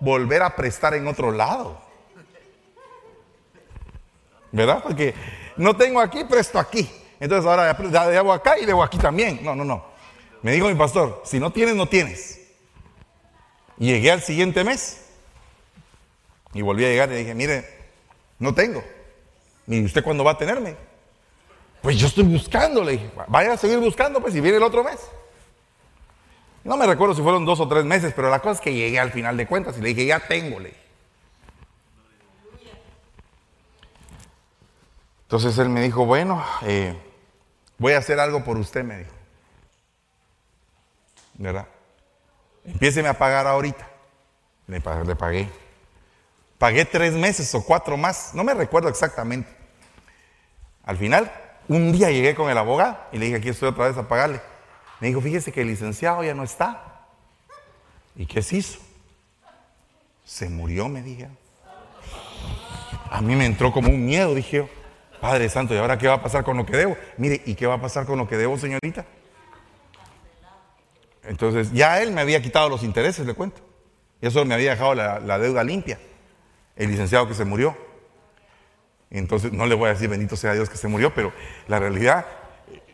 volver 0.00 0.42
a 0.42 0.56
prestar 0.56 0.94
en 0.94 1.06
otro 1.06 1.30
lado. 1.30 1.80
¿Verdad? 4.52 4.82
Porque 4.82 5.14
no 5.56 5.76
tengo 5.76 6.00
aquí, 6.00 6.24
presto 6.24 6.58
aquí. 6.58 6.90
Entonces 7.20 7.48
ahora 7.48 7.72
debo 8.08 8.32
acá 8.32 8.58
y 8.58 8.66
debo 8.66 8.82
aquí 8.82 8.98
también. 8.98 9.40
No, 9.42 9.54
no, 9.54 9.64
no. 9.64 9.84
Me 10.42 10.52
dijo 10.52 10.68
mi 10.68 10.74
pastor, 10.74 11.22
si 11.24 11.38
no 11.38 11.52
tienes, 11.52 11.76
no 11.76 11.86
tienes. 11.86 12.40
Llegué 13.78 14.10
al 14.10 14.22
siguiente 14.22 14.64
mes. 14.64 14.99
Y 16.52 16.62
volví 16.62 16.84
a 16.84 16.88
llegar 16.88 17.10
y 17.12 17.16
dije, 17.16 17.34
mire, 17.34 17.64
no 18.38 18.54
tengo. 18.54 18.82
¿Y 19.66 19.84
usted 19.84 20.02
cuándo 20.02 20.24
va 20.24 20.32
a 20.32 20.38
tenerme? 20.38 20.76
Pues 21.82 21.96
yo 21.96 22.08
estoy 22.08 22.24
buscando, 22.24 22.82
le 22.82 22.92
dije. 22.92 23.10
Vaya 23.28 23.52
a 23.52 23.56
seguir 23.56 23.78
buscando, 23.78 24.20
pues, 24.20 24.34
si 24.34 24.40
viene 24.40 24.56
el 24.56 24.62
otro 24.62 24.84
mes. 24.84 24.98
No 26.64 26.76
me 26.76 26.86
recuerdo 26.86 27.14
si 27.14 27.22
fueron 27.22 27.44
dos 27.44 27.60
o 27.60 27.68
tres 27.68 27.84
meses, 27.84 28.12
pero 28.14 28.28
la 28.28 28.40
cosa 28.40 28.52
es 28.52 28.60
que 28.60 28.74
llegué 28.74 28.98
al 28.98 29.12
final 29.12 29.36
de 29.36 29.46
cuentas 29.46 29.78
y 29.78 29.80
le 29.80 29.88
dije, 29.88 30.06
ya 30.06 30.20
tengo, 30.20 30.60
le 30.60 30.74
Entonces 35.22 35.56
él 35.58 35.68
me 35.68 35.80
dijo, 35.80 36.04
bueno, 36.04 36.44
eh, 36.62 37.00
voy 37.78 37.92
a 37.92 37.98
hacer 37.98 38.18
algo 38.18 38.42
por 38.42 38.58
usted, 38.58 38.82
me 38.82 38.98
dijo. 38.98 39.12
¿Verdad? 41.34 41.68
Empiéceme 42.64 43.08
a 43.08 43.14
pagar 43.14 43.46
ahorita. 43.46 43.88
Le 44.66 44.80
pagué. 44.80 45.48
Pagué 46.60 46.84
tres 46.84 47.14
meses 47.14 47.54
o 47.54 47.64
cuatro 47.64 47.96
más, 47.96 48.34
no 48.34 48.44
me 48.44 48.52
recuerdo 48.52 48.90
exactamente. 48.90 49.50
Al 50.84 50.98
final, 50.98 51.32
un 51.68 51.90
día 51.90 52.10
llegué 52.10 52.34
con 52.34 52.50
el 52.50 52.58
abogado 52.58 52.98
y 53.12 53.16
le 53.16 53.24
dije, 53.24 53.38
aquí 53.38 53.48
estoy 53.48 53.70
otra 53.70 53.88
vez 53.88 53.96
a 53.96 54.06
pagarle. 54.06 54.42
Me 55.00 55.08
dijo, 55.08 55.22
fíjese 55.22 55.52
que 55.52 55.62
el 55.62 55.68
licenciado 55.68 56.22
ya 56.22 56.34
no 56.34 56.42
está. 56.42 57.06
¿Y 58.14 58.26
qué 58.26 58.42
se 58.42 58.58
hizo? 58.58 58.78
Se 60.26 60.50
murió, 60.50 60.90
me 60.90 61.00
dije. 61.00 61.28
A 63.08 63.22
mí 63.22 63.36
me 63.36 63.46
entró 63.46 63.72
como 63.72 63.88
un 63.88 64.04
miedo, 64.04 64.34
dije 64.34 64.68
Padre 65.18 65.48
Santo, 65.48 65.72
¿y 65.72 65.78
ahora 65.78 65.96
qué 65.96 66.08
va 66.08 66.16
a 66.16 66.22
pasar 66.22 66.44
con 66.44 66.58
lo 66.58 66.66
que 66.66 66.76
debo? 66.76 66.94
Mire, 67.16 67.40
¿y 67.46 67.54
qué 67.54 67.66
va 67.66 67.76
a 67.76 67.80
pasar 67.80 68.04
con 68.04 68.18
lo 68.18 68.28
que 68.28 68.36
debo, 68.36 68.58
señorita? 68.58 69.06
Entonces, 71.22 71.72
ya 71.72 72.02
él 72.02 72.12
me 72.12 72.20
había 72.20 72.42
quitado 72.42 72.68
los 72.68 72.82
intereses, 72.82 73.24
le 73.24 73.32
cuento. 73.32 73.62
Y 74.20 74.26
eso 74.26 74.44
me 74.44 74.54
había 74.54 74.72
dejado 74.72 74.94
la, 74.94 75.20
la 75.20 75.38
deuda 75.38 75.64
limpia. 75.64 75.98
El 76.76 76.90
licenciado 76.90 77.28
que 77.28 77.34
se 77.34 77.44
murió. 77.44 77.76
Entonces, 79.10 79.52
no 79.52 79.66
le 79.66 79.74
voy 79.74 79.88
a 79.88 79.92
decir 79.94 80.08
bendito 80.08 80.36
sea 80.36 80.54
Dios 80.54 80.70
que 80.70 80.76
se 80.76 80.88
murió, 80.88 81.12
pero 81.14 81.32
la 81.66 81.78
realidad 81.78 82.26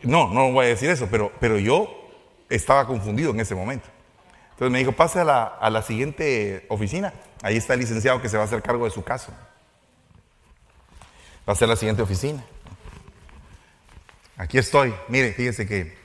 no, 0.03 0.33
no 0.33 0.51
voy 0.51 0.65
a 0.65 0.69
decir 0.69 0.89
eso, 0.89 1.07
pero, 1.09 1.31
pero 1.39 1.57
yo 1.57 2.09
estaba 2.49 2.85
confundido 2.87 3.31
en 3.31 3.39
ese 3.39 3.55
momento. 3.55 3.87
Entonces 4.51 4.71
me 4.71 4.79
dijo, 4.79 4.91
pase 4.91 5.19
a 5.19 5.23
la, 5.23 5.43
a 5.43 5.69
la 5.69 5.81
siguiente 5.81 6.65
oficina. 6.69 7.13
Ahí 7.43 7.57
está 7.57 7.75
el 7.75 7.81
licenciado 7.81 8.21
que 8.21 8.29
se 8.29 8.37
va 8.37 8.43
a 8.43 8.45
hacer 8.47 8.61
cargo 8.61 8.85
de 8.85 8.91
su 8.91 9.03
caso. 9.03 9.31
Va 11.47 11.53
a 11.53 11.65
la 11.65 11.75
siguiente 11.75 12.01
oficina. 12.01 12.43
Aquí 14.35 14.57
estoy. 14.57 14.93
Mire, 15.07 15.33
fíjese 15.33 15.65
que 15.67 15.97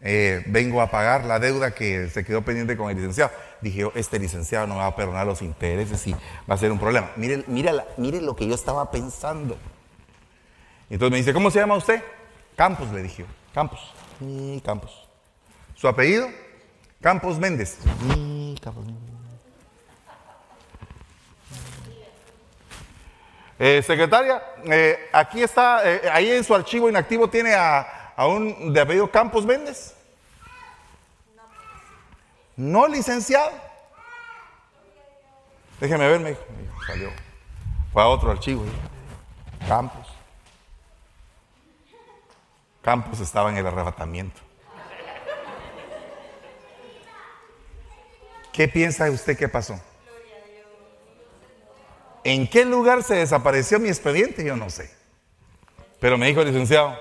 eh, 0.00 0.42
vengo 0.46 0.80
a 0.80 0.90
pagar 0.90 1.24
la 1.24 1.38
deuda 1.38 1.72
que 1.72 2.08
se 2.08 2.24
quedó 2.24 2.42
pendiente 2.42 2.76
con 2.76 2.90
el 2.90 2.96
licenciado. 2.96 3.32
Dije, 3.62 3.88
este 3.94 4.18
licenciado 4.18 4.66
no 4.66 4.76
va 4.76 4.86
a 4.86 4.96
perdonar 4.96 5.26
los 5.26 5.40
intereses 5.40 6.06
y 6.06 6.12
va 6.12 6.54
a 6.54 6.58
ser 6.58 6.72
un 6.72 6.78
problema. 6.78 7.10
Mire, 7.16 7.44
mire, 7.46 7.72
mire 7.96 8.20
lo 8.20 8.36
que 8.36 8.46
yo 8.46 8.54
estaba 8.54 8.90
pensando. 8.90 9.56
Entonces 10.90 11.10
me 11.12 11.16
dice, 11.18 11.32
¿cómo 11.32 11.50
se 11.50 11.60
llama 11.60 11.76
usted? 11.76 12.02
Campos, 12.56 12.92
le 12.92 13.02
dije. 13.02 13.24
Campos. 13.54 13.94
Y 14.20 14.60
Campos. 14.60 15.08
¿Su 15.74 15.88
apellido? 15.88 16.28
Campos 17.00 17.38
Méndez. 17.38 17.78
Eh, 23.58 23.80
secretaria, 23.80 24.42
eh, 24.64 25.08
aquí 25.12 25.42
está, 25.42 25.88
eh, 25.88 26.02
ahí 26.12 26.30
en 26.30 26.42
su 26.42 26.52
archivo 26.52 26.88
inactivo 26.88 27.28
tiene 27.28 27.54
a, 27.54 28.12
un 28.26 28.72
de 28.72 28.80
apellido 28.80 29.08
Campos 29.10 29.46
Méndez. 29.46 29.94
No 32.56 32.86
licenciado. 32.86 33.50
Déjeme 35.80 36.08
ver, 36.08 36.20
me 36.20 36.30
dijo. 36.30 36.42
Salió. 36.86 37.10
Fue 37.92 38.02
a 38.02 38.06
otro 38.06 38.30
archivo. 38.30 38.64
Campos. 39.66 40.08
Campos 42.82 43.20
estaba 43.20 43.50
en 43.50 43.56
el 43.56 43.66
arrebatamiento. 43.66 44.40
¿Qué 48.52 48.68
piensa 48.68 49.10
usted 49.10 49.36
que 49.36 49.48
pasó? 49.48 49.80
¿En 52.24 52.46
qué 52.48 52.64
lugar 52.64 53.02
se 53.02 53.14
desapareció 53.14 53.80
mi 53.80 53.88
expediente? 53.88 54.44
Yo 54.44 54.56
no 54.56 54.68
sé. 54.68 54.94
Pero 56.00 56.18
me 56.18 56.26
dijo 56.26 56.40
el 56.40 56.48
licenciado, 56.48 56.98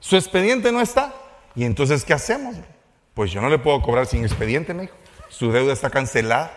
su 0.00 0.16
expediente 0.16 0.70
no 0.70 0.80
está. 0.80 1.14
¿Y 1.54 1.64
entonces 1.64 2.04
qué 2.04 2.12
hacemos? 2.12 2.56
Pues 3.14 3.30
yo 3.30 3.40
no 3.40 3.48
le 3.48 3.58
puedo 3.58 3.80
cobrar 3.82 4.06
sin 4.06 4.24
expediente, 4.24 4.72
me 4.72 4.82
dijo. 4.82 4.94
Su 5.28 5.52
deuda 5.52 5.72
está 5.72 5.90
cancelada. 5.90 6.52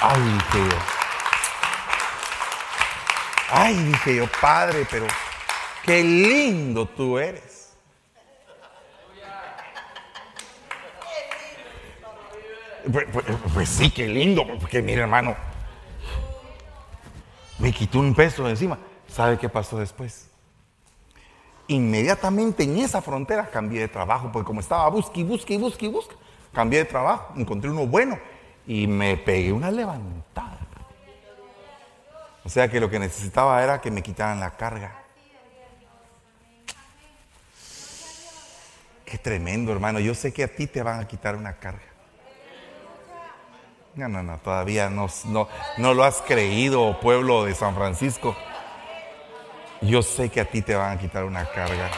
Ay, 0.00 0.20
dije 0.22 0.68
yo. 0.70 0.76
Ay, 3.50 3.74
dije 3.74 4.16
yo, 4.16 4.26
padre, 4.40 4.86
pero 4.90 5.06
qué 5.84 6.02
lindo 6.02 6.86
tú 6.86 7.18
eres. 7.18 7.74
Pues, 12.90 13.06
pues, 13.12 13.24
pues, 13.52 13.68
sí, 13.68 13.90
qué 13.90 14.06
lindo, 14.06 14.46
porque 14.60 14.80
mire 14.80 15.02
hermano, 15.02 15.36
me 17.58 17.72
quitó 17.72 17.98
un 17.98 18.14
peso 18.14 18.44
de 18.44 18.50
encima. 18.50 18.78
¿Sabe 19.08 19.38
qué 19.38 19.48
pasó 19.48 19.78
después? 19.78 20.28
Inmediatamente 21.68 22.62
en 22.62 22.78
esa 22.78 23.02
frontera 23.02 23.50
cambié 23.50 23.80
de 23.80 23.88
trabajo, 23.88 24.30
porque 24.32 24.46
como 24.46 24.60
estaba 24.60 24.88
busque 24.88 25.24
busque 25.24 25.58
busque 25.58 25.88
busque, 25.88 26.14
cambié 26.52 26.80
de 26.80 26.84
trabajo, 26.84 27.34
encontré 27.36 27.70
uno 27.70 27.86
bueno 27.86 28.18
y 28.66 28.86
me 28.86 29.16
pegué 29.16 29.52
una 29.52 29.70
levantada. 29.70 30.58
O 32.44 32.48
sea 32.48 32.68
que 32.68 32.78
lo 32.78 32.88
que 32.88 33.00
necesitaba 33.00 33.60
era 33.64 33.80
que 33.80 33.90
me 33.90 34.02
quitaran 34.02 34.38
la 34.38 34.56
carga. 34.56 35.02
Qué 39.04 39.18
tremendo, 39.18 39.72
hermano. 39.72 39.98
Yo 39.98 40.14
sé 40.14 40.32
que 40.32 40.44
a 40.44 40.48
ti 40.48 40.68
te 40.68 40.82
van 40.82 41.00
a 41.00 41.08
quitar 41.08 41.34
una 41.34 41.54
carga. 41.54 41.82
No, 43.96 44.08
no, 44.08 44.22
no, 44.22 44.36
todavía 44.38 44.90
no, 44.90 45.08
no, 45.78 45.94
lo 45.94 46.04
has 46.04 46.20
creído, 46.22 47.00
pueblo 47.00 47.44
de 47.44 47.54
San 47.54 47.74
Francisco. 47.74 48.36
Yo 49.80 50.02
sé 50.02 50.28
que 50.30 50.40
a 50.40 50.44
ti 50.44 50.62
te 50.62 50.74
van 50.74 50.96
a 50.96 51.00
quitar 51.00 51.24
una 51.24 51.44
carga. 51.44 51.90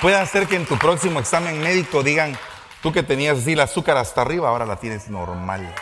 Puede 0.00 0.26
ser 0.26 0.46
que 0.48 0.56
en 0.56 0.66
tu 0.66 0.76
próximo 0.78 1.20
examen 1.20 1.60
médico 1.60 2.02
digan, 2.02 2.36
tú 2.82 2.92
que 2.92 3.02
tenías 3.02 3.38
así 3.38 3.52
el 3.52 3.60
azúcar 3.60 3.96
hasta 3.96 4.20
arriba, 4.20 4.48
ahora 4.48 4.66
la 4.66 4.76
tienes 4.76 5.08
normal. 5.08 5.72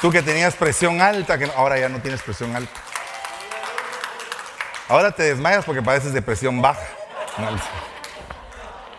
Tú 0.00 0.10
que 0.10 0.22
tenías 0.22 0.54
presión 0.54 1.00
alta, 1.00 1.38
que 1.38 1.50
ahora 1.56 1.78
ya 1.78 1.88
no 1.88 2.00
tienes 2.00 2.20
presión 2.22 2.54
alta. 2.54 2.80
Ahora 4.88 5.10
te 5.10 5.22
desmayas 5.22 5.64
porque 5.64 5.82
padeces 5.82 6.12
de 6.12 6.22
presión 6.22 6.60
baja. 6.60 6.86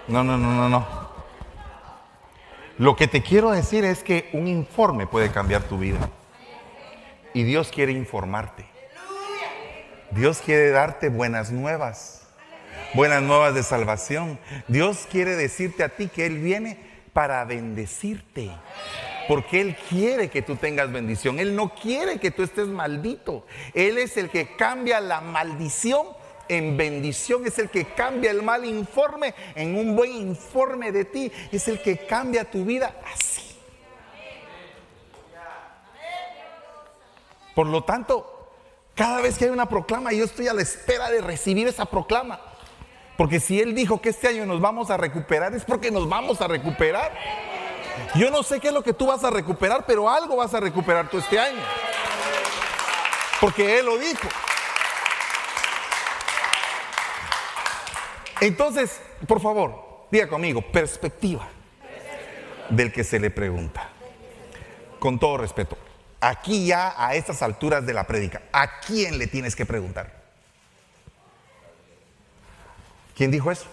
No, 0.08 0.24
no, 0.24 0.38
no, 0.38 0.54
no, 0.54 0.70
no. 0.70 1.08
Lo 2.78 2.96
que 2.96 3.08
te 3.08 3.22
quiero 3.24 3.52
decir 3.52 3.86
es 3.86 4.04
que 4.04 4.30
un 4.34 4.48
informe 4.48 5.08
puede 5.08 5.32
cambiar 5.32 5.64
tu 5.64 5.78
vida. 5.78 6.00
Y 7.38 7.44
Dios 7.44 7.70
quiere 7.72 7.92
informarte. 7.92 8.66
Dios 10.10 10.42
quiere 10.44 10.72
darte 10.72 11.10
buenas 11.10 11.52
nuevas. 11.52 12.24
Buenas 12.96 13.22
nuevas 13.22 13.54
de 13.54 13.62
salvación. 13.62 14.40
Dios 14.68 15.08
quiere 15.08 15.36
decirte 15.36 15.84
a 15.84 15.90
ti 15.90 16.08
que 16.08 16.26
Él 16.26 16.40
viene 16.40 16.80
para 17.14 17.46
bendecirte. 17.46 18.50
Porque 19.28 19.62
Él 19.62 19.78
quiere 19.88 20.32
que 20.32 20.42
tú 20.42 20.56
tengas 20.56 20.92
bendición. 20.92 21.38
Él 21.38 21.56
no 21.56 21.76
quiere 21.76 22.18
que 22.18 22.32
tú 22.32 22.42
estés 22.42 22.66
maldito. 22.66 23.46
Él 23.76 24.00
es 24.00 24.18
el 24.18 24.32
que 24.32 24.56
cambia 24.56 25.00
la 25.00 25.22
maldición 25.22 26.08
en 26.50 26.76
bendición, 26.76 27.46
es 27.46 27.60
el 27.60 27.70
que 27.70 27.86
cambia 27.86 28.32
el 28.32 28.42
mal 28.42 28.66
informe 28.66 29.36
en 29.54 29.76
un 29.76 29.96
buen 29.96 30.12
informe 30.12 30.92
de 30.92 31.06
ti, 31.06 31.32
es 31.52 31.68
el 31.68 31.84
que 31.84 31.98
cambia 31.98 32.50
tu 32.50 32.66
vida 32.66 33.00
así. 33.14 33.37
Por 37.58 37.66
lo 37.66 37.84
tanto, 37.84 38.52
cada 38.94 39.20
vez 39.20 39.40
que 39.40 39.46
hay 39.46 39.50
una 39.50 39.68
proclama, 39.68 40.14
yo 40.14 40.26
estoy 40.26 40.48
a 40.48 40.54
la 40.54 40.62
espera 40.62 41.10
de 41.10 41.22
recibir 41.22 41.68
esa 41.68 41.88
proclama. 41.88 42.40
Porque 43.18 43.40
si 43.40 43.60
Él 43.60 43.74
dijo 43.74 44.00
que 44.00 44.10
este 44.10 44.28
año 44.28 44.46
nos 44.46 44.62
vamos 44.62 44.92
a 44.92 44.98
recuperar, 44.98 45.56
es 45.56 45.66
porque 45.66 45.90
nos 45.90 46.08
vamos 46.08 46.40
a 46.40 46.48
recuperar. 46.48 47.12
Yo 48.14 48.30
no 48.30 48.44
sé 48.44 48.60
qué 48.60 48.68
es 48.68 48.74
lo 48.76 48.84
que 48.84 48.94
tú 48.94 49.08
vas 49.08 49.24
a 49.24 49.32
recuperar, 49.32 49.88
pero 49.88 50.08
algo 50.08 50.36
vas 50.36 50.54
a 50.54 50.60
recuperar 50.60 51.10
tú 51.10 51.18
este 51.18 51.40
año. 51.40 51.64
Porque 53.42 53.80
Él 53.80 53.88
lo 53.88 53.98
dijo. 53.98 54.28
Entonces, 58.40 59.02
por 59.28 59.42
favor, 59.42 60.06
diga 60.12 60.28
conmigo, 60.28 60.62
perspectiva 60.62 61.48
del 62.70 62.94
que 62.94 63.04
se 63.04 63.20
le 63.20 63.32
pregunta. 63.32 63.90
Con 65.00 65.18
todo 65.18 65.38
respeto, 65.38 65.76
aquí 66.30 66.68
ya 66.68 66.94
a 66.98 67.16
estas 67.16 67.42
alturas 67.42 67.86
de 67.86 67.94
la 67.94 68.06
prédica, 68.06 68.42
¿a 68.52 68.80
quién 68.80 69.18
le 69.18 69.28
tienes 69.28 69.56
que 69.56 69.66
preguntar? 69.66 70.12
¿Quién 73.16 73.32
dijo 73.32 73.50
eso? 73.50 73.66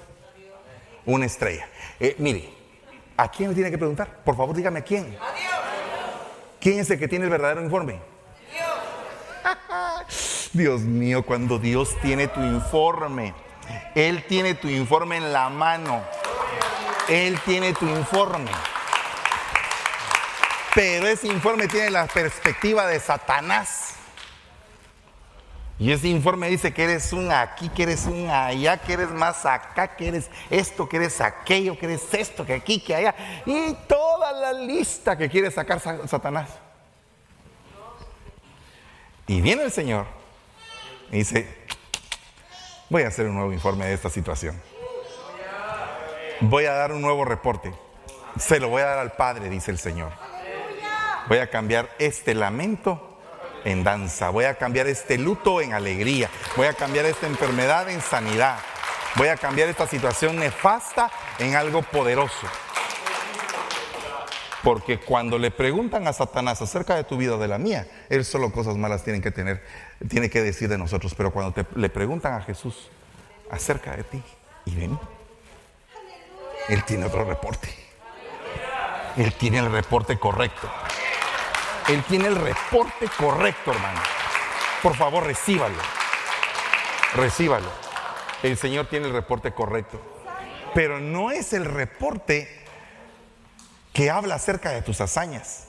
Una 1.05 1.27
estrella. 1.27 1.69
Eh, 2.01 2.15
mire, 2.19 2.49
¿a 3.17 3.31
quién 3.31 3.51
le 3.51 3.55
tiene 3.55 3.71
que 3.71 3.79
preguntar? 3.79 4.23
Por 4.25 4.37
favor, 4.37 4.55
dígame 4.55 4.79
a 4.81 4.85
quién. 4.85 5.17
¿Quién 6.61 6.81
es 6.81 6.91
el 6.91 6.99
que 6.99 7.09
tiene 7.09 7.27
el 7.27 7.31
verdadero 7.31 7.63
informe? 7.63 7.99
Dios 10.53 10.81
mío, 10.81 11.27
cuando 11.27 11.59
Dios 11.59 11.95
tiene 12.01 12.29
tu 12.29 12.41
informe, 12.41 13.35
él 13.95 14.25
tiene 14.27 14.55
tu 14.55 14.69
informe 14.69 15.17
en 15.19 15.33
la 15.33 15.51
mano. 15.51 16.03
Él 17.09 17.39
tiene 17.45 17.75
tu 17.75 17.87
informe. 17.87 18.51
Pero 20.75 21.07
ese 21.07 21.29
informe 21.29 21.69
tiene 21.69 21.91
la 21.91 22.07
perspectiva 22.07 22.87
de 22.87 22.99
Satanás. 22.99 23.95
Y 25.79 25.93
ese 25.93 26.09
informe 26.09 26.49
dice 26.49 26.73
que 26.73 26.85
eres 26.85 27.13
un 27.13 27.31
aquí, 27.31 27.69
que 27.69 27.83
eres 27.85 28.07
un 28.07 28.29
allá, 28.31 28.77
que 28.77 28.93
eres 28.93 29.11
más 29.11 29.45
acá, 29.45 29.97
que 29.97 30.09
eres 30.09 30.31
esto, 30.51 30.89
que 30.89 30.97
eres 30.97 31.21
aquello, 31.21 31.79
que 31.79 31.87
eres 31.87 32.13
esto, 32.13 32.45
que 32.47 32.55
aquí, 32.55 32.81
que 32.81 32.95
allá. 32.95 33.15
Y 33.45 33.75
toda 33.89 34.33
la 34.33 34.53
lista 34.53 35.17
que 35.17 35.29
quiere 35.29 35.51
sacar 35.51 35.81
Satanás. 35.81 36.51
Y 39.27 39.41
viene 39.41 39.63
el 39.63 39.73
Señor 39.73 40.07
y 41.11 41.19
dice, 41.19 41.65
Voy 42.95 43.03
a 43.03 43.09
hacer 43.09 43.27
un 43.27 43.35
nuevo 43.35 43.53
informe 43.53 43.87
de 43.87 43.95
esta 43.95 44.11
situación. 44.11 44.61
Voy 46.41 46.67
a 46.67 46.75
dar 46.75 46.93
un 46.93 47.01
nuevo 47.01 47.25
reporte. 47.25 47.75
Se 48.39 48.61
lo 48.61 48.69
voy 48.69 48.83
a 48.83 48.87
dar 48.87 48.99
al 48.99 49.13
Padre, 49.13 49.49
dice 49.49 49.71
el 49.71 49.79
Señor. 49.79 50.13
Voy 51.29 51.39
a 51.39 51.49
cambiar 51.49 51.91
este 51.99 52.35
lamento 52.35 53.19
en 53.65 53.83
danza. 53.83 54.31
Voy 54.31 54.45
a 54.45 54.57
cambiar 54.57 54.87
este 54.87 55.19
luto 55.19 55.61
en 55.61 55.73
alegría. 55.73 56.29
Voy 56.57 56.67
a 56.67 56.75
cambiar 56.75 57.07
esta 57.07 57.27
enfermedad 57.27 57.89
en 57.89 58.01
sanidad. 58.01 58.59
Voy 59.17 59.29
a 59.29 59.37
cambiar 59.37 59.69
esta 59.69 59.87
situación 59.87 60.39
nefasta 60.39 61.11
en 61.39 61.55
algo 61.55 61.83
poderoso. 61.83 62.47
Porque 64.63 64.99
cuando 64.99 65.39
le 65.39 65.51
preguntan 65.51 66.07
a 66.09 66.13
Satanás 66.13 66.63
acerca 66.63 66.97
de 66.97 67.05
tu 67.05 67.17
vida 67.17 67.35
o 67.35 67.39
de 67.39 67.49
la 67.49 67.59
mía, 67.59 67.87
él 68.09 68.25
solo 68.25 68.51
cosas 68.51 68.77
malas 68.77 69.05
tiene 69.05 69.21
que 69.21 69.31
tener, 69.31 69.63
tiene 70.09 70.31
que 70.31 70.43
decir 70.43 70.69
de 70.69 70.79
nosotros. 70.79 71.15
Pero 71.15 71.33
cuando 71.33 71.55
le 71.75 71.91
preguntan 71.91 72.35
a 72.35 72.41
Jesús 72.41 72.91
acerca 73.51 73.97
de 73.97 74.05
ti 74.05 74.23
y 74.65 74.75
de 74.75 74.89
mí. 74.89 74.99
Él 76.69 76.83
tiene 76.85 77.05
otro 77.05 77.25
reporte. 77.25 77.69
Él 79.17 79.33
tiene 79.35 79.59
el 79.59 79.71
reporte 79.71 80.19
correcto. 80.19 80.69
Él 81.89 82.03
tiene 82.05 82.29
el 82.29 82.37
reporte 82.37 83.09
correcto, 83.19 83.73
hermano. 83.73 84.01
Por 84.83 84.97
favor, 84.97 85.25
recíbalo. 85.25 85.77
Recíbalo. 87.15 87.71
El 88.43 88.57
Señor 88.57 88.87
tiene 88.89 89.07
el 89.07 89.13
reporte 89.13 89.53
correcto. 89.53 90.01
Pero 90.75 90.99
no 90.99 91.31
es 91.31 91.53
el 91.53 91.67
reporte 91.67 92.49
que 93.93 94.11
habla 94.11 94.37
acerca 94.37 94.71
de 94.71 94.83
tus 94.83 95.01
hazañas 95.01 95.69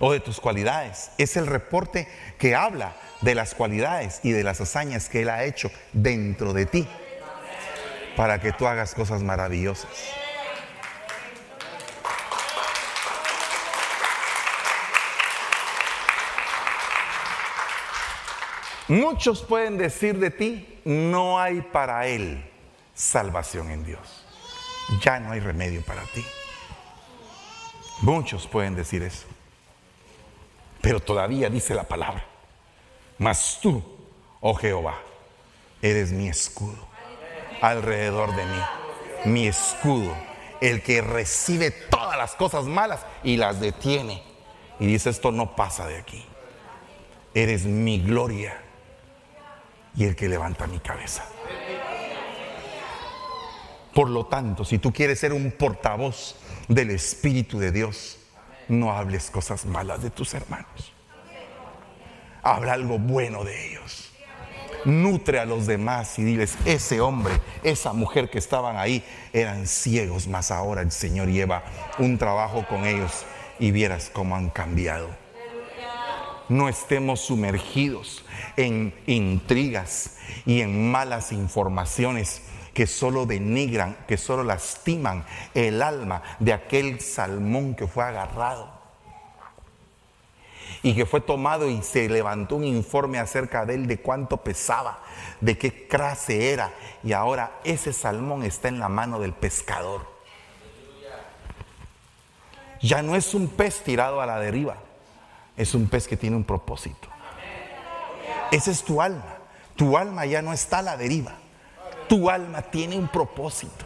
o 0.00 0.12
de 0.12 0.20
tus 0.20 0.40
cualidades. 0.40 1.10
Es 1.18 1.36
el 1.36 1.46
reporte 1.46 2.08
que 2.38 2.54
habla 2.54 2.94
de 3.20 3.34
las 3.34 3.54
cualidades 3.54 4.20
y 4.22 4.30
de 4.30 4.44
las 4.44 4.60
hazañas 4.60 5.08
que 5.08 5.22
Él 5.22 5.28
ha 5.28 5.44
hecho 5.44 5.70
dentro 5.92 6.52
de 6.52 6.66
ti 6.66 6.88
para 8.16 8.40
que 8.40 8.52
tú 8.52 8.66
hagas 8.66 8.94
cosas 8.94 9.22
maravillosas. 9.22 10.23
Muchos 18.88 19.42
pueden 19.42 19.78
decir 19.78 20.18
de 20.18 20.30
ti, 20.30 20.80
no 20.84 21.40
hay 21.40 21.62
para 21.62 22.06
Él 22.06 22.44
salvación 22.94 23.70
en 23.70 23.84
Dios. 23.84 24.26
Ya 25.00 25.18
no 25.20 25.32
hay 25.32 25.40
remedio 25.40 25.80
para 25.82 26.02
ti. 26.02 26.24
Muchos 28.02 28.46
pueden 28.46 28.74
decir 28.74 29.02
eso. 29.02 29.26
Pero 30.82 31.00
todavía 31.00 31.48
dice 31.48 31.74
la 31.74 31.84
palabra. 31.84 32.26
Mas 33.16 33.58
tú, 33.62 33.82
oh 34.40 34.54
Jehová, 34.54 35.00
eres 35.80 36.12
mi 36.12 36.28
escudo 36.28 36.86
alrededor 37.62 38.36
de 38.36 38.44
mí. 38.44 38.62
Mi 39.24 39.46
escudo, 39.46 40.14
el 40.60 40.82
que 40.82 41.00
recibe 41.00 41.70
todas 41.70 42.18
las 42.18 42.34
cosas 42.34 42.66
malas 42.66 43.06
y 43.22 43.38
las 43.38 43.60
detiene. 43.60 44.22
Y 44.78 44.86
dice, 44.86 45.08
esto 45.08 45.32
no 45.32 45.56
pasa 45.56 45.86
de 45.86 45.96
aquí. 45.96 46.26
Eres 47.32 47.64
mi 47.64 48.00
gloria 48.00 48.63
y 49.96 50.04
el 50.04 50.16
que 50.16 50.28
levanta 50.28 50.66
mi 50.66 50.80
cabeza. 50.80 51.24
Por 53.94 54.10
lo 54.10 54.26
tanto, 54.26 54.64
si 54.64 54.78
tú 54.78 54.92
quieres 54.92 55.20
ser 55.20 55.32
un 55.32 55.52
portavoz 55.52 56.34
del 56.66 56.90
Espíritu 56.90 57.60
de 57.60 57.70
Dios, 57.70 58.18
no 58.68 58.92
hables 58.92 59.30
cosas 59.30 59.66
malas 59.66 60.02
de 60.02 60.10
tus 60.10 60.34
hermanos. 60.34 60.92
Habla 62.42 62.72
algo 62.72 62.98
bueno 62.98 63.44
de 63.44 63.70
ellos. 63.70 64.10
Nutre 64.84 65.38
a 65.38 65.46
los 65.46 65.66
demás 65.66 66.18
y 66.18 66.24
diles, 66.24 66.58
ese 66.66 67.00
hombre, 67.00 67.40
esa 67.62 67.92
mujer 67.92 68.28
que 68.28 68.38
estaban 68.38 68.76
ahí 68.76 69.02
eran 69.32 69.66
ciegos, 69.66 70.26
mas 70.26 70.50
ahora 70.50 70.82
el 70.82 70.90
Señor 70.90 71.28
lleva 71.28 71.62
un 71.98 72.18
trabajo 72.18 72.66
con 72.66 72.84
ellos 72.84 73.24
y 73.58 73.70
vieras 73.70 74.10
cómo 74.12 74.36
han 74.36 74.50
cambiado. 74.50 75.23
No 76.48 76.68
estemos 76.68 77.20
sumergidos 77.20 78.24
en 78.56 78.94
intrigas 79.06 80.18
y 80.46 80.60
en 80.60 80.90
malas 80.90 81.32
informaciones 81.32 82.42
que 82.74 82.86
solo 82.86 83.24
denigran, 83.24 83.96
que 84.06 84.16
solo 84.16 84.42
lastiman 84.42 85.24
el 85.54 85.80
alma 85.80 86.22
de 86.40 86.52
aquel 86.52 87.00
salmón 87.00 87.74
que 87.74 87.86
fue 87.86 88.04
agarrado 88.04 88.74
y 90.82 90.94
que 90.94 91.06
fue 91.06 91.22
tomado 91.22 91.70
y 91.70 91.80
se 91.82 92.08
levantó 92.10 92.56
un 92.56 92.64
informe 92.64 93.18
acerca 93.18 93.64
de 93.64 93.74
él 93.74 93.86
de 93.86 94.00
cuánto 94.00 94.38
pesaba, 94.38 94.98
de 95.40 95.56
qué 95.56 95.86
clase 95.86 96.52
era 96.52 96.72
y 97.02 97.12
ahora 97.12 97.58
ese 97.64 97.92
salmón 97.92 98.42
está 98.42 98.68
en 98.68 98.78
la 98.78 98.90
mano 98.90 99.18
del 99.18 99.32
pescador. 99.32 100.12
Ya 102.82 103.00
no 103.00 103.16
es 103.16 103.32
un 103.32 103.48
pez 103.48 103.82
tirado 103.82 104.20
a 104.20 104.26
la 104.26 104.38
deriva, 104.38 104.76
es 105.56 105.74
un 105.74 105.88
pez 105.88 106.08
que 106.08 106.16
tiene 106.16 106.36
un 106.36 106.44
propósito. 106.44 107.08
Esa 108.50 108.70
es 108.70 108.82
tu 108.82 109.00
alma. 109.00 109.38
Tu 109.76 109.96
alma 109.96 110.26
ya 110.26 110.42
no 110.42 110.52
está 110.52 110.78
a 110.78 110.82
la 110.82 110.96
deriva. 110.96 111.34
Tu 112.08 112.30
alma 112.30 112.62
tiene 112.62 112.96
un 112.96 113.08
propósito. 113.08 113.84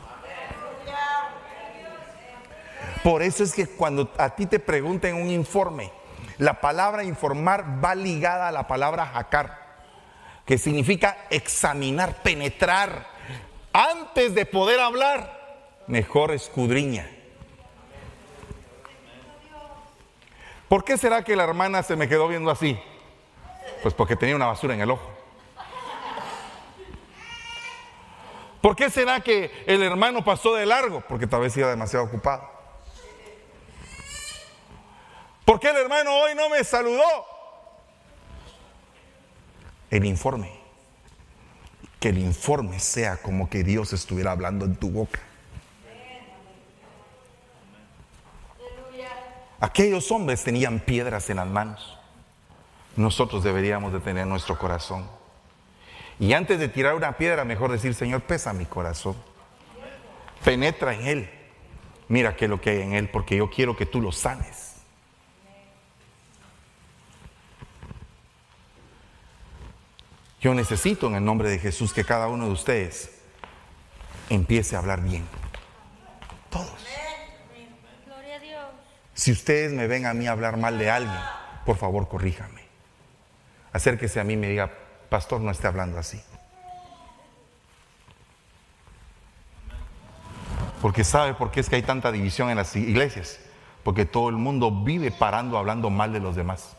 Por 3.02 3.22
eso 3.22 3.44
es 3.44 3.54
que 3.54 3.66
cuando 3.66 4.12
a 4.18 4.30
ti 4.30 4.46
te 4.46 4.58
pregunten 4.58 5.14
un 5.14 5.30
informe, 5.30 5.92
la 6.36 6.60
palabra 6.60 7.04
informar 7.04 7.82
va 7.82 7.94
ligada 7.94 8.48
a 8.48 8.52
la 8.52 8.66
palabra 8.66 9.06
jacar, 9.06 9.58
que 10.44 10.58
significa 10.58 11.16
examinar, 11.30 12.22
penetrar. 12.22 13.06
Antes 13.72 14.34
de 14.34 14.46
poder 14.46 14.80
hablar, 14.80 15.84
mejor 15.86 16.32
escudriña. 16.32 17.08
¿Por 20.68 20.84
qué 20.84 20.98
será 20.98 21.24
que 21.24 21.34
la 21.34 21.44
hermana 21.44 21.82
se 21.82 21.96
me 21.96 22.08
quedó 22.08 22.28
viendo 22.28 22.50
así? 22.50 22.78
Pues 23.82 23.94
porque 23.94 24.16
tenía 24.16 24.36
una 24.36 24.46
basura 24.46 24.74
en 24.74 24.80
el 24.80 24.90
ojo. 24.90 25.18
¿Por 28.60 28.76
qué 28.76 28.90
será 28.90 29.20
que 29.20 29.64
el 29.66 29.82
hermano 29.82 30.24
pasó 30.24 30.54
de 30.54 30.66
largo? 30.66 31.02
Porque 31.08 31.26
tal 31.26 31.40
vez 31.40 31.56
iba 31.56 31.70
demasiado 31.70 32.04
ocupado. 32.04 32.50
¿Por 35.44 35.60
qué 35.60 35.70
el 35.70 35.76
hermano 35.76 36.14
hoy 36.14 36.34
no 36.34 36.50
me 36.50 36.62
saludó? 36.64 37.24
El 39.90 40.04
informe. 40.04 40.52
Que 42.00 42.10
el 42.10 42.18
informe 42.18 42.78
sea 42.78 43.16
como 43.16 43.48
que 43.48 43.64
Dios 43.64 43.92
estuviera 43.94 44.32
hablando 44.32 44.66
en 44.66 44.76
tu 44.76 44.90
boca. 44.90 45.20
Aquellos 49.61 50.11
hombres 50.12 50.44
tenían 50.44 50.80
piedras 50.80 51.28
en 51.30 51.36
las 51.36 51.46
manos. 51.46 51.98
Nosotros 52.96 53.42
deberíamos 53.42 53.92
de 53.92 54.00
tener 54.00 54.26
nuestro 54.26 54.59
corazón. 54.59 55.09
Y 56.20 56.32
antes 56.32 56.59
de 56.59 56.68
tirar 56.68 56.94
una 56.94 57.16
piedra, 57.16 57.44
mejor 57.44 57.70
decir, 57.70 57.94
Señor, 57.94 58.22
pesa 58.22 58.52
mi 58.52 58.66
corazón. 58.66 59.16
Penetra 60.44 60.94
en 60.94 61.06
Él. 61.06 61.30
Mira 62.09 62.36
qué 62.36 62.46
es 62.46 62.50
lo 62.50 62.61
que 62.61 62.70
hay 62.70 62.82
en 62.82 62.94
Él, 62.94 63.09
porque 63.11 63.36
yo 63.36 63.50
quiero 63.50 63.76
que 63.76 63.86
tú 63.86 64.00
lo 64.00 64.12
sanes. 64.12 64.76
Yo 70.40 70.54
necesito 70.54 71.09
en 71.09 71.16
el 71.16 71.24
nombre 71.24 71.50
de 71.50 71.59
Jesús 71.59 71.92
que 71.92 72.04
cada 72.04 72.28
uno 72.28 72.46
de 72.46 72.52
ustedes 72.52 73.11
empiece 74.30 74.76
a 74.76 74.78
hablar 74.78 75.02
bien. 75.02 75.26
Todos. 76.48 76.78
Si 79.18 79.32
ustedes 79.32 79.72
me 79.72 79.88
ven 79.88 80.06
a 80.06 80.14
mí 80.14 80.28
hablar 80.28 80.58
mal 80.58 80.78
de 80.78 80.92
alguien, 80.92 81.20
por 81.66 81.76
favor 81.76 82.06
corríjame. 82.06 82.62
Acérquese 83.72 84.20
a 84.20 84.24
mí 84.24 84.34
y 84.34 84.36
me 84.36 84.48
diga, 84.48 84.70
pastor, 85.08 85.40
no 85.40 85.50
esté 85.50 85.66
hablando 85.66 85.98
así. 85.98 86.22
Porque 90.80 91.02
sabe 91.02 91.34
por 91.34 91.50
qué 91.50 91.58
es 91.58 91.68
que 91.68 91.74
hay 91.74 91.82
tanta 91.82 92.12
división 92.12 92.48
en 92.48 92.58
las 92.58 92.76
iglesias. 92.76 93.40
Porque 93.82 94.04
todo 94.04 94.28
el 94.28 94.36
mundo 94.36 94.70
vive 94.70 95.10
parando 95.10 95.58
hablando 95.58 95.90
mal 95.90 96.12
de 96.12 96.20
los 96.20 96.36
demás. 96.36 96.76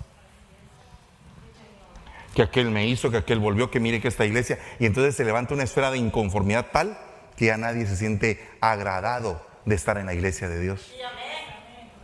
Que 2.33 2.43
aquel 2.43 2.71
me 2.71 2.87
hizo, 2.87 3.11
que 3.11 3.17
aquel 3.17 3.39
volvió, 3.39 3.69
que 3.69 3.81
mire 3.81 3.99
que 3.99 4.07
esta 4.07 4.25
iglesia. 4.25 4.59
Y 4.79 4.85
entonces 4.85 5.13
se 5.13 5.25
levanta 5.25 5.53
una 5.53 5.63
esfera 5.63 5.91
de 5.91 5.97
inconformidad 5.97 6.67
tal 6.71 6.97
que 7.35 7.47
ya 7.47 7.57
nadie 7.57 7.85
se 7.85 7.97
siente 7.97 8.49
agradado 8.61 9.45
de 9.65 9.75
estar 9.75 9.97
en 9.97 10.05
la 10.05 10.13
iglesia 10.13 10.47
de 10.47 10.61
Dios. 10.61 10.93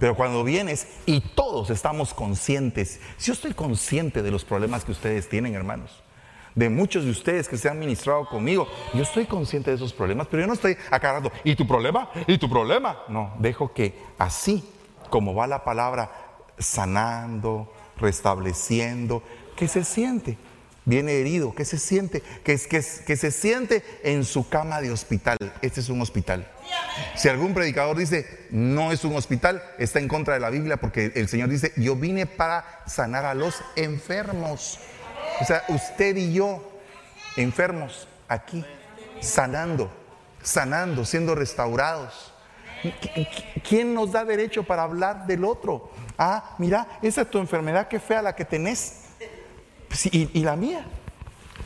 Pero 0.06 0.14
cuando 0.14 0.43
vienes 0.43 0.86
y 1.08 1.20
todos 1.20 1.72
estamos 1.72 2.14
conscientes, 2.14 3.01
si 3.18 3.26
yo 3.26 3.34
estoy 3.34 3.56
consciente 3.56 4.22
de 4.22 4.30
los 4.30 4.45
problemas 4.45 4.86
que 4.86 4.91
ustedes 4.91 5.28
tienen, 5.28 5.56
hermanos, 5.56 6.03
de 6.53 6.70
muchos 6.70 7.06
de 7.06 7.10
ustedes 7.10 7.47
que 7.49 7.58
se 7.58 7.70
han 7.70 7.80
ministrado 7.80 8.30
conmigo. 8.30 8.68
Yo 8.93 9.01
estoy 9.01 9.26
consciente 9.26 9.72
de 9.72 9.78
esos 9.78 9.93
problemas, 9.93 10.28
pero 10.30 10.41
yo 10.41 10.47
no 10.47 10.53
estoy 10.53 10.78
acarrando. 10.91 11.32
¿Y 11.43 11.56
tu 11.56 11.66
problema? 11.66 12.12
¿Y 12.28 12.38
tu 12.38 12.47
problema? 12.47 12.99
No, 13.08 13.34
dejo 13.39 13.74
que 13.74 13.99
así 14.20 14.64
como 15.10 15.34
va 15.34 15.47
la 15.47 15.64
palabra 15.64 16.12
sanando, 16.60 17.74
restableciendo, 17.97 19.24
que 19.56 19.68
se 19.68 19.84
siente. 19.84 20.38
Viene 20.86 21.13
herido, 21.13 21.55
que 21.55 21.65
se 21.65 21.79
siente, 21.79 22.21
que, 22.43 22.57
que, 22.57 22.83
que 23.05 23.17
se 23.17 23.31
siente 23.31 23.83
en 24.03 24.23
su 24.23 24.47
cama 24.47 24.81
de 24.81 24.91
hospital. 24.91 25.38
Este 25.61 25.79
es 25.79 25.89
un 25.89 26.01
hospital. 26.01 26.47
Si 27.15 27.27
algún 27.27 27.53
predicador 27.53 27.97
dice 27.97 28.45
no 28.51 28.91
es 28.91 29.03
un 29.03 29.15
hospital, 29.15 29.63
está 29.77 29.99
en 29.99 30.07
contra 30.07 30.36
de 30.36 30.39
la 30.39 30.49
Biblia 30.49 30.77
porque 30.77 31.11
el 31.15 31.27
Señor 31.27 31.49
dice, 31.49 31.73
yo 31.75 31.95
vine 31.95 32.25
para 32.25 32.83
sanar 32.86 33.25
a 33.25 33.33
los 33.33 33.63
enfermos. 33.75 34.79
O 35.41 35.45
sea, 35.45 35.63
usted 35.69 36.15
y 36.15 36.33
yo, 36.33 36.71
enfermos, 37.36 38.07
aquí, 38.27 38.63
sanando, 39.21 39.91
sanando, 40.41 41.03
siendo 41.03 41.36
restaurados. 41.36 42.33
¿Quién 43.67 43.93
nos 43.93 44.11
da 44.11 44.23
derecho 44.23 44.63
para 44.63 44.83
hablar 44.83 45.25
del 45.25 45.43
otro? 45.43 45.91
Ah, 46.17 46.55
mira, 46.59 46.99
esa 47.01 47.21
es 47.21 47.29
tu 47.29 47.39
enfermedad, 47.39 47.88
qué 47.88 47.99
fea 47.99 48.21
la 48.21 48.36
que 48.36 48.45
tenés. 48.45 49.05
Y, 50.11 50.43
la 50.43 50.55
mía, 50.55 50.85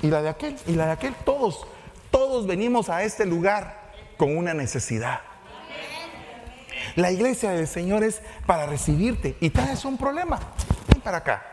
y 0.02 0.08
la 0.08 0.22
de 0.22 0.30
aquel, 0.30 0.56
y 0.68 0.74
la 0.74 0.86
de 0.88 0.92
aquel, 0.94 1.16
todos 1.26 1.66
Todos 2.12 2.48
venimos 2.48 2.90
a 2.90 3.04
este 3.04 3.26
lugar 3.26 3.92
con 4.18 4.36
una 4.36 4.54
necesidad. 4.54 5.22
La 6.96 7.12
iglesia 7.12 7.52
del 7.52 7.68
Señor 7.68 8.04
es 8.04 8.22
para 8.46 8.66
recibirte 8.66 9.38
y 9.40 9.52
traes 9.52 9.86
un 9.86 9.98
problema. 9.98 10.40
Ven 10.88 11.02
para 11.02 11.18
acá. 11.18 11.46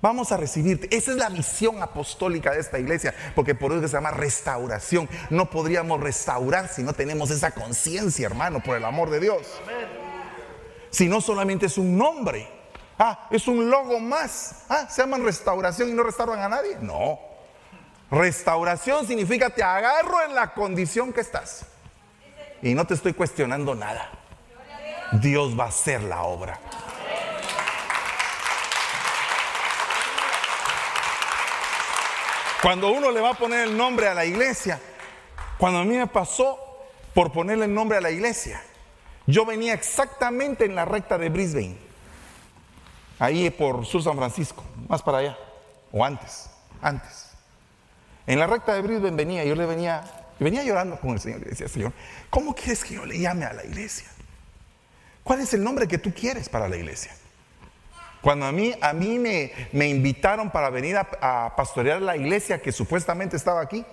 Vamos 0.00 0.32
a 0.32 0.36
recibirte. 0.36 0.94
Esa 0.94 1.12
es 1.12 1.16
la 1.16 1.30
misión 1.30 1.80
apostólica 1.80 2.50
de 2.50 2.58
esta 2.58 2.80
iglesia, 2.80 3.14
porque 3.36 3.54
por 3.54 3.72
eso 3.72 3.86
se 3.86 3.94
llama 3.94 4.10
restauración. 4.10 5.08
No 5.30 5.48
podríamos 5.48 6.00
restaurar 6.00 6.68
si 6.68 6.82
no 6.82 6.92
tenemos 6.92 7.30
esa 7.30 7.52
conciencia, 7.52 8.26
hermano, 8.26 8.60
por 8.60 8.76
el 8.76 8.84
amor 8.84 9.10
de 9.10 9.20
Dios. 9.20 9.42
Si 10.90 11.06
no 11.06 11.20
solamente 11.20 11.66
es 11.66 11.78
un 11.78 11.96
nombre, 11.96 12.48
ah, 13.02 13.26
es 13.30 13.48
un 13.48 13.68
logo 13.68 13.98
más. 13.98 14.64
Ah, 14.68 14.86
se 14.88 15.02
llaman 15.02 15.24
restauración 15.24 15.88
y 15.88 15.92
no 15.92 16.04
restauran 16.04 16.40
a 16.40 16.48
nadie. 16.48 16.76
No. 16.80 17.18
Restauración 18.10 19.06
significa 19.06 19.50
te 19.50 19.62
agarro 19.62 20.22
en 20.22 20.34
la 20.34 20.54
condición 20.54 21.12
que 21.12 21.20
estás. 21.20 21.66
Y 22.62 22.74
no 22.74 22.86
te 22.86 22.94
estoy 22.94 23.12
cuestionando 23.12 23.74
nada. 23.74 24.08
Dios 25.12 25.58
va 25.58 25.64
a 25.64 25.68
hacer 25.68 26.02
la 26.04 26.22
obra. 26.22 26.58
Cuando 32.62 32.92
uno 32.92 33.10
le 33.10 33.20
va 33.20 33.30
a 33.30 33.34
poner 33.34 33.66
el 33.66 33.76
nombre 33.76 34.06
a 34.06 34.14
la 34.14 34.24
iglesia, 34.24 34.80
cuando 35.58 35.80
a 35.80 35.84
mí 35.84 35.96
me 35.96 36.06
pasó 36.06 36.58
por 37.12 37.32
ponerle 37.32 37.64
el 37.64 37.74
nombre 37.74 37.98
a 37.98 38.00
la 38.00 38.12
iglesia, 38.12 38.62
yo 39.26 39.44
venía 39.44 39.74
exactamente 39.74 40.64
en 40.64 40.76
la 40.76 40.84
recta 40.84 41.18
de 41.18 41.28
Brisbane, 41.28 41.76
ahí 43.22 43.50
por 43.50 43.86
Sur 43.86 44.02
San 44.02 44.16
Francisco, 44.16 44.64
más 44.88 45.00
para 45.00 45.18
allá, 45.18 45.38
o 45.92 46.04
antes, 46.04 46.50
antes. 46.80 47.28
En 48.26 48.40
la 48.40 48.48
recta 48.48 48.74
de 48.74 48.82
Brisbane 48.82 49.16
venía, 49.16 49.44
yo 49.44 49.54
le 49.54 49.64
venía, 49.64 50.02
venía 50.40 50.64
llorando 50.64 50.98
con 50.98 51.10
el 51.10 51.20
Señor 51.20 51.40
y 51.42 51.50
decía, 51.50 51.68
Señor, 51.68 51.92
¿cómo 52.30 52.52
quieres 52.52 52.82
que 52.82 52.94
yo 52.94 53.06
le 53.06 53.20
llame 53.20 53.44
a 53.44 53.52
la 53.52 53.64
iglesia? 53.64 54.08
¿Cuál 55.22 55.38
es 55.38 55.54
el 55.54 55.62
nombre 55.62 55.86
que 55.86 55.98
tú 55.98 56.12
quieres 56.12 56.48
para 56.48 56.68
la 56.68 56.76
iglesia? 56.76 57.12
Cuando 58.22 58.46
a 58.46 58.50
mí, 58.50 58.74
a 58.80 58.92
mí 58.92 59.20
me, 59.20 59.52
me 59.70 59.88
invitaron 59.88 60.50
para 60.50 60.70
venir 60.70 60.96
a, 60.96 61.54
pastorear 61.56 62.02
la 62.02 62.16
iglesia 62.16 62.60
que 62.60 62.72
supuestamente 62.72 63.36
estaba 63.36 63.60
aquí, 63.60 63.84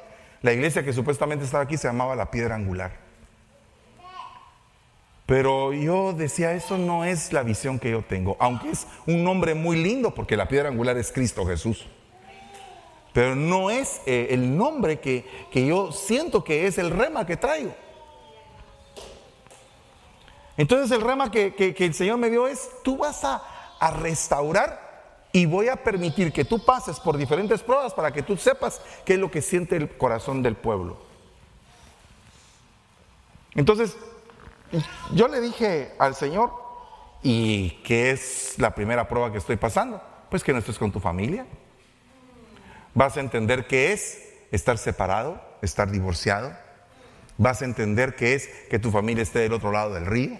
la 0.42 0.54
iglesia 0.54 0.84
que 0.84 0.92
supuestamente 0.92 1.46
estaba 1.46 1.64
aquí 1.64 1.78
se 1.78 1.88
llamaba 1.88 2.16
la 2.16 2.32
piedra 2.32 2.56
angular. 2.56 3.09
Pero 5.30 5.74
yo 5.74 6.12
decía, 6.12 6.54
eso 6.54 6.76
no 6.80 7.06
es 7.06 7.32
la 7.34 7.44
visión 7.44 7.78
que 7.78 7.92
yo 7.92 8.02
tengo, 8.02 8.36
aunque 8.40 8.72
es 8.72 8.88
un 9.06 9.24
nombre 9.24 9.54
muy 9.54 9.78
lindo 9.78 10.10
porque 10.10 10.36
la 10.36 10.48
piedra 10.48 10.70
angular 10.70 10.98
es 10.98 11.12
Cristo 11.12 11.46
Jesús. 11.46 11.86
Pero 13.14 13.36
no 13.36 13.70
es 13.70 14.02
eh, 14.08 14.30
el 14.32 14.58
nombre 14.58 15.00
que, 15.00 15.24
que 15.52 15.68
yo 15.68 15.92
siento 15.92 16.44
que 16.44 16.66
es 16.66 16.80
el 16.80 16.90
rema 16.90 17.28
que 17.28 17.38
traigo. 17.38 17.76
Entonces 20.58 20.90
el 20.98 21.02
rema 21.02 21.30
que, 21.30 21.54
que 21.54 21.86
el 21.86 21.94
Señor 21.94 22.18
me 22.18 22.32
dio 22.32 22.48
es, 22.48 22.68
tú 22.84 22.98
vas 22.98 23.24
a, 23.24 23.44
a 23.80 23.92
restaurar 23.92 25.28
y 25.32 25.46
voy 25.46 25.68
a 25.68 25.76
permitir 25.76 26.34
que 26.34 26.44
tú 26.44 26.66
pases 26.66 27.00
por 27.00 27.18
diferentes 27.18 27.62
pruebas 27.62 27.94
para 27.94 28.12
que 28.12 28.24
tú 28.24 28.36
sepas 28.36 28.82
qué 29.06 29.14
es 29.14 29.20
lo 29.20 29.30
que 29.30 29.44
siente 29.44 29.76
el 29.76 29.96
corazón 29.96 30.42
del 30.42 30.56
pueblo. 30.56 30.98
Entonces, 33.54 33.96
yo 35.14 35.28
le 35.28 35.42
dije 35.42 35.94
al 36.00 36.16
Señor, 36.16 36.52
¿y 37.24 37.72
qué 37.84 38.12
es 38.12 38.56
la 38.58 38.76
primera 38.76 39.08
prueba 39.08 39.32
que 39.32 39.38
estoy 39.38 39.58
pasando? 39.58 40.02
Pues 40.30 40.44
que 40.44 40.54
no 40.54 40.60
estés 40.60 40.78
con 40.78 40.92
tu 40.92 41.00
familia. 41.00 41.46
Vas 42.94 43.18
a 43.18 43.20
entender 43.20 43.68
qué 43.68 43.94
es 43.94 44.30
estar 44.52 44.78
separado, 44.78 45.42
estar 45.62 45.90
divorciado. 45.90 46.52
Vas 47.38 47.62
a 47.62 47.66
entender 47.66 48.16
qué 48.16 48.36
es 48.36 48.48
que 48.70 48.80
tu 48.80 48.92
familia 48.92 49.24
esté 49.24 49.40
del 49.40 49.54
otro 49.54 49.72
lado 49.72 49.94
del 49.94 50.06
río. 50.06 50.40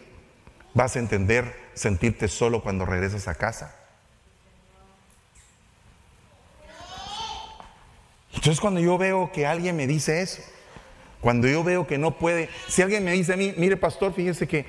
Vas 0.74 0.96
a 0.96 1.00
entender 1.00 1.56
sentirte 1.74 2.28
solo 2.28 2.62
cuando 2.62 2.86
regresas 2.86 3.28
a 3.28 3.36
casa. 3.36 3.76
Entonces 8.34 8.60
cuando 8.60 8.80
yo 8.80 8.98
veo 8.98 9.32
que 9.32 9.48
alguien 9.48 9.76
me 9.76 9.88
dice 9.88 10.22
eso, 10.22 10.42
cuando 11.22 11.48
yo 11.48 11.64
veo 11.64 11.86
que 11.86 11.98
no 11.98 12.12
puede, 12.12 12.50
si 12.68 12.82
alguien 12.82 13.04
me 13.04 13.12
dice 13.12 13.34
a 13.34 13.38
mí, 13.38 13.54
mire 13.58 13.76
pastor, 13.76 14.14
fíjese 14.14 14.48
que 14.48 14.66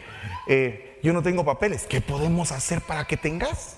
eh, 0.48 0.98
yo 1.03 1.12
no 1.12 1.22
tengo 1.22 1.44
papeles, 1.44 1.86
¿qué 1.86 2.01
podemos 2.01 2.53
hacer 2.53 2.80
para 2.80 3.05
que 3.05 3.16
tengas? 3.16 3.76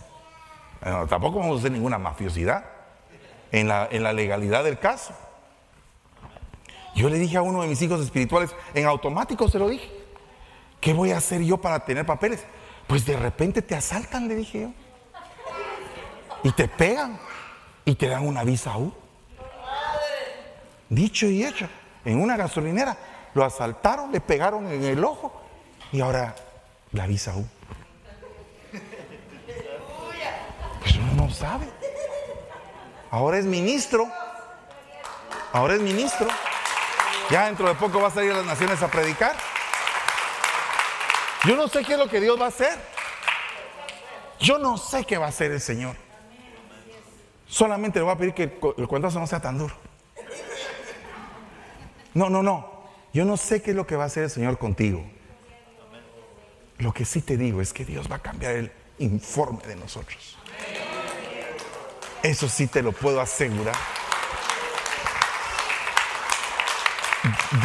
tampoco 1.08 1.38
vamos 1.38 1.56
a 1.56 1.58
hacer 1.60 1.70
ninguna 1.70 1.96
mafiosidad 1.96 2.64
en 3.52 3.68
la, 3.68 3.86
en 3.88 4.02
la 4.02 4.12
legalidad 4.12 4.64
del 4.64 4.80
caso. 4.80 5.14
Yo 6.96 7.08
le 7.08 7.18
dije 7.18 7.36
a 7.36 7.42
uno 7.42 7.62
de 7.62 7.68
mis 7.68 7.80
hijos 7.82 8.00
espirituales, 8.00 8.54
en 8.74 8.86
automático 8.86 9.48
se 9.48 9.60
lo 9.60 9.68
dije, 9.68 9.88
¿qué 10.80 10.92
voy 10.92 11.12
a 11.12 11.18
hacer 11.18 11.40
yo 11.42 11.58
para 11.58 11.84
tener 11.84 12.04
papeles? 12.04 12.44
Pues 12.88 13.06
de 13.06 13.16
repente 13.16 13.62
te 13.62 13.76
asaltan, 13.76 14.26
le 14.26 14.34
dije 14.34 14.62
yo. 14.62 14.72
Y 16.42 16.50
te 16.50 16.66
pegan 16.66 17.18
y 17.84 17.94
te 17.94 18.08
dan 18.08 18.26
una 18.26 18.42
visa 18.42 18.76
U. 18.76 18.92
Dicho 20.88 21.26
y 21.26 21.44
hecho, 21.44 21.68
en 22.04 22.20
una 22.20 22.36
gasolinera 22.36 22.96
lo 23.34 23.44
asaltaron, 23.44 24.12
le 24.12 24.20
pegaron 24.20 24.70
en 24.70 24.84
el 24.84 25.04
ojo 25.04 25.32
y 25.92 26.00
ahora 26.00 26.34
la 26.92 27.06
visa 27.06 27.34
U. 27.36 27.46
Pues 30.80 30.96
uno 30.96 31.26
no 31.26 31.30
sabe. 31.30 31.66
Ahora 33.10 33.38
es 33.38 33.44
ministro. 33.44 34.08
Ahora 35.52 35.74
es 35.74 35.80
ministro. 35.80 36.26
Ya 37.30 37.46
dentro 37.46 37.68
de 37.68 37.74
poco 37.74 38.00
va 38.00 38.08
a 38.08 38.10
salir 38.10 38.32
a 38.32 38.36
las 38.36 38.46
naciones 38.46 38.82
a 38.82 38.88
predicar. 38.88 39.34
Yo 41.44 41.56
no 41.56 41.68
sé 41.68 41.84
qué 41.84 41.92
es 41.92 41.98
lo 41.98 42.08
que 42.08 42.20
Dios 42.20 42.40
va 42.40 42.46
a 42.46 42.48
hacer. 42.48 42.78
Yo 44.40 44.58
no 44.58 44.76
sé 44.76 45.04
qué 45.04 45.18
va 45.18 45.26
a 45.26 45.28
hacer 45.28 45.52
el 45.52 45.60
Señor. 45.60 45.96
Solamente 47.46 47.98
le 47.98 48.04
voy 48.04 48.14
a 48.14 48.18
pedir 48.18 48.34
que 48.34 48.58
el 48.78 48.88
cuentazo 48.88 49.20
no 49.20 49.26
sea 49.26 49.40
tan 49.40 49.58
duro. 49.58 49.74
No, 52.14 52.28
no, 52.30 52.42
no. 52.42 52.82
Yo 53.12 53.24
no 53.24 53.36
sé 53.36 53.62
qué 53.62 53.70
es 53.70 53.76
lo 53.76 53.86
que 53.86 53.96
va 53.96 54.04
a 54.04 54.06
hacer 54.06 54.24
el 54.24 54.30
Señor 54.30 54.58
contigo. 54.58 55.04
Lo 56.78 56.92
que 56.92 57.04
sí 57.04 57.20
te 57.20 57.36
digo 57.36 57.60
es 57.60 57.72
que 57.72 57.84
Dios 57.84 58.10
va 58.10 58.16
a 58.16 58.22
cambiar 58.22 58.54
el 58.54 58.72
informe 58.98 59.62
de 59.66 59.76
nosotros. 59.76 60.38
Eso 62.22 62.48
sí 62.48 62.66
te 62.66 62.82
lo 62.82 62.92
puedo 62.92 63.20
asegurar. 63.20 63.76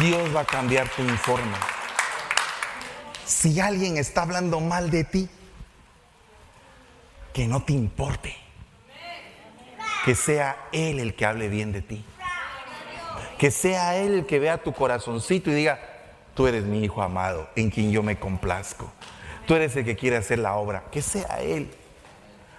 Dios 0.00 0.34
va 0.34 0.40
a 0.40 0.44
cambiar 0.44 0.88
tu 0.90 1.02
informe 1.02 1.56
si 3.28 3.60
alguien 3.60 3.98
está 3.98 4.22
hablando 4.22 4.58
mal 4.58 4.90
de 4.90 5.04
ti, 5.04 5.28
que 7.32 7.46
no 7.46 7.62
te 7.62 7.74
importe. 7.74 8.34
Que 10.04 10.14
sea 10.14 10.68
Él 10.72 10.98
el 10.98 11.14
que 11.14 11.26
hable 11.26 11.48
bien 11.48 11.70
de 11.70 11.82
ti. 11.82 12.04
Que 13.38 13.50
sea 13.50 13.96
Él 13.96 14.14
el 14.14 14.26
que 14.26 14.38
vea 14.38 14.58
tu 14.58 14.72
corazoncito 14.72 15.50
y 15.50 15.54
diga, 15.54 15.78
tú 16.34 16.46
eres 16.46 16.64
mi 16.64 16.84
hijo 16.84 17.02
amado, 17.02 17.48
en 17.56 17.70
quien 17.70 17.90
yo 17.90 18.02
me 18.02 18.18
complazco. 18.18 18.92
Tú 19.46 19.54
eres 19.54 19.74
el 19.76 19.84
que 19.84 19.96
quiere 19.96 20.16
hacer 20.16 20.40
la 20.40 20.56
obra. 20.56 20.84
Que 20.90 21.00
sea 21.00 21.40
Él. 21.40 21.70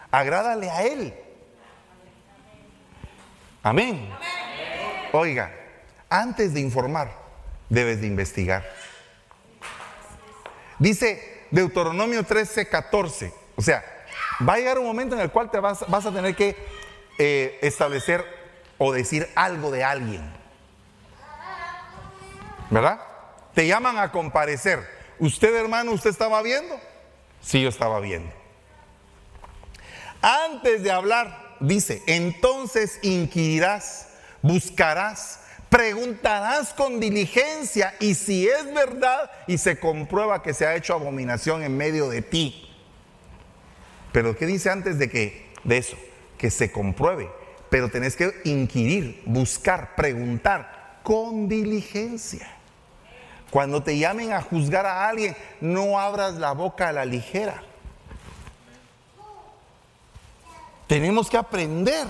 Agrádale 0.09 0.69
a 0.71 0.83
Él. 0.83 1.13
Amén. 3.61 4.09
Oiga, 5.11 5.53
antes 6.09 6.53
de 6.53 6.61
informar, 6.61 7.11
debes 7.69 8.01
de 8.01 8.07
investigar. 8.07 8.65
Dice 10.79 11.45
Deuteronomio 11.51 12.23
13, 12.23 12.67
14. 12.67 13.33
O 13.55 13.61
sea, 13.61 13.83
va 14.47 14.53
a 14.53 14.57
llegar 14.57 14.79
un 14.79 14.85
momento 14.85 15.15
en 15.15 15.21
el 15.21 15.29
cual 15.29 15.51
te 15.51 15.59
vas, 15.59 15.85
vas 15.87 16.05
a 16.05 16.11
tener 16.11 16.35
que 16.35 16.55
eh, 17.17 17.59
establecer 17.61 18.25
o 18.77 18.91
decir 18.91 19.29
algo 19.35 19.71
de 19.71 19.83
alguien. 19.83 20.38
¿Verdad? 22.69 22.99
Te 23.53 23.67
llaman 23.67 23.97
a 23.97 24.11
comparecer. 24.11 24.87
¿Usted, 25.17 25.55
hermano, 25.55 25.91
usted 25.91 26.09
estaba 26.09 26.41
viendo? 26.41 26.79
Sí, 27.41 27.61
yo 27.61 27.69
estaba 27.69 27.99
viendo. 27.99 28.31
Antes 30.21 30.83
de 30.83 30.91
hablar, 30.91 31.55
dice, 31.59 32.03
entonces 32.05 32.99
inquirirás, 33.01 34.09
buscarás, 34.41 35.41
preguntarás 35.69 36.73
con 36.73 36.99
diligencia 36.99 37.95
y 37.99 38.15
si 38.15 38.47
es 38.47 38.73
verdad 38.73 39.31
y 39.47 39.57
se 39.57 39.79
comprueba 39.79 40.43
que 40.43 40.53
se 40.53 40.65
ha 40.65 40.75
hecho 40.75 40.93
abominación 40.93 41.63
en 41.63 41.77
medio 41.77 42.09
de 42.09 42.21
ti. 42.21 42.65
Pero 44.11 44.35
¿qué 44.35 44.45
dice 44.45 44.69
antes 44.69 44.99
de 44.99 45.09
que 45.09 45.53
de 45.63 45.77
eso? 45.77 45.97
Que 46.37 46.51
se 46.51 46.71
compruebe, 46.71 47.29
pero 47.69 47.89
tenés 47.89 48.15
que 48.15 48.33
inquirir, 48.43 49.21
buscar, 49.25 49.95
preguntar 49.95 50.99
con 51.03 51.47
diligencia. 51.47 52.58
Cuando 53.49 53.81
te 53.81 53.97
llamen 53.97 54.33
a 54.33 54.41
juzgar 54.41 54.85
a 54.85 55.07
alguien, 55.07 55.35
no 55.59 55.99
abras 55.99 56.35
la 56.35 56.51
boca 56.53 56.89
a 56.89 56.93
la 56.93 57.05
ligera. 57.05 57.63
Tenemos 60.87 61.29
que 61.29 61.37
aprender 61.37 62.07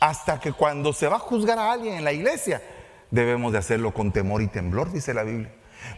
hasta 0.00 0.38
que 0.38 0.52
cuando 0.52 0.92
se 0.92 1.08
va 1.08 1.16
a 1.16 1.20
juzgar 1.20 1.58
a 1.58 1.72
alguien 1.72 1.94
en 1.94 2.04
la 2.04 2.12
iglesia, 2.12 2.62
debemos 3.10 3.52
de 3.52 3.58
hacerlo 3.58 3.92
con 3.94 4.12
temor 4.12 4.42
y 4.42 4.48
temblor, 4.48 4.92
dice 4.92 5.14
la 5.14 5.22
Biblia. 5.22 5.50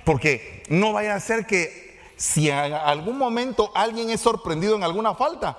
Porque 0.05 0.63
no 0.69 0.93
vaya 0.93 1.15
a 1.15 1.21
ser 1.21 1.47
que 1.47 1.99
si 2.17 2.51
en 2.51 2.73
algún 2.73 3.19
momento 3.19 3.71
alguien 3.75 4.11
es 4.11 4.21
sorprendido 4.21 4.77
en 4.77 4.83
alguna 4.83 5.15
falta, 5.15 5.59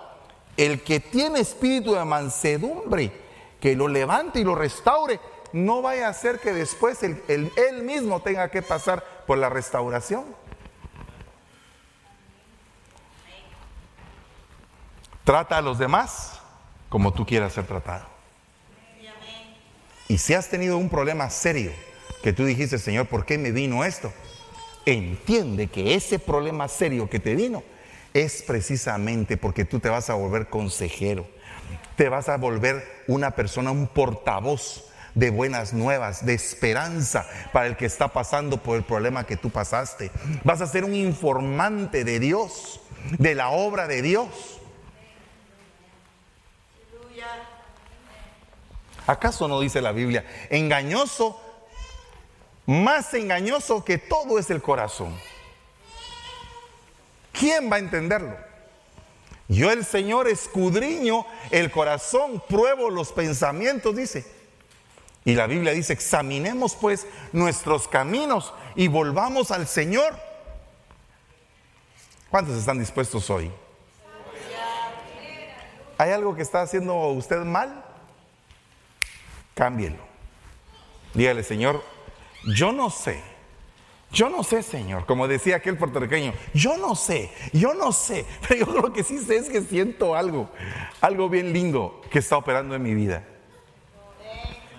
el 0.55 0.81
que 0.81 0.99
tiene 0.99 1.39
espíritu 1.39 1.93
de 1.93 2.03
mansedumbre, 2.05 3.11
que 3.59 3.75
lo 3.75 3.87
levante 3.87 4.39
y 4.39 4.43
lo 4.43 4.55
restaure, 4.55 5.19
no 5.53 5.81
vaya 5.81 6.07
a 6.07 6.13
ser 6.13 6.39
que 6.39 6.53
después 6.53 7.01
él 7.03 7.83
mismo 7.83 8.21
tenga 8.21 8.49
que 8.49 8.61
pasar 8.61 9.03
por 9.25 9.37
la 9.37 9.49
restauración. 9.49 10.25
Trata 15.23 15.57
a 15.57 15.61
los 15.61 15.77
demás 15.77 16.39
como 16.89 17.13
tú 17.13 17.25
quieras 17.25 17.51
ser 17.53 17.65
tratado. 17.65 18.05
Y 20.07 20.19
si 20.19 20.33
has 20.33 20.47
tenido 20.47 20.77
un 20.77 20.89
problema 20.89 21.29
serio, 21.29 21.71
que 22.23 22.31
tú 22.31 22.45
dijiste, 22.45 22.77
Señor, 22.79 23.07
¿por 23.07 23.25
qué 23.25 23.37
me 23.37 23.51
vino 23.51 23.83
esto? 23.83 24.13
Entiende 24.85 25.67
que 25.67 25.95
ese 25.95 26.17
problema 26.17 26.69
serio 26.69 27.09
que 27.09 27.19
te 27.19 27.35
vino 27.35 27.61
es 28.13 28.41
precisamente 28.41 29.35
porque 29.35 29.65
tú 29.65 29.81
te 29.81 29.89
vas 29.89 30.09
a 30.09 30.13
volver 30.13 30.47
consejero, 30.47 31.27
te 31.97 32.07
vas 32.07 32.29
a 32.29 32.37
volver 32.37 33.03
una 33.07 33.31
persona, 33.31 33.71
un 33.71 33.87
portavoz 33.87 34.85
de 35.17 35.31
buenas 35.31 35.73
nuevas, 35.73 36.27
de 36.27 36.35
esperanza 36.35 37.27
para 37.51 37.65
el 37.65 37.75
que 37.75 37.87
está 37.87 38.09
pasando 38.09 38.61
por 38.61 38.77
el 38.77 38.83
problema 38.83 39.25
que 39.25 39.35
tú 39.35 39.49
pasaste. 39.49 40.11
Vas 40.43 40.61
a 40.61 40.67
ser 40.67 40.83
un 40.83 40.93
informante 40.93 42.03
de 42.03 42.19
Dios, 42.19 42.79
de 43.17 43.33
la 43.33 43.49
obra 43.49 43.87
de 43.87 44.03
Dios. 44.03 44.29
¿Acaso 49.07 49.47
no 49.47 49.59
dice 49.59 49.81
la 49.81 49.91
Biblia? 49.91 50.23
Engañoso, 50.51 51.41
más 52.67 53.11
engañoso 53.15 53.83
que 53.83 53.97
todo 53.97 54.37
es 54.37 54.51
el 54.51 54.61
corazón. 54.61 55.17
¿Quién 57.31 57.71
va 57.71 57.77
a 57.77 57.79
entenderlo? 57.79 58.37
Yo 59.47 59.71
el 59.71 59.83
Señor 59.83 60.27
escudriño 60.27 61.25
el 61.49 61.71
corazón, 61.71 62.43
pruebo 62.47 62.91
los 62.91 63.11
pensamientos, 63.13 63.95
dice. 63.95 64.36
Y 65.27 65.35
la 65.35 65.45
Biblia 65.45 65.73
dice, 65.73 65.91
examinemos 65.91 66.73
pues 66.73 67.05
nuestros 67.33 67.89
caminos 67.89 68.53
y 68.77 68.87
volvamos 68.87 69.51
al 69.51 69.67
Señor. 69.67 70.17
¿Cuántos 72.31 72.55
están 72.55 72.79
dispuestos 72.79 73.29
hoy? 73.29 73.51
¿Hay 75.97 76.11
algo 76.11 76.33
que 76.33 76.43
está 76.43 76.61
haciendo 76.61 76.95
usted 77.09 77.39
mal? 77.43 77.83
cámbielo. 79.53 79.97
Dígale, 81.13 81.43
Señor, 81.43 81.83
yo 82.55 82.71
no 82.71 82.89
sé. 82.89 83.21
Yo 84.09 84.29
no 84.29 84.43
sé, 84.43 84.63
Señor, 84.63 85.05
como 85.05 85.27
decía 85.27 85.57
aquel 85.57 85.77
puertorriqueño, 85.77 86.31
yo 86.53 86.77
no 86.77 86.95
sé, 86.95 87.29
yo 87.51 87.73
no 87.73 87.91
sé, 87.91 88.25
pero 88.47 88.65
yo 88.65 88.81
lo 88.81 88.93
que 88.93 89.03
sí 89.03 89.19
sé 89.19 89.35
es 89.35 89.49
que 89.49 89.61
siento 89.61 90.15
algo, 90.15 90.49
algo 91.01 91.27
bien 91.27 91.51
lindo 91.51 92.01
que 92.09 92.19
está 92.19 92.37
operando 92.37 92.75
en 92.75 92.83
mi 92.83 92.95
vida. 92.95 93.25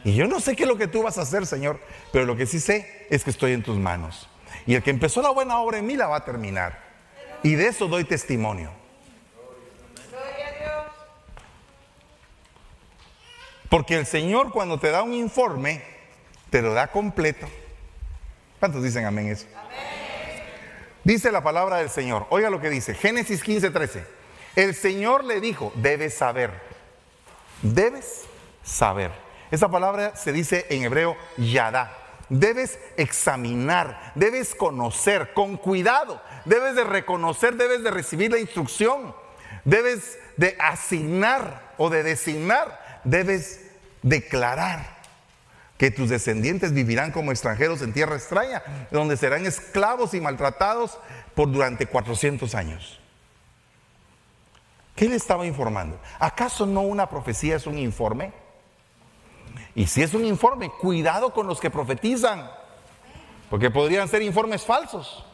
Y 0.08 0.14
yo 0.14 0.26
no 0.26 0.40
sé 0.40 0.56
qué 0.56 0.62
es 0.62 0.68
lo 0.68 0.78
que 0.78 0.88
tú 0.88 1.02
vas 1.02 1.18
a 1.18 1.20
hacer, 1.20 1.44
Señor, 1.46 1.78
pero 2.12 2.24
lo 2.24 2.34
que 2.34 2.46
sí 2.46 2.60
sé 2.60 3.06
es 3.10 3.24
que 3.24 3.28
estoy 3.28 3.52
en 3.52 3.62
tus 3.62 3.76
manos. 3.76 4.26
Y 4.66 4.74
el 4.74 4.82
que 4.82 4.88
empezó 4.88 5.20
la 5.20 5.28
buena 5.28 5.58
obra 5.58 5.76
en 5.76 5.86
mí 5.86 5.96
la 5.96 6.06
va 6.06 6.16
a 6.16 6.24
terminar. 6.24 6.82
Y 7.42 7.56
de 7.56 7.66
eso 7.66 7.88
doy 7.88 8.04
testimonio. 8.04 8.70
Porque 13.68 13.98
el 13.98 14.06
Señor 14.06 14.50
cuando 14.50 14.80
te 14.80 14.90
da 14.90 15.02
un 15.02 15.12
informe, 15.12 15.82
te 16.48 16.62
lo 16.62 16.72
da 16.72 16.86
completo. 16.86 17.46
¿Cuántos 18.60 18.82
dicen 18.82 19.04
amén 19.04 19.28
eso? 19.28 19.44
Dice 21.04 21.30
la 21.30 21.42
palabra 21.42 21.76
del 21.76 21.90
Señor. 21.90 22.26
Oiga 22.30 22.48
lo 22.48 22.62
que 22.62 22.70
dice. 22.70 22.94
Génesis 22.94 23.42
15, 23.42 23.68
13. 23.68 24.06
El 24.56 24.74
Señor 24.74 25.24
le 25.24 25.42
dijo, 25.42 25.70
debes 25.74 26.14
saber. 26.14 26.50
Debes 27.60 28.24
saber. 28.64 29.27
Esa 29.50 29.70
palabra 29.70 30.14
se 30.16 30.32
dice 30.32 30.66
en 30.70 30.82
hebreo 30.82 31.16
yadá. 31.36 31.96
Debes 32.28 32.78
examinar, 32.96 34.12
debes 34.14 34.54
conocer 34.54 35.32
con 35.32 35.56
cuidado, 35.56 36.20
debes 36.44 36.74
de 36.74 36.84
reconocer, 36.84 37.56
debes 37.56 37.82
de 37.82 37.90
recibir 37.90 38.30
la 38.30 38.38
instrucción, 38.38 39.14
debes 39.64 40.18
de 40.36 40.54
asignar 40.60 41.72
o 41.78 41.88
de 41.88 42.02
designar 42.02 42.88
debes 43.04 43.60
declarar 44.02 44.98
que 45.76 45.90
tus 45.90 46.10
descendientes 46.10 46.72
vivirán 46.72 47.12
como 47.12 47.30
extranjeros 47.30 47.82
en 47.82 47.92
tierra 47.92 48.16
extraña, 48.16 48.62
donde 48.90 49.16
serán 49.16 49.46
esclavos 49.46 50.12
y 50.12 50.20
maltratados 50.20 50.98
por 51.34 51.50
durante 51.50 51.86
400 51.86 52.54
años. 52.54 53.00
¿Qué 54.96 55.08
le 55.08 55.14
estaba 55.14 55.46
informando? 55.46 56.00
¿Acaso 56.18 56.66
no 56.66 56.80
una 56.80 57.08
profecía 57.08 57.54
es 57.54 57.66
un 57.66 57.78
informe? 57.78 58.32
Y 59.78 59.86
si 59.86 60.02
es 60.02 60.12
un 60.12 60.24
informe, 60.24 60.70
cuidado 60.70 61.32
con 61.32 61.46
los 61.46 61.60
que 61.60 61.70
profetizan, 61.70 62.50
porque 63.48 63.70
podrían 63.70 64.08
ser 64.08 64.22
informes 64.22 64.62
falsos. 64.66 65.24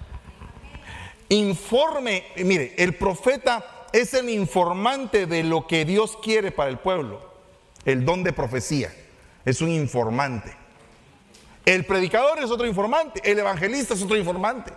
Informe, 1.30 2.26
mire, 2.36 2.74
el 2.76 2.94
profeta 2.94 3.86
es 3.90 4.12
el 4.12 4.28
informante 4.28 5.24
de 5.24 5.44
lo 5.44 5.66
que 5.66 5.86
Dios 5.86 6.18
quiere 6.22 6.52
para 6.52 6.68
el 6.68 6.78
pueblo 6.78 7.22
el 7.86 8.04
don 8.04 8.22
de 8.22 8.34
profecía. 8.34 8.94
Es 9.46 9.62
un 9.62 9.70
informante. 9.70 10.54
El 11.64 11.86
predicador 11.86 12.38
es 12.38 12.50
otro 12.50 12.66
informante. 12.66 13.22
El 13.24 13.38
evangelista 13.38 13.94
es 13.94 14.02
otro 14.02 14.18
informante. 14.18 14.74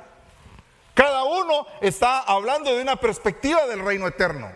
Cada 0.93 1.25
uno 1.25 1.67
está 1.81 2.19
hablando 2.19 2.73
de 2.73 2.81
una 2.81 2.95
perspectiva 2.95 3.67
del 3.67 3.83
reino 3.83 4.07
eterno. 4.07 4.49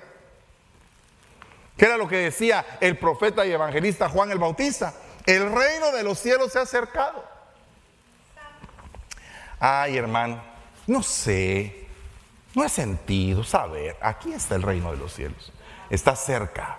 ¿Qué 1.81 1.87
era 1.87 1.97
lo 1.97 2.07
que 2.07 2.17
decía 2.17 2.63
el 2.79 2.95
profeta 2.95 3.43
y 3.43 3.51
evangelista 3.51 4.07
Juan 4.07 4.29
el 4.29 4.37
Bautista? 4.37 4.93
El 5.25 5.51
reino 5.51 5.91
de 5.91 6.03
los 6.03 6.19
cielos 6.19 6.51
se 6.51 6.59
ha 6.59 6.61
acercado. 6.61 7.25
Ay, 9.59 9.97
hermano, 9.97 10.43
no 10.85 11.01
sé, 11.01 11.87
no 12.53 12.63
he 12.63 12.69
sentido 12.69 13.43
saber. 13.43 13.97
Aquí 13.99 14.31
está 14.31 14.53
el 14.53 14.61
reino 14.61 14.91
de 14.91 14.97
los 14.97 15.11
cielos. 15.11 15.51
Está 15.89 16.15
cerca. 16.15 16.77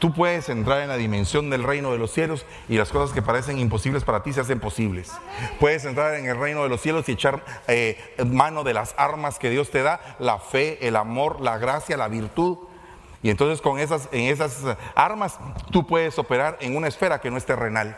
Tú 0.00 0.12
puedes 0.12 0.48
entrar 0.48 0.80
en 0.80 0.88
la 0.88 0.96
dimensión 0.96 1.48
del 1.48 1.62
reino 1.62 1.92
de 1.92 1.98
los 1.98 2.10
cielos 2.10 2.44
y 2.68 2.76
las 2.78 2.88
cosas 2.88 3.14
que 3.14 3.22
parecen 3.22 3.60
imposibles 3.60 4.02
para 4.02 4.24
ti 4.24 4.32
se 4.32 4.40
hacen 4.40 4.58
posibles. 4.58 5.12
Puedes 5.60 5.84
entrar 5.84 6.16
en 6.16 6.26
el 6.26 6.36
reino 6.36 6.64
de 6.64 6.68
los 6.68 6.80
cielos 6.80 7.08
y 7.08 7.12
echar 7.12 7.44
eh, 7.68 8.16
mano 8.26 8.64
de 8.64 8.74
las 8.74 8.96
armas 8.98 9.38
que 9.38 9.50
Dios 9.50 9.70
te 9.70 9.84
da, 9.84 10.16
la 10.18 10.40
fe, 10.40 10.84
el 10.88 10.96
amor, 10.96 11.40
la 11.40 11.58
gracia, 11.58 11.96
la 11.96 12.08
virtud. 12.08 12.71
Y 13.22 13.30
entonces 13.30 13.60
con 13.60 13.78
esas, 13.78 14.08
en 14.12 14.22
esas 14.22 14.76
armas 14.94 15.38
tú 15.70 15.86
puedes 15.86 16.18
operar 16.18 16.58
en 16.60 16.76
una 16.76 16.88
esfera 16.88 17.20
que 17.20 17.30
no 17.30 17.36
es 17.36 17.46
terrenal. 17.46 17.96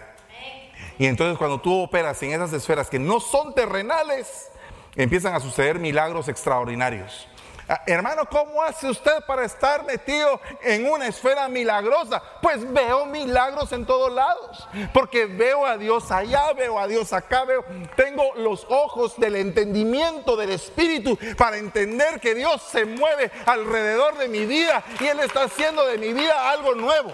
Y 0.99 1.07
entonces 1.07 1.39
cuando 1.39 1.61
tú 1.61 1.83
operas 1.83 2.22
en 2.22 2.33
esas 2.33 2.53
esferas 2.53 2.91
que 2.91 2.99
no 2.99 3.20
son 3.20 3.55
terrenales, 3.55 4.51
empiezan 4.95 5.35
a 5.35 5.41
suceder 5.41 5.79
milagros 5.79 6.29
extraordinarios. 6.29 7.29
Ah, 7.67 7.81
hermano, 7.87 8.27
¿cómo 8.27 8.62
hace 8.62 8.87
usted 8.91 9.25
para 9.27 9.47
estar 9.47 9.87
metido 9.87 10.39
en 10.62 10.87
una 10.87 11.07
esfera 11.07 11.49
milagrosa? 11.49 12.23
Pues 12.43 12.71
veo 12.71 13.07
milagros 13.07 13.73
en 13.73 13.87
todos 13.87 14.12
lados, 14.12 14.69
porque 14.93 15.25
veo 15.25 15.65
a 15.65 15.79
Dios 15.79 16.11
allá, 16.11 16.53
veo 16.53 16.79
a 16.79 16.87
Dios 16.87 17.15
acá, 17.15 17.45
veo, 17.45 17.65
tengo 17.97 18.35
los 18.37 18.67
ojos 18.69 19.19
del 19.19 19.37
entendimiento 19.37 20.37
del 20.37 20.51
Espíritu 20.51 21.19
para 21.39 21.57
entender 21.57 22.21
que 22.21 22.35
Dios 22.35 22.61
se 22.61 22.85
mueve 22.85 23.31
alrededor 23.47 24.19
de 24.19 24.29
mi 24.29 24.45
vida 24.45 24.85
y 25.01 25.07
Él 25.07 25.21
está 25.21 25.45
haciendo 25.45 25.87
de 25.87 25.97
mi 25.97 26.12
vida 26.12 26.51
algo 26.51 26.75
nuevo, 26.75 27.12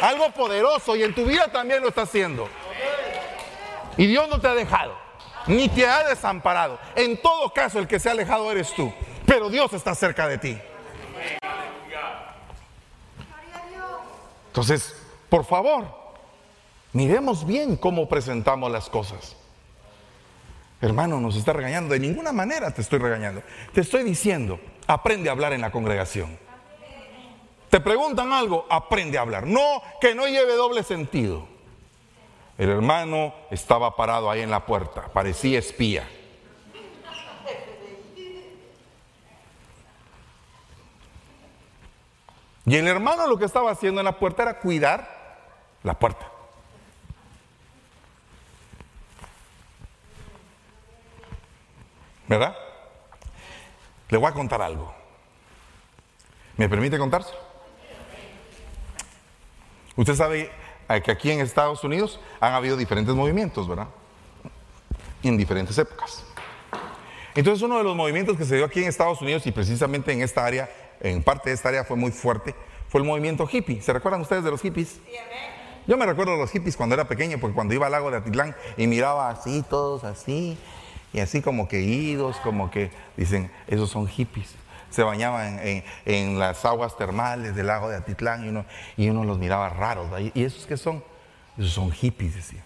algo 0.00 0.30
poderoso 0.30 0.96
y 0.96 1.04
en 1.04 1.14
tu 1.14 1.24
vida 1.26 1.46
también 1.52 1.80
lo 1.80 1.90
está 1.90 2.02
haciendo. 2.02 2.48
Y 3.96 4.08
Dios 4.08 4.28
no 4.28 4.40
te 4.40 4.48
ha 4.48 4.54
dejado, 4.54 4.98
ni 5.46 5.68
te 5.68 5.86
ha 5.86 6.08
desamparado. 6.08 6.80
En 6.96 7.22
todo 7.22 7.52
caso, 7.54 7.78
el 7.78 7.86
que 7.86 8.00
se 8.00 8.08
ha 8.08 8.12
alejado 8.12 8.50
eres 8.50 8.74
tú 8.74 8.92
pero 9.26 9.48
Dios 9.48 9.72
está 9.72 9.94
cerca 9.94 10.28
de 10.28 10.38
ti. 10.38 10.58
Entonces, 14.46 14.94
por 15.28 15.44
favor, 15.44 15.86
miremos 16.92 17.44
bien 17.44 17.76
cómo 17.76 18.08
presentamos 18.08 18.70
las 18.70 18.88
cosas. 18.88 19.36
Hermano, 20.80 21.20
nos 21.20 21.34
está 21.36 21.52
regañando. 21.52 21.92
De 21.92 22.00
ninguna 22.00 22.32
manera 22.32 22.70
te 22.70 22.82
estoy 22.82 22.98
regañando. 22.98 23.42
Te 23.72 23.80
estoy 23.80 24.04
diciendo, 24.04 24.60
aprende 24.86 25.28
a 25.28 25.32
hablar 25.32 25.52
en 25.52 25.62
la 25.62 25.72
congregación. 25.72 26.38
Te 27.70 27.80
preguntan 27.80 28.32
algo, 28.32 28.66
aprende 28.70 29.18
a 29.18 29.22
hablar. 29.22 29.46
No, 29.46 29.82
que 30.00 30.14
no 30.14 30.28
lleve 30.28 30.54
doble 30.54 30.84
sentido. 30.84 31.48
El 32.56 32.70
hermano 32.70 33.34
estaba 33.50 33.96
parado 33.96 34.30
ahí 34.30 34.42
en 34.42 34.50
la 34.50 34.64
puerta, 34.64 35.08
parecía 35.12 35.58
espía. 35.58 36.08
Y 42.66 42.76
el 42.76 42.86
hermano 42.88 43.26
lo 43.26 43.38
que 43.38 43.44
estaba 43.44 43.70
haciendo 43.70 44.00
en 44.00 44.06
la 44.06 44.18
puerta 44.18 44.42
era 44.42 44.58
cuidar 44.58 45.48
la 45.82 45.98
puerta. 45.98 46.30
¿Verdad? 52.26 52.56
Le 54.08 54.16
voy 54.16 54.30
a 54.30 54.32
contar 54.32 54.62
algo. 54.62 54.94
¿Me 56.56 56.68
permite 56.68 56.98
contárselo? 56.98 57.38
Usted 59.96 60.14
sabe 60.14 60.50
eh, 60.88 61.02
que 61.02 61.10
aquí 61.10 61.30
en 61.30 61.40
Estados 61.40 61.84
Unidos 61.84 62.18
han 62.40 62.54
habido 62.54 62.76
diferentes 62.76 63.14
movimientos, 63.14 63.68
¿verdad? 63.68 63.88
En 65.22 65.36
diferentes 65.36 65.76
épocas. 65.76 66.24
Entonces 67.34 67.62
uno 67.62 67.78
de 67.78 67.84
los 67.84 67.94
movimientos 67.94 68.36
que 68.36 68.44
se 68.44 68.56
dio 68.56 68.64
aquí 68.64 68.80
en 68.80 68.88
Estados 68.88 69.20
Unidos 69.20 69.46
y 69.46 69.52
precisamente 69.52 70.12
en 70.12 70.22
esta 70.22 70.44
área 70.44 70.70
en 71.04 71.22
parte 71.22 71.50
de 71.50 71.54
esta 71.54 71.68
área 71.68 71.84
fue 71.84 71.96
muy 71.96 72.10
fuerte, 72.10 72.54
fue 72.88 73.00
el 73.00 73.06
movimiento 73.06 73.46
hippie. 73.50 73.82
¿Se 73.82 73.92
recuerdan 73.92 74.22
ustedes 74.22 74.42
de 74.42 74.50
los 74.50 74.60
hippies? 74.62 75.00
Yo 75.86 75.98
me 75.98 76.06
recuerdo 76.06 76.32
de 76.32 76.38
los 76.38 76.50
hippies 76.50 76.76
cuando 76.76 76.94
era 76.94 77.06
pequeño, 77.06 77.38
porque 77.38 77.54
cuando 77.54 77.74
iba 77.74 77.86
al 77.86 77.92
lago 77.92 78.10
de 78.10 78.16
Atitlán 78.16 78.56
y 78.78 78.86
miraba 78.86 79.28
así, 79.28 79.62
todos 79.68 80.02
así, 80.04 80.56
y 81.12 81.20
así 81.20 81.42
como 81.42 81.68
que 81.68 81.82
idos, 81.82 82.36
como 82.38 82.70
que 82.70 82.90
dicen, 83.18 83.50
esos 83.66 83.90
son 83.90 84.08
hippies. 84.08 84.54
Se 84.88 85.02
bañaban 85.02 85.60
en, 86.04 86.38
las 86.38 86.64
aguas 86.64 86.96
termales 86.96 87.54
del 87.54 87.66
lago 87.66 87.90
de 87.90 87.96
Atitlán 87.96 88.46
y 88.46 88.48
uno, 88.48 88.64
y 88.96 89.10
uno 89.10 89.24
los 89.24 89.38
miraba 89.38 89.68
raros. 89.68 90.08
¿Y 90.32 90.44
esos 90.44 90.64
qué 90.66 90.76
son? 90.76 91.04
Esos 91.58 91.72
son 91.72 91.90
hippies, 91.90 92.36
decía. 92.36 92.64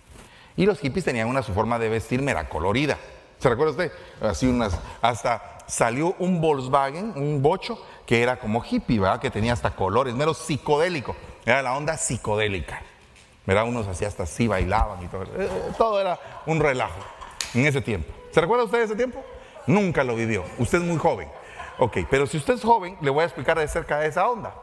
Y 0.56 0.66
los 0.66 0.78
hippies 0.78 1.04
tenían 1.04 1.26
una 1.26 1.42
su 1.42 1.52
forma 1.54 1.78
de 1.78 1.88
vestir 1.88 2.22
mera 2.22 2.48
colorida. 2.48 2.98
¿Se 3.38 3.48
recuerda 3.48 3.72
usted? 3.72 3.92
Así 4.20 4.46
unas, 4.46 4.78
hasta 5.00 5.58
salió 5.66 6.14
un 6.18 6.40
Volkswagen, 6.40 7.12
un 7.16 7.40
bocho, 7.42 7.80
que 8.08 8.22
era 8.22 8.38
como 8.38 8.64
hippie, 8.64 8.98
¿verdad? 8.98 9.20
Que 9.20 9.30
tenía 9.30 9.52
hasta 9.52 9.76
colores, 9.76 10.14
mero 10.14 10.32
psicodélico. 10.32 11.14
Era 11.44 11.60
la 11.60 11.76
onda 11.76 11.98
psicodélica. 11.98 12.80
¿Verdad? 13.44 13.64
Unos 13.64 13.86
así 13.86 14.06
hasta 14.06 14.22
así 14.22 14.48
bailaban 14.48 15.04
y 15.04 15.08
todo. 15.08 15.24
Eh, 15.24 15.28
eh, 15.40 15.48
todo 15.76 16.00
era 16.00 16.18
un 16.46 16.58
relajo 16.58 16.98
en 17.52 17.66
ese 17.66 17.82
tiempo. 17.82 18.10
¿Se 18.30 18.40
recuerda 18.40 18.64
usted 18.64 18.78
de 18.78 18.84
ese 18.84 18.96
tiempo? 18.96 19.22
Nunca 19.66 20.04
lo 20.04 20.16
vivió. 20.16 20.42
Usted 20.56 20.78
es 20.78 20.84
muy 20.84 20.96
joven. 20.96 21.28
Ok, 21.76 21.98
pero 22.08 22.26
si 22.26 22.38
usted 22.38 22.54
es 22.54 22.62
joven, 22.62 22.96
le 23.02 23.10
voy 23.10 23.24
a 23.24 23.26
explicar 23.26 23.58
de 23.58 23.68
cerca 23.68 23.98
de 23.98 24.08
esa 24.08 24.26
onda. 24.26 24.54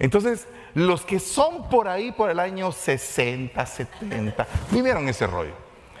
Entonces, 0.00 0.48
los 0.74 1.02
que 1.02 1.20
son 1.20 1.68
por 1.68 1.86
ahí 1.86 2.10
por 2.10 2.28
el 2.28 2.40
año 2.40 2.72
60, 2.72 3.64
70, 3.64 4.48
vivieron 4.72 5.08
ese 5.08 5.28
rollo. 5.28 5.54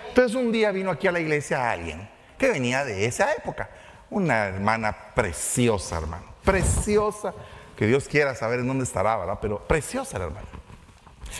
Entonces 0.08 0.34
un 0.34 0.50
día 0.50 0.72
vino 0.72 0.90
aquí 0.90 1.06
a 1.06 1.12
la 1.12 1.20
iglesia 1.20 1.70
alguien 1.70 2.10
que 2.36 2.48
venía 2.48 2.84
de 2.84 3.06
esa 3.06 3.32
época. 3.32 3.70
Una 4.10 4.46
hermana 4.46 5.14
preciosa, 5.14 5.98
hermano. 5.98 6.33
Preciosa. 6.44 7.34
Que 7.76 7.86
Dios 7.86 8.06
quiera 8.08 8.34
saber 8.34 8.60
en 8.60 8.68
dónde 8.68 8.84
estará, 8.84 9.16
¿verdad? 9.16 9.38
Pero 9.40 9.58
preciosa 9.58 10.18
la 10.18 10.26
hermana. 10.26 10.46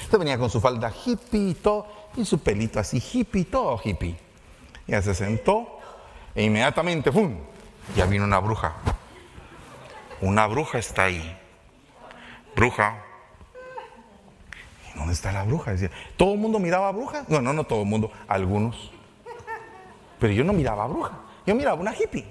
Usted 0.03 0.19
venía 0.19 0.39
con 0.39 0.51
su 0.51 0.61
falda 0.61 0.93
hippie 0.93 1.51
y 1.51 1.55
todo, 1.55 1.87
y 2.17 2.25
su 2.25 2.41
pelito 2.41 2.81
así 2.81 2.99
hippie, 3.01 3.45
todo 3.45 3.81
hippie. 3.83 4.17
Ya 4.87 5.01
se 5.01 5.15
sentó 5.15 5.79
e 6.35 6.43
inmediatamente, 6.43 7.13
¡pum! 7.13 7.37
Ya 7.95 8.07
vino 8.07 8.25
una 8.25 8.41
bruja. 8.41 8.75
Una 10.21 10.47
bruja 10.47 10.79
está 10.79 11.05
ahí. 11.05 11.39
Bruja, 12.57 13.05
¿Dónde 14.95 15.13
está 15.13 15.33
la 15.33 15.43
bruja? 15.43 15.73
Decía, 15.73 15.91
¿todo 16.17 16.35
el 16.35 16.39
mundo 16.39 16.59
miraba 16.59 16.89
a 16.89 16.93
bruja? 16.93 17.25
No, 17.29 17.41
no, 17.41 17.53
no 17.53 17.65
todo 17.65 17.83
el 17.83 17.89
mundo, 17.89 18.13
algunos. 18.29 18.93
Pero 20.21 20.33
yo 20.33 20.45
no 20.45 20.53
miraba 20.53 20.85
a 20.85 20.87
bruja, 20.87 21.19
yo 21.47 21.55
miraba 21.55 21.81
una 21.81 21.93
hippie. 21.95 22.25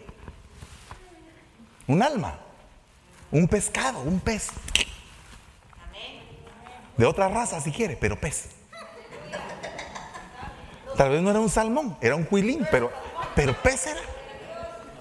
Un 1.87 2.01
alma, 2.01 2.39
un 3.33 3.47
pescado, 3.47 3.99
un 4.01 4.19
pez. 4.19 4.49
De 6.95 7.05
otra 7.05 7.27
raza 7.27 7.59
si 7.59 7.71
quiere, 7.71 7.97
pero 7.97 8.19
pez. 8.19 8.49
Tal 10.95 11.09
vez 11.09 11.21
no 11.21 11.31
era 11.31 11.39
un 11.39 11.49
salmón, 11.49 11.97
era 11.99 12.15
un 12.15 12.23
cuilín, 12.23 12.65
pero, 12.69 12.91
pero 13.35 13.53
pez 13.61 13.87
era. 13.87 14.01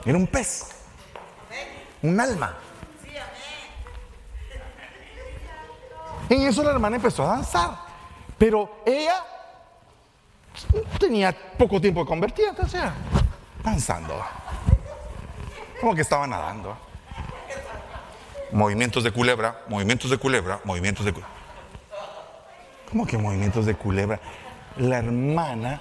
Era 0.07 0.17
un 0.17 0.27
pez. 0.27 0.69
Un 2.01 2.19
alma. 2.19 2.57
En 6.31 6.47
eso 6.47 6.63
la 6.63 6.71
hermana 6.71 6.97
empezó 6.97 7.25
a 7.25 7.37
danzar. 7.37 7.77
Pero 8.39 8.83
ella 8.87 9.23
tenía 10.99 11.37
poco 11.59 11.79
tiempo 11.79 12.01
de 12.01 12.07
convertir, 12.07 12.47
entonces 12.49 12.81
danzando. 13.63 14.25
Como 15.79 15.95
que 15.95 16.01
estaba 16.01 16.27
nadando. 16.27 16.92
Movimientos 18.53 19.03
de 19.03 19.11
culebra, 19.13 19.63
movimientos 19.69 20.11
de 20.11 20.19
culebra, 20.19 20.61
movimientos 20.65 21.05
de 21.05 21.13
culebra. 21.13 21.35
¿Cómo 22.91 23.07
que 23.07 23.17
movimientos 23.17 23.65
de 23.65 23.75
culebra? 23.75 24.21
La 24.77 24.99
hermana 24.99 25.81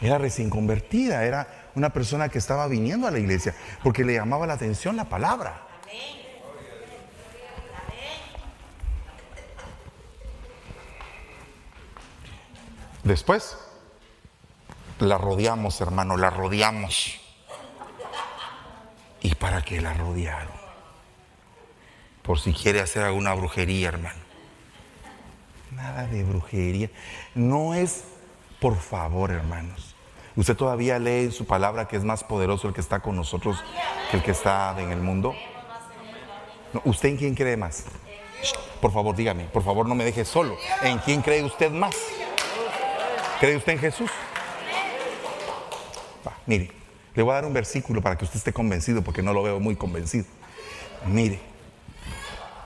era 0.00 0.18
recién 0.18 0.50
convertida, 0.50 1.24
era 1.24 1.70
una 1.74 1.90
persona 1.90 2.28
que 2.28 2.38
estaba 2.38 2.68
viniendo 2.68 3.06
a 3.06 3.10
la 3.10 3.18
iglesia 3.18 3.54
porque 3.82 4.04
le 4.04 4.14
llamaba 4.14 4.46
la 4.46 4.54
atención 4.54 4.96
la 4.96 5.04
palabra. 5.04 5.62
Después, 13.04 13.56
la 15.00 15.18
rodeamos, 15.18 15.80
hermano, 15.80 16.16
la 16.16 16.30
rodeamos. 16.30 17.18
¿Y 19.22 19.34
para 19.34 19.62
qué 19.62 19.80
la 19.80 19.94
rodearon? 19.94 20.61
Por 22.22 22.38
si 22.38 22.52
quiere 22.52 22.80
hacer 22.80 23.02
alguna 23.02 23.34
brujería, 23.34 23.88
hermano. 23.88 24.20
Nada 25.72 26.06
de 26.06 26.22
brujería. 26.22 26.90
No 27.34 27.74
es, 27.74 28.04
por 28.60 28.76
favor, 28.78 29.30
hermanos. 29.30 29.96
Usted 30.36 30.56
todavía 30.56 30.98
lee 30.98 31.24
en 31.24 31.32
su 31.32 31.46
palabra 31.46 31.88
que 31.88 31.96
es 31.96 32.04
más 32.04 32.24
poderoso 32.24 32.68
el 32.68 32.74
que 32.74 32.80
está 32.80 33.00
con 33.00 33.16
nosotros 33.16 33.62
que 34.10 34.16
el 34.16 34.22
que 34.22 34.30
está 34.30 34.74
en 34.78 34.90
el 34.90 35.00
mundo. 35.00 35.34
¿Usted 36.84 37.10
en 37.10 37.16
quién 37.16 37.34
cree 37.34 37.56
más? 37.56 37.84
Por 38.80 38.92
favor, 38.92 39.14
dígame. 39.14 39.44
Por 39.44 39.62
favor, 39.62 39.86
no 39.86 39.94
me 39.94 40.04
deje 40.04 40.24
solo. 40.24 40.56
¿En 40.82 40.98
quién 40.98 41.22
cree 41.22 41.44
usted 41.44 41.70
más? 41.70 41.94
¿Cree 43.40 43.56
usted 43.56 43.72
en 43.72 43.78
Jesús? 43.78 44.10
mire, 46.46 46.70
le 47.14 47.22
voy 47.22 47.32
a 47.32 47.34
dar 47.36 47.44
un 47.44 47.52
versículo 47.52 48.02
para 48.02 48.16
que 48.16 48.24
usted 48.24 48.38
esté 48.38 48.52
convencido, 48.52 49.02
porque 49.02 49.22
no 49.22 49.32
lo 49.32 49.42
veo 49.42 49.60
muy 49.60 49.76
convencido. 49.76 50.24
Mire, 51.06 51.40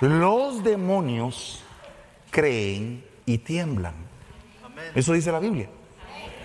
los 0.00 0.62
demonios 0.62 1.60
creen 2.30 3.04
y 3.24 3.38
tiemblan. 3.38 3.94
Eso 4.94 5.12
dice 5.12 5.32
la 5.32 5.38
Biblia. 5.38 5.68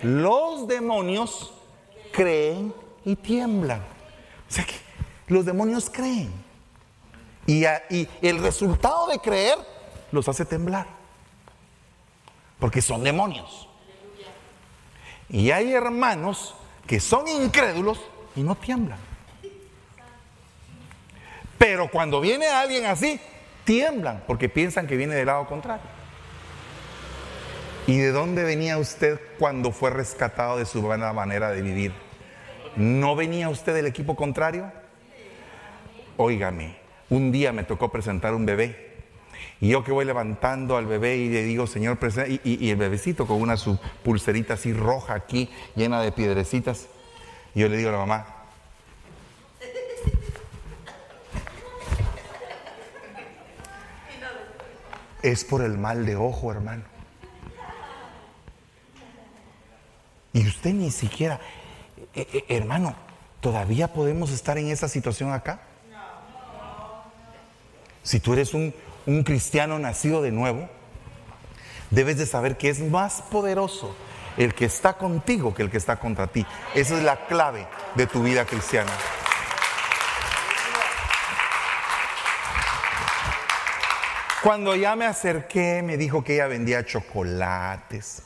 Los 0.02 0.66
demonios 0.66 1.52
creen 2.12 2.74
y 3.04 3.16
tiemblan. 3.16 3.80
O 3.80 4.52
sea 4.52 4.64
que 4.64 4.74
los 5.28 5.44
demonios 5.44 5.90
creen. 5.90 6.30
Y, 7.46 7.64
y 7.90 8.08
el 8.22 8.38
resultado 8.38 9.08
de 9.08 9.18
creer 9.18 9.58
los 10.12 10.28
hace 10.28 10.44
temblar. 10.44 10.86
Porque 12.58 12.80
son 12.80 13.02
demonios. 13.02 13.68
Y 15.28 15.50
hay 15.50 15.72
hermanos 15.72 16.54
que 16.86 17.00
son 17.00 17.26
incrédulos 17.28 17.98
y 18.36 18.42
no 18.42 18.54
tiemblan. 18.54 18.98
Pero 21.58 21.88
cuando 21.88 22.20
viene 22.20 22.48
alguien 22.48 22.86
así, 22.86 23.20
tiemblan 23.64 24.24
porque 24.26 24.48
piensan 24.48 24.86
que 24.86 24.96
viene 24.96 25.14
del 25.14 25.26
lado 25.26 25.46
contrario. 25.46 25.84
¿Y 27.86 27.98
de 27.98 28.12
dónde 28.12 28.44
venía 28.44 28.78
usted 28.78 29.20
cuando 29.38 29.72
fue 29.72 29.90
rescatado 29.90 30.56
de 30.56 30.66
su 30.66 30.82
buena 30.82 31.12
manera 31.12 31.50
de 31.50 31.62
vivir? 31.62 31.92
¿No 32.76 33.16
venía 33.16 33.48
usted 33.48 33.74
del 33.74 33.86
equipo 33.86 34.14
contrario? 34.14 34.70
Óigame, 36.16 36.76
un 37.10 37.32
día 37.32 37.52
me 37.52 37.64
tocó 37.64 37.90
presentar 37.90 38.34
un 38.34 38.46
bebé 38.46 38.92
y 39.60 39.68
yo 39.68 39.84
que 39.84 39.92
voy 39.92 40.04
levantando 40.04 40.76
al 40.76 40.86
bebé 40.86 41.16
y 41.16 41.28
le 41.28 41.44
digo, 41.44 41.66
Señor, 41.66 41.98
y, 42.26 42.66
y, 42.66 42.70
el 42.70 42.76
bebecito 42.76 43.26
con 43.26 43.40
una 43.40 43.56
su 43.56 43.78
pulserita 44.02 44.54
así 44.54 44.72
roja 44.72 45.14
aquí, 45.14 45.48
llena 45.76 46.00
de 46.02 46.10
piedrecitas. 46.10 46.88
Y 47.54 47.60
yo 47.60 47.68
le 47.68 47.76
digo 47.76 47.90
a 47.90 47.92
la 47.92 47.98
mamá, 47.98 48.41
es 55.22 55.44
por 55.44 55.62
el 55.62 55.78
mal 55.78 56.04
de 56.06 56.16
ojo, 56.16 56.50
hermano. 56.50 56.84
Y 60.32 60.46
usted 60.46 60.72
ni 60.72 60.90
siquiera, 60.90 61.40
eh, 62.14 62.26
eh, 62.32 62.44
hermano, 62.48 62.94
¿todavía 63.40 63.92
podemos 63.92 64.30
estar 64.30 64.58
en 64.58 64.68
esa 64.68 64.88
situación 64.88 65.32
acá? 65.32 65.60
Si 68.02 68.18
tú 68.18 68.32
eres 68.32 68.54
un, 68.54 68.74
un 69.06 69.22
cristiano 69.22 69.78
nacido 69.78 70.22
de 70.22 70.32
nuevo, 70.32 70.68
debes 71.90 72.18
de 72.18 72.26
saber 72.26 72.56
que 72.56 72.70
es 72.70 72.80
más 72.80 73.22
poderoso 73.22 73.94
el 74.36 74.54
que 74.54 74.64
está 74.64 74.94
contigo 74.94 75.54
que 75.54 75.62
el 75.62 75.70
que 75.70 75.76
está 75.76 75.96
contra 75.96 76.26
ti. 76.26 76.46
Esa 76.74 76.96
es 76.96 77.04
la 77.04 77.26
clave 77.26 77.66
de 77.94 78.06
tu 78.06 78.22
vida 78.22 78.44
cristiana. 78.44 78.90
Cuando 84.42 84.74
ya 84.74 84.96
me 84.96 85.06
acerqué, 85.06 85.82
me 85.82 85.96
dijo 85.96 86.24
que 86.24 86.34
ella 86.34 86.48
vendía 86.48 86.84
chocolates. 86.84 88.22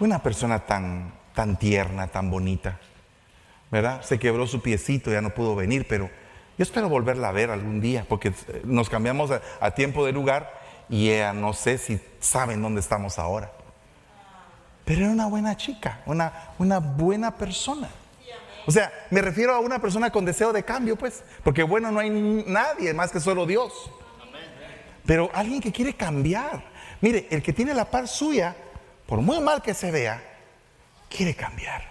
Una 0.00 0.22
persona 0.22 0.60
tan, 0.66 1.12
tan 1.34 1.58
tierna, 1.58 2.08
tan 2.08 2.30
bonita. 2.30 2.78
¿verdad? 3.70 4.02
Se 4.02 4.18
quebró 4.18 4.46
su 4.46 4.62
piecito, 4.62 5.10
ya 5.10 5.20
no 5.20 5.30
pudo 5.30 5.54
venir, 5.54 5.86
pero 5.88 6.08
yo 6.56 6.62
espero 6.62 6.88
volverla 6.88 7.28
a 7.28 7.32
ver 7.32 7.50
algún 7.50 7.80
día, 7.80 8.04
porque 8.08 8.32
nos 8.64 8.88
cambiamos 8.88 9.30
a, 9.60 9.70
tiempo 9.72 10.04
de 10.04 10.12
lugar 10.12 10.52
y 10.88 11.10
ella 11.10 11.32
no 11.32 11.52
sé 11.52 11.78
si 11.78 12.00
saben 12.20 12.62
dónde 12.62 12.80
estamos 12.80 13.18
ahora. 13.18 13.52
Pero 14.84 15.02
era 15.02 15.10
una 15.10 15.26
buena 15.26 15.56
chica, 15.56 16.00
una, 16.06 16.52
una 16.58 16.78
buena 16.78 17.36
persona. 17.36 17.88
O 18.66 18.70
sea, 18.70 18.92
me 19.10 19.22
refiero 19.22 19.54
a 19.54 19.60
una 19.60 19.78
persona 19.78 20.10
con 20.10 20.26
deseo 20.26 20.52
de 20.52 20.62
cambio, 20.62 20.96
pues, 20.96 21.22
porque 21.42 21.62
bueno, 21.62 21.90
no 21.90 22.00
hay 22.00 22.10
nadie 22.10 22.92
más 22.92 23.10
que 23.10 23.20
solo 23.20 23.46
Dios. 23.46 23.90
Pero 25.08 25.30
alguien 25.32 25.62
que 25.62 25.72
quiere 25.72 25.94
cambiar. 25.94 26.62
Mire, 27.00 27.28
el 27.30 27.42
que 27.42 27.54
tiene 27.54 27.72
la 27.72 27.86
par 27.86 28.06
suya, 28.06 28.54
por 29.06 29.22
muy 29.22 29.40
mal 29.40 29.62
que 29.62 29.72
se 29.72 29.90
vea, 29.90 30.22
quiere 31.08 31.34
cambiar. 31.34 31.82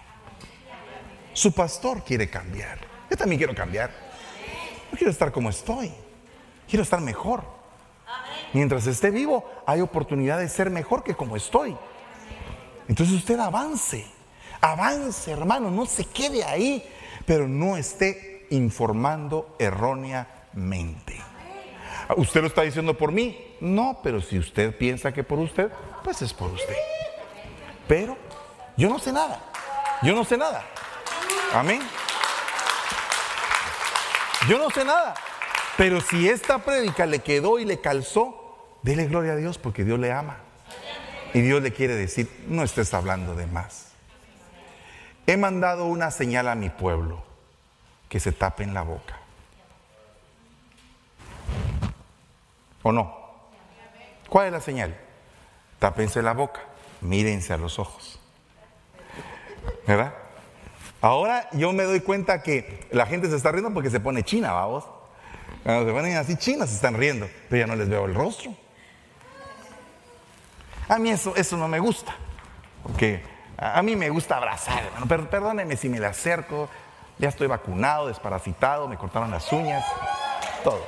Su 1.33 1.51
pastor 1.51 2.03
quiere 2.03 2.29
cambiar. 2.29 2.77
Yo 3.09 3.17
también 3.17 3.39
quiero 3.39 3.55
cambiar. 3.55 3.89
No 4.91 4.97
quiero 4.99 5.09
estar 5.09 5.31
como 5.31 5.49
estoy. 5.49 5.91
Quiero 6.69 6.83
estar 6.83 7.01
mejor. 7.01 7.43
Mientras 8.53 8.85
esté 8.85 9.09
vivo, 9.09 9.49
hay 9.65 9.81
oportunidad 9.81 10.37
de 10.37 10.47
ser 10.47 10.69
mejor 10.69 11.03
que 11.03 11.15
como 11.15 11.35
estoy. 11.35 11.75
Entonces 12.87 13.15
usted 13.15 13.39
avance. 13.39 14.05
Avance, 14.61 15.31
hermano. 15.31 15.71
No 15.71 15.87
se 15.87 16.05
quede 16.05 16.43
ahí. 16.43 16.87
Pero 17.25 17.47
no 17.47 17.77
esté 17.77 18.45
informando 18.51 19.55
erróneamente. 19.57 21.15
¿Usted 22.15 22.41
lo 22.41 22.47
está 22.47 22.61
diciendo 22.61 22.97
por 22.97 23.11
mí? 23.11 23.55
No, 23.59 23.99
pero 24.01 24.21
si 24.21 24.39
usted 24.39 24.75
piensa 24.77 25.11
que 25.11 25.23
por 25.23 25.39
usted, 25.39 25.69
pues 26.03 26.21
es 26.21 26.33
por 26.33 26.51
usted. 26.51 26.75
Pero 27.87 28.17
yo 28.77 28.89
no 28.89 28.99
sé 28.99 29.11
nada. 29.11 29.41
Yo 30.01 30.15
no 30.15 30.23
sé 30.23 30.37
nada. 30.37 30.63
Amén. 31.53 31.81
Yo 34.47 34.57
no 34.57 34.69
sé 34.69 34.85
nada. 34.85 35.15
Pero 35.75 35.99
si 36.01 36.29
esta 36.29 36.59
prédica 36.59 37.05
le 37.05 37.19
quedó 37.19 37.59
y 37.59 37.65
le 37.65 37.81
calzó, 37.81 38.77
dele 38.83 39.05
gloria 39.05 39.33
a 39.33 39.35
Dios 39.35 39.57
porque 39.57 39.83
Dios 39.83 39.99
le 39.99 40.11
ama. 40.11 40.37
Y 41.33 41.41
Dios 41.41 41.61
le 41.61 41.73
quiere 41.73 41.95
decir, 41.95 42.29
no 42.47 42.63
estés 42.63 42.93
hablando 42.93 43.35
de 43.35 43.47
más. 43.47 43.87
He 45.25 45.35
mandado 45.35 45.85
una 45.85 46.09
señal 46.09 46.47
a 46.47 46.55
mi 46.55 46.69
pueblo, 46.69 47.21
que 48.07 48.19
se 48.19 48.31
tapen 48.31 48.73
la 48.73 48.81
boca. 48.81 49.19
¿O 52.87 52.93
no? 52.93 53.13
¿Cuál 54.29 54.45
es 54.45 54.53
la 54.53 54.61
señal? 54.61 54.97
Tápense 55.77 56.21
la 56.21 56.31
boca, 56.31 56.61
mírense 57.01 57.51
a 57.51 57.57
los 57.57 57.79
ojos. 57.79 58.17
¿Verdad? 59.85 60.13
Ahora 61.01 61.49
yo 61.51 61.73
me 61.73 61.83
doy 61.83 61.99
cuenta 61.99 62.41
que 62.41 62.87
la 62.91 63.05
gente 63.05 63.29
se 63.29 63.35
está 63.35 63.51
riendo 63.51 63.73
porque 63.73 63.89
se 63.89 63.99
pone 63.99 64.23
china, 64.23 64.53
vamos. 64.53 64.85
Cuando 65.63 65.85
se 65.85 65.91
ponen 65.91 66.15
así 66.15 66.37
chinas 66.37 66.69
se 66.69 66.75
están 66.75 66.93
riendo, 66.93 67.29
pero 67.49 67.59
ya 67.59 67.67
no 67.67 67.75
les 67.75 67.89
veo 67.89 68.05
el 68.05 68.15
rostro. 68.15 68.55
A 70.87 70.97
mí 70.97 71.09
eso, 71.09 71.35
eso 71.35 71.57
no 71.57 71.67
me 71.67 71.79
gusta, 71.79 72.15
porque 72.83 73.21
a 73.57 73.81
mí 73.81 73.97
me 73.97 74.09
gusta 74.09 74.37
abrazar, 74.37 74.85
hermano. 74.85 75.07
Perdóneme 75.29 75.75
si 75.75 75.89
me 75.89 75.99
le 75.99 76.05
acerco, 76.05 76.69
ya 77.17 77.27
estoy 77.27 77.47
vacunado, 77.47 78.07
desparasitado, 78.07 78.87
me 78.87 78.97
cortaron 78.97 79.29
las 79.29 79.51
uñas, 79.51 79.85
todo. 80.63 80.85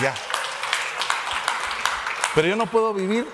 Ya. 0.00 0.14
Pero 2.34 2.48
yo 2.48 2.56
no 2.56 2.66
puedo 2.66 2.94
vivir 2.94 3.26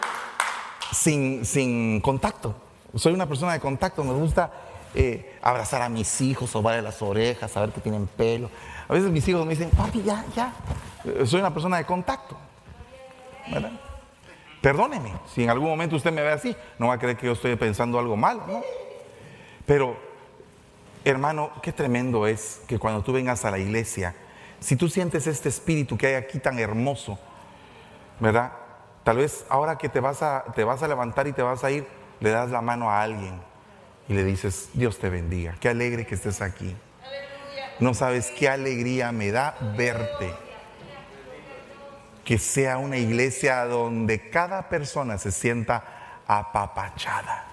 sin, 0.92 1.44
sin 1.44 2.00
contacto. 2.00 2.54
Soy 2.94 3.12
una 3.12 3.26
persona 3.26 3.52
de 3.52 3.60
contacto, 3.60 4.02
me 4.02 4.14
gusta 4.14 4.50
eh, 4.94 5.38
abrazar 5.42 5.82
a 5.82 5.88
mis 5.88 6.20
hijos, 6.22 6.50
sobarle 6.50 6.80
las 6.80 7.02
orejas, 7.02 7.50
saber 7.50 7.70
que 7.70 7.80
tienen 7.80 8.06
pelo. 8.06 8.48
A 8.88 8.94
veces 8.94 9.10
mis 9.10 9.26
hijos 9.28 9.44
me 9.44 9.50
dicen, 9.50 9.70
papi, 9.70 10.02
ya, 10.02 10.24
ya. 10.34 10.52
Eh, 11.04 11.26
soy 11.26 11.40
una 11.40 11.52
persona 11.52 11.76
de 11.76 11.84
contacto. 11.84 12.36
¿verdad? 13.50 13.72
Perdóneme, 14.62 15.12
si 15.32 15.44
en 15.44 15.50
algún 15.50 15.68
momento 15.68 15.96
usted 15.96 16.12
me 16.12 16.22
ve 16.22 16.32
así, 16.32 16.56
no 16.78 16.88
va 16.88 16.94
a 16.94 16.98
creer 16.98 17.16
que 17.16 17.26
yo 17.26 17.32
estoy 17.32 17.54
pensando 17.56 17.98
algo 17.98 18.16
malo, 18.16 18.44
¿no? 18.46 18.62
Pero, 19.66 19.96
hermano, 21.04 21.50
qué 21.62 21.72
tremendo 21.72 22.26
es 22.26 22.62
que 22.66 22.78
cuando 22.78 23.02
tú 23.02 23.12
vengas 23.12 23.44
a 23.44 23.50
la 23.50 23.58
iglesia, 23.58 24.14
si 24.58 24.74
tú 24.76 24.88
sientes 24.88 25.26
este 25.26 25.48
espíritu 25.48 25.96
que 25.98 26.06
hay 26.06 26.14
aquí 26.14 26.38
tan 26.38 26.58
hermoso, 26.58 27.18
¿verdad? 28.18 28.52
Tal 29.06 29.18
vez 29.18 29.46
ahora 29.48 29.78
que 29.78 29.88
te 29.88 30.00
vas, 30.00 30.20
a, 30.20 30.46
te 30.56 30.64
vas 30.64 30.82
a 30.82 30.88
levantar 30.88 31.28
y 31.28 31.32
te 31.32 31.40
vas 31.40 31.62
a 31.62 31.70
ir, 31.70 31.86
le 32.18 32.30
das 32.30 32.50
la 32.50 32.60
mano 32.60 32.90
a 32.90 33.02
alguien 33.02 33.40
y 34.08 34.14
le 34.14 34.24
dices, 34.24 34.70
Dios 34.72 34.98
te 34.98 35.10
bendiga, 35.10 35.54
qué 35.60 35.68
alegre 35.68 36.04
que 36.04 36.16
estés 36.16 36.42
aquí. 36.42 36.76
No 37.78 37.94
sabes 37.94 38.32
qué 38.36 38.48
alegría 38.48 39.12
me 39.12 39.30
da 39.30 39.54
verte. 39.76 40.34
Que 42.24 42.36
sea 42.36 42.78
una 42.78 42.96
iglesia 42.96 43.64
donde 43.66 44.28
cada 44.28 44.68
persona 44.68 45.18
se 45.18 45.30
sienta 45.30 45.84
apapachada. 46.26 47.44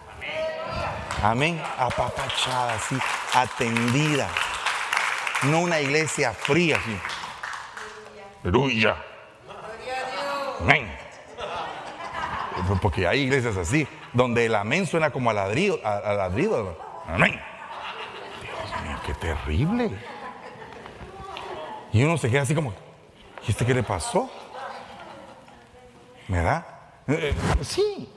Amén, 1.22 1.62
apapachada, 1.78 2.74
así, 2.74 2.98
atendida. 3.32 4.28
No 5.44 5.60
una 5.60 5.80
iglesia 5.80 6.34
fría, 6.34 6.78
así. 6.78 7.00
Aleluya. 8.42 8.96
Amén. 10.60 11.03
Porque 12.82 13.08
hay 13.08 13.22
iglesias 13.22 13.58
así, 13.58 13.88
donde 14.14 14.46
el 14.46 14.56
amén 14.56 14.86
suena 14.86 15.12
como 15.12 15.30
a 15.30 15.34
ladrido. 15.34 15.80
A, 15.84 16.14
ladrido. 16.14 16.78
Amén. 17.08 17.40
Dios 18.42 18.84
mío, 18.84 18.98
qué 19.06 19.14
terrible. 19.14 19.92
Y 21.92 22.04
uno 22.04 22.18
se 22.18 22.30
queda 22.30 22.42
así 22.42 22.56
como, 22.56 22.74
¿y 23.48 23.52
este 23.52 23.66
qué 23.66 23.74
le 23.74 23.84
pasó? 23.84 24.30
¿Me 26.28 26.42
da? 26.42 26.92
Eh, 27.08 27.36
eh, 27.36 27.64
sí. 27.64 28.10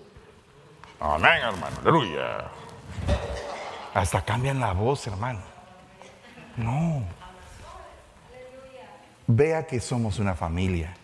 Amén, 1.01 1.39
hermano. 1.43 1.77
Aleluya. 1.83 2.51
Hasta 3.93 4.23
cambian 4.23 4.61
la 4.61 4.73
voz, 4.73 5.07
hermano. 5.07 5.41
No. 6.57 7.03
Vea 9.27 9.67
que 9.67 9.81
somos 9.81 10.19
una 10.19 10.35
familia. 10.35 10.95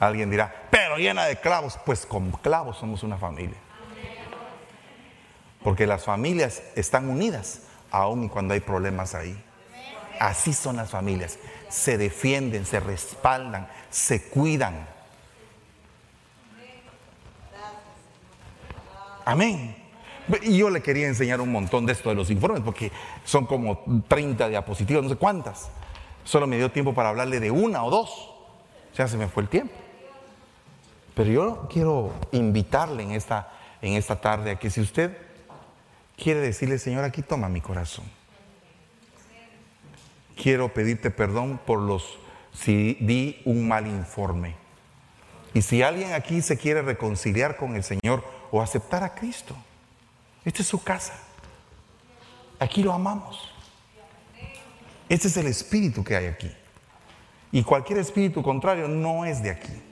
Alguien 0.00 0.30
dirá, 0.30 0.66
pero 0.70 0.96
llena 0.96 1.26
de 1.26 1.36
clavos. 1.36 1.78
Pues 1.84 2.06
con 2.06 2.30
clavos 2.32 2.78
somos 2.78 3.02
una 3.02 3.18
familia. 3.18 3.58
Porque 5.62 5.86
las 5.86 6.04
familias 6.04 6.62
están 6.74 7.10
unidas, 7.10 7.64
aun 7.90 8.28
cuando 8.30 8.54
hay 8.54 8.60
problemas 8.60 9.14
ahí. 9.14 9.38
Así 10.18 10.54
son 10.54 10.76
las 10.76 10.90
familias. 10.90 11.38
Se 11.68 11.98
defienden, 11.98 12.64
se 12.64 12.80
respaldan, 12.80 13.68
se 13.90 14.22
cuidan. 14.30 14.88
Amén. 19.26 19.76
Y 20.42 20.56
yo 20.56 20.70
le 20.70 20.80
quería 20.82 21.08
enseñar 21.08 21.42
un 21.42 21.52
montón 21.52 21.84
de 21.84 21.92
esto 21.92 22.08
de 22.08 22.14
los 22.14 22.30
informes, 22.30 22.62
porque 22.62 22.90
son 23.24 23.44
como 23.44 23.84
30 24.08 24.48
diapositivas, 24.48 25.02
no 25.02 25.10
sé 25.10 25.16
cuántas. 25.16 25.68
Solo 26.24 26.46
me 26.46 26.56
dio 26.56 26.70
tiempo 26.70 26.94
para 26.94 27.10
hablarle 27.10 27.38
de 27.38 27.50
una 27.50 27.84
o 27.84 27.90
dos. 27.90 28.30
Ya 28.96 29.06
se 29.06 29.18
me 29.18 29.28
fue 29.28 29.42
el 29.42 29.48
tiempo. 29.50 29.74
Pero 31.20 31.32
yo 31.32 31.68
quiero 31.70 32.14
invitarle 32.32 33.02
en 33.02 33.10
esta, 33.10 33.52
en 33.82 33.92
esta 33.92 34.22
tarde 34.22 34.52
a 34.52 34.58
que 34.58 34.70
si 34.70 34.80
usted 34.80 35.14
quiere 36.16 36.40
decirle, 36.40 36.78
Señor, 36.78 37.04
aquí 37.04 37.20
toma 37.20 37.50
mi 37.50 37.60
corazón. 37.60 38.06
Quiero 40.34 40.72
pedirte 40.72 41.10
perdón 41.10 41.60
por 41.66 41.78
los 41.78 42.18
si 42.54 42.96
di 43.00 43.42
un 43.44 43.68
mal 43.68 43.86
informe. 43.86 44.56
Y 45.52 45.60
si 45.60 45.82
alguien 45.82 46.14
aquí 46.14 46.40
se 46.40 46.56
quiere 46.56 46.80
reconciliar 46.80 47.58
con 47.58 47.76
el 47.76 47.84
Señor 47.84 48.24
o 48.50 48.62
aceptar 48.62 49.04
a 49.04 49.14
Cristo, 49.14 49.54
esta 50.42 50.62
es 50.62 50.68
su 50.68 50.82
casa. 50.82 51.12
Aquí 52.58 52.82
lo 52.82 52.94
amamos. 52.94 53.52
Este 55.06 55.28
es 55.28 55.36
el 55.36 55.48
espíritu 55.48 56.02
que 56.02 56.16
hay 56.16 56.24
aquí. 56.28 56.50
Y 57.52 57.62
cualquier 57.62 57.98
espíritu 57.98 58.42
contrario 58.42 58.88
no 58.88 59.26
es 59.26 59.42
de 59.42 59.50
aquí 59.50 59.82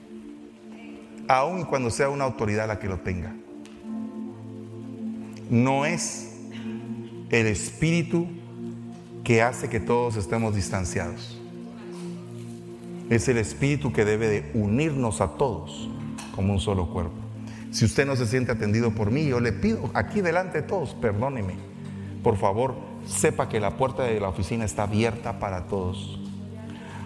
aun 1.29 1.65
cuando 1.65 1.91
sea 1.91 2.09
una 2.09 2.25
autoridad 2.25 2.67
la 2.67 2.79
que 2.79 2.89
lo 2.89 2.99
tenga. 2.99 3.35
No 5.51 5.85
es 5.85 6.37
el 7.31 7.47
espíritu 7.47 8.27
que 9.25 9.43
hace 9.43 9.69
que 9.69 9.79
todos 9.79 10.17
estemos 10.17 10.55
distanciados. 10.55 11.39
Es 13.11 13.29
el 13.29 13.39
espíritu 13.39 13.93
que 13.93 14.05
debe 14.05 14.29
de 14.29 14.51
unirnos 14.55 15.21
a 15.21 15.37
todos 15.37 15.89
como 16.35 16.55
un 16.55 16.61
solo 16.61 16.91
cuerpo. 16.91 17.17
Si 17.71 17.85
usted 17.85 18.07
no 18.07 18.17
se 18.17 18.27
siente 18.27 18.53
atendido 18.53 18.91
por 18.93 19.11
mí, 19.11 19.27
yo 19.27 19.41
le 19.41 19.53
pido 19.53 19.91
aquí 19.95 20.21
delante 20.21 20.63
de 20.63 20.67
todos, 20.67 20.95
perdóneme. 20.95 21.55
Por 22.23 22.37
favor, 22.37 22.75
sepa 23.07 23.49
que 23.49 23.61
la 23.61 23.77
puerta 23.77 24.05
de 24.05 24.19
la 24.21 24.29
oficina 24.29 24.65
está 24.65 24.85
abierta 24.85 25.39
para 25.39 25.67
todos. 25.67 26.19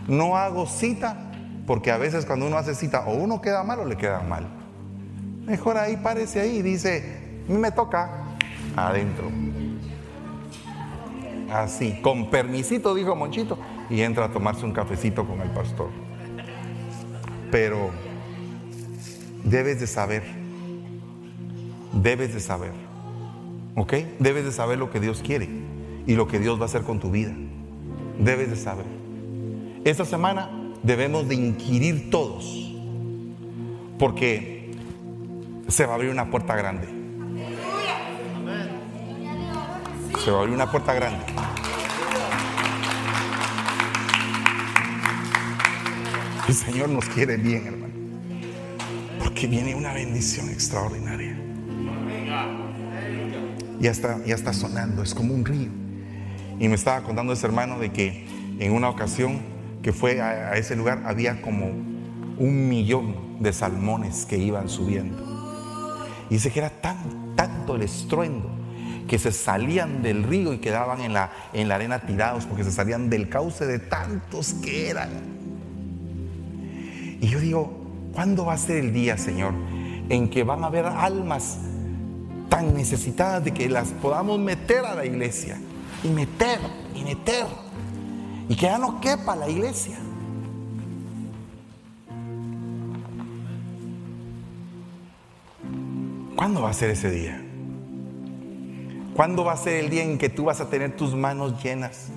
No 0.07 0.37
hago 0.37 0.67
cita 0.67 1.32
porque 1.67 1.91
a 1.91 1.99
veces 1.99 2.27
cuando 2.27 2.47
uno 2.47 2.57
hace 2.57 2.75
cita 2.75 3.05
o 3.07 3.15
uno 3.15 3.41
queda 3.41 3.63
mal 3.63 3.81
o 3.81 3.85
le 3.85 3.97
queda 3.97 4.21
mal. 4.21 4.47
Mejor 5.47 5.77
ahí 5.77 5.97
párese 5.97 6.41
ahí 6.41 6.59
y 6.59 6.63
dice, 6.63 7.43
me 7.49 7.71
toca 7.71 8.25
adentro. 8.77 9.31
así, 11.51 12.01
con 12.01 12.31
permisito, 12.31 12.95
dijo 12.95 13.15
Monchito, 13.15 13.59
y 13.91 14.01
entra 14.01 14.27
a 14.27 14.31
tomarse 14.31 14.65
un 14.65 14.73
cafecito 14.73 15.27
con 15.27 15.41
el 15.41 15.51
pastor. 15.51 15.91
Pero 17.51 17.91
debes 19.45 19.81
de 19.81 19.87
saber, 19.87 20.23
debes 21.93 22.33
de 22.33 22.41
saber, 22.41 22.73
¿ok? 23.77 23.93
Debes 24.19 24.45
de 24.45 24.53
saber 24.53 24.79
lo 24.79 24.91
que 24.91 25.01
Dios 25.01 25.23
quiere 25.23 25.49
y 26.07 26.15
lo 26.15 26.27
que 26.27 26.39
Dios 26.39 26.59
va 26.59 26.63
a 26.63 26.67
hacer 26.67 26.83
con 26.83 27.01
tu 27.01 27.11
vida. 27.11 27.33
Debes 28.19 28.51
de 28.51 28.57
saber. 28.57 28.87
Esta 29.85 30.05
semana 30.05 30.62
debemos 30.83 31.29
de 31.29 31.35
inquirir 31.35 32.11
todos, 32.11 32.73
porque 33.99 34.71
se 35.69 35.87
va 35.87 35.93
a 35.93 35.95
abrir 35.97 36.11
una 36.11 36.31
puerta 36.31 36.57
grande. 36.57 36.89
Se 40.25 40.31
va 40.31 40.39
a 40.39 40.41
abrir 40.41 40.55
una 40.55 40.71
puerta 40.71 40.93
grande. 40.95 41.25
El 46.49 46.55
Señor 46.55 46.89
nos 46.91 47.07
quiere 47.07 47.37
bien, 47.37 47.67
hermano. 47.67 47.95
Porque 49.19 49.47
viene 49.47 49.75
una 49.75 49.93
bendición 49.93 50.51
extraordinaria. 50.51 51.39
Ya 53.81 53.91
está, 53.91 54.23
ya 54.25 54.35
está 54.35 54.53
sonando, 54.53 55.03
es 55.03 55.15
como 55.15 55.35
un 55.35 55.45
río. 55.45 55.71
Y 56.61 56.69
me 56.69 56.75
estaba 56.75 57.03
contando 57.03 57.33
ese 57.33 57.47
hermano 57.47 57.79
de 57.79 57.91
que 57.91 58.27
en 58.59 58.73
una 58.73 58.89
ocasión 58.89 59.41
que 59.83 59.93
fue 59.93 60.21
a, 60.21 60.57
ese 60.57 60.77
lugar 60.77 61.03
había 61.07 61.43
como 61.43 61.67
un 61.67 62.69
millón 62.69 63.43
de 63.43 63.53
salmones 63.53 64.25
que 64.25 64.39
iban 64.39 64.69
subiendo. 64.69 65.33
Y 66.31 66.35
dice 66.35 66.51
que 66.51 66.61
era 66.61 66.71
tan, 66.71 67.35
tanto 67.37 67.75
el 67.75 67.83
estruendo 67.83 68.51
que 69.07 69.19
se 69.19 69.33
salían 69.33 70.03
del 70.03 70.23
río 70.23 70.53
y 70.53 70.59
quedaban 70.59 71.01
en 71.01 71.13
la, 71.13 71.31
en 71.53 71.69
la 71.69 71.75
arena 71.75 72.01
tirados 72.01 72.47
porque 72.47 72.65
se 72.65 72.73
salían 72.73 73.11
del 73.11 73.29
cauce 73.29 73.67
de 73.67 73.79
tantos 73.79 74.55
que 74.55 74.89
eran. 74.89 75.11
Y 77.21 77.29
yo 77.29 77.41
digo, 77.41 77.73
¿cuándo 78.13 78.47
va 78.47 78.55
a 78.55 78.59
ser 78.59 78.79
el 78.79 78.93
día, 78.93 79.19
Señor, 79.19 79.53
en 80.09 80.31
que 80.31 80.45
van 80.45 80.65
a 80.65 80.69
haber 80.69 80.87
almas 80.87 81.59
tan 82.49 82.75
necesitadas 82.75 83.45
de 83.45 83.53
que 83.53 83.69
las 83.69 83.89
podamos 83.89 84.39
meter 84.39 84.85
a 84.85 84.95
la 84.95 85.05
iglesia? 85.05 85.59
Y 86.03 86.09
meter, 86.09 86.59
y 86.95 87.05
meter. 87.05 87.47
Y 88.53 88.55
que 88.55 88.67
ya 88.67 88.77
no 88.77 89.01
quepa 89.01 89.35
la 89.35 89.49
iglesia. 89.49 89.97
¿Cuándo 96.37 96.61
va 96.61 96.69
a 96.69 96.75
ser 96.75 96.91
ese 96.91 97.11
día? 97.11 97.43
¿Cuándo 99.15 99.43
va 99.43 99.55
a 99.55 99.57
ser 99.57 99.83
el 99.83 99.89
día 99.89 100.05
en 100.05 100.19
que 100.19 100.29
tú 100.29 100.45
vas 100.45 100.61
a 100.61 100.69
tener 100.69 100.95
tus 100.97 101.15
manos 101.15 101.63
llenas 101.63 102.09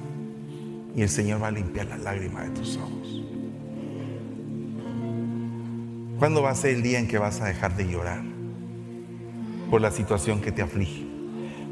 y 0.93 1.03
el 1.03 1.09
Señor 1.09 1.41
va 1.41 1.47
a 1.47 1.51
limpiar 1.51 1.85
las 1.85 2.01
lágrimas 2.01 2.49
de 2.49 2.49
tus 2.49 2.75
ojos? 2.75 3.23
¿Cuándo 6.19 6.41
va 6.41 6.49
a 6.49 6.55
ser 6.55 6.71
el 6.75 6.83
día 6.83 6.99
en 6.99 7.07
que 7.07 7.17
vas 7.17 7.39
a 7.39 7.45
dejar 7.45 7.77
de 7.77 7.87
llorar 7.87 8.21
por 9.71 9.79
la 9.79 9.89
situación 9.89 10.41
que 10.41 10.51
te 10.51 10.61
aflige? 10.61 11.07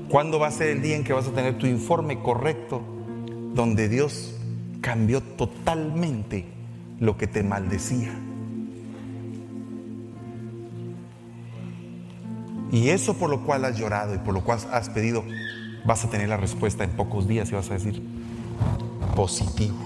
¿Cuándo 0.08 0.40
va 0.40 0.48
a 0.48 0.52
ser 0.52 0.70
el 0.70 0.82
día 0.82 0.96
en 0.96 1.04
que 1.04 1.12
vas 1.12 1.28
a 1.28 1.34
tener 1.34 1.58
tu 1.58 1.68
informe 1.68 2.22
correcto 2.22 2.82
donde 3.54 3.90
Dios 3.90 4.40
cambió 4.84 5.22
totalmente 5.22 6.46
lo 7.00 7.18
que 7.18 7.26
te 7.26 7.42
maldecía? 7.42 8.14
Y 12.72 12.90
eso 12.90 13.16
por 13.16 13.30
lo 13.30 13.46
cual 13.46 13.66
has 13.66 13.78
llorado 13.78 14.14
y 14.14 14.18
por 14.18 14.34
lo 14.34 14.44
cual 14.44 14.60
has 14.72 14.90
pedido, 14.90 15.24
vas 15.86 16.04
a 16.04 16.10
tener 16.10 16.28
la 16.28 16.38
respuesta 16.38 16.84
en 16.84 16.90
pocos 16.92 17.28
días 17.28 17.50
y 17.52 17.56
vas 17.56 17.70
a 17.72 17.76
decir 17.76 18.04
positivo. 19.16 19.78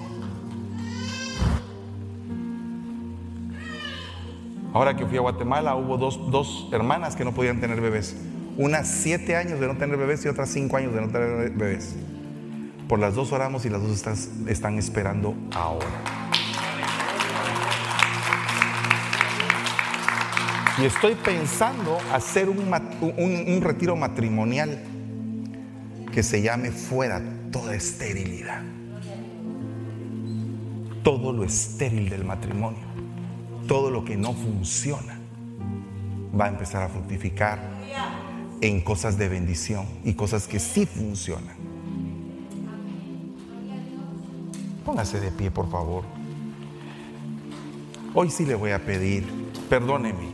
Ahora 4.73 4.95
que 4.95 5.05
fui 5.05 5.17
a 5.17 5.21
Guatemala 5.21 5.75
hubo 5.75 5.97
dos, 5.97 6.69
hermanas 6.71 7.15
que 7.15 7.25
no 7.25 7.33
podían 7.33 7.59
tener 7.59 7.81
bebés. 7.81 8.15
Una 8.57 8.83
siete 8.83 9.35
años 9.35 9.59
de 9.59 9.67
no 9.67 9.77
tener 9.77 9.97
bebés 9.97 10.25
y 10.25 10.29
otra 10.29 10.45
cinco 10.45 10.77
años 10.77 10.93
de 10.93 11.01
no 11.01 11.09
tener 11.09 11.51
bebés. 11.51 11.95
Por 12.87 12.99
las 12.99 13.15
dos 13.15 13.31
oramos 13.31 13.65
y 13.65 13.69
las 13.69 13.81
dos 13.81 14.05
están, 14.47 14.77
esperando 14.77 15.35
ahora. 15.53 15.85
Y 20.79 20.85
estoy 20.85 21.15
pensando 21.15 21.97
hacer 22.13 22.49
un, 22.49 23.61
retiro 23.61 23.95
matrimonial 23.95 24.83
que 26.13 26.23
se 26.23 26.41
llame 26.41 26.71
fuera 26.71 27.21
toda 27.51 27.75
esterilidad. 27.75 28.61
Todo 31.03 31.31
lo 31.31 31.43
estéril 31.43 32.09
del 32.09 32.25
matrimonio 32.25 32.87
todo 33.67 33.91
lo 33.91 34.03
que 34.05 34.15
no 34.15 34.33
funciona 34.33 35.19
va 36.39 36.45
a 36.45 36.49
empezar 36.49 36.83
a 36.83 36.89
fructificar 36.89 37.59
en 38.61 38.81
cosas 38.81 39.17
de 39.17 39.29
bendición 39.29 39.85
y 40.03 40.13
cosas 40.13 40.47
que 40.47 40.59
sí 40.59 40.85
funcionan. 40.85 41.66
Póngase 44.87 45.19
de 45.19 45.31
pie, 45.31 45.51
por 45.51 45.69
favor. 45.69 46.05
Hoy 48.13 48.29
sí 48.29 48.45
le 48.45 48.55
voy 48.55 48.71
a 48.71 48.85
pedir, 48.85 49.27
perdóneme, 49.69 50.29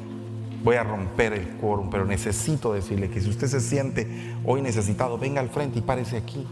voy 0.64 0.76
a 0.76 0.84
romper 0.84 1.34
el 1.34 1.48
quórum, 1.56 1.90
pero 1.90 2.06
necesito 2.06 2.72
decirle 2.72 3.10
que 3.10 3.20
si 3.20 3.32
usted 3.32 3.48
se 3.48 3.60
siente 3.60 4.36
hoy 4.46 4.62
necesitado, 4.62 5.18
venga 5.18 5.42
al 5.42 5.50
frente 5.50 5.80
y 5.80 5.82
párese 5.82 6.18
aquí. 6.18 6.46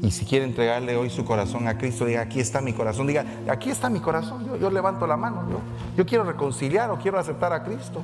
Y 0.00 0.12
si 0.12 0.24
quiere 0.24 0.44
entregarle 0.44 0.96
hoy 0.96 1.10
su 1.10 1.24
corazón 1.24 1.66
a 1.66 1.76
Cristo, 1.76 2.04
diga, 2.04 2.20
aquí 2.20 2.38
está 2.38 2.60
mi 2.60 2.72
corazón. 2.72 3.08
Diga, 3.08 3.24
aquí 3.48 3.70
está 3.70 3.90
mi 3.90 3.98
corazón. 3.98 4.46
Yo, 4.60 4.70
levanto 4.70 5.08
la 5.08 5.16
mano. 5.16 5.42
Yo, 5.50 5.58
yo 5.96 6.06
quiero 6.06 6.22
reconciliar 6.22 6.88
o 6.92 6.98
quiero 6.98 7.18
aceptar 7.18 7.52
a 7.52 7.64
Cristo. 7.64 8.00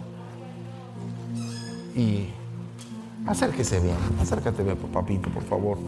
Y 1.94 2.30
acérquese 3.28 3.78
bien, 3.78 3.94
acércate 4.20 4.64
bien, 4.64 4.76
papito, 4.76 5.30
por 5.30 5.44
favor. 5.44 5.78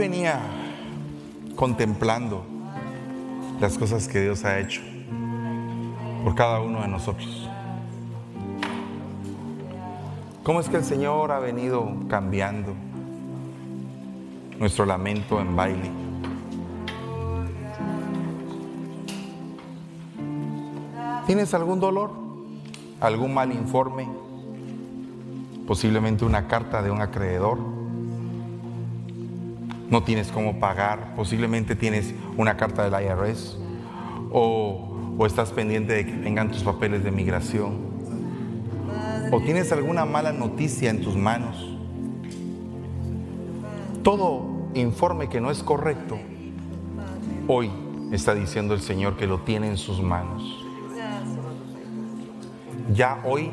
Venía 0.00 0.40
contemplando 1.56 2.42
las 3.60 3.76
cosas 3.76 4.08
que 4.08 4.22
Dios 4.22 4.46
ha 4.46 4.58
hecho 4.58 4.80
por 6.24 6.34
cada 6.34 6.60
uno 6.60 6.80
de 6.80 6.88
nosotros. 6.88 7.50
¿Cómo 10.42 10.60
es 10.60 10.70
que 10.70 10.78
el 10.78 10.84
Señor 10.84 11.30
ha 11.32 11.38
venido 11.38 11.86
cambiando 12.08 12.72
nuestro 14.58 14.86
lamento 14.86 15.38
en 15.38 15.54
baile? 15.54 15.90
¿Tienes 21.26 21.52
algún 21.52 21.78
dolor? 21.78 22.10
¿Algún 23.02 23.34
mal 23.34 23.52
informe? 23.52 24.08
Posiblemente 25.66 26.24
una 26.24 26.48
carta 26.48 26.80
de 26.80 26.90
un 26.90 27.02
acreedor 27.02 27.79
no 29.90 30.04
tienes 30.04 30.30
cómo 30.30 30.58
pagar, 30.60 31.14
posiblemente 31.16 31.74
tienes 31.74 32.14
una 32.36 32.56
carta 32.56 32.88
del 32.88 33.04
IRS 33.04 33.58
o, 34.32 34.86
estás 35.26 35.50
pendiente 35.50 35.92
de 35.92 36.06
que 36.06 36.16
vengan 36.16 36.50
tus 36.50 36.62
papeles 36.62 37.04
de 37.04 37.10
migración 37.10 37.90
o 39.30 39.40
tienes 39.42 39.70
alguna 39.70 40.06
mala 40.06 40.32
noticia 40.32 40.88
en 40.88 41.02
tus 41.02 41.14
manos. 41.14 41.76
Todo 44.02 44.70
informe 44.72 45.28
que 45.28 45.42
no 45.42 45.50
es 45.50 45.62
correcto, 45.62 46.18
hoy 47.48 47.70
está 48.12 48.34
diciendo 48.34 48.72
el 48.72 48.80
Señor 48.80 49.18
que 49.18 49.26
lo 49.26 49.40
tiene 49.40 49.68
en 49.68 49.76
sus 49.76 50.00
manos. 50.00 50.64
Ya 52.94 53.20
hoy 53.26 53.50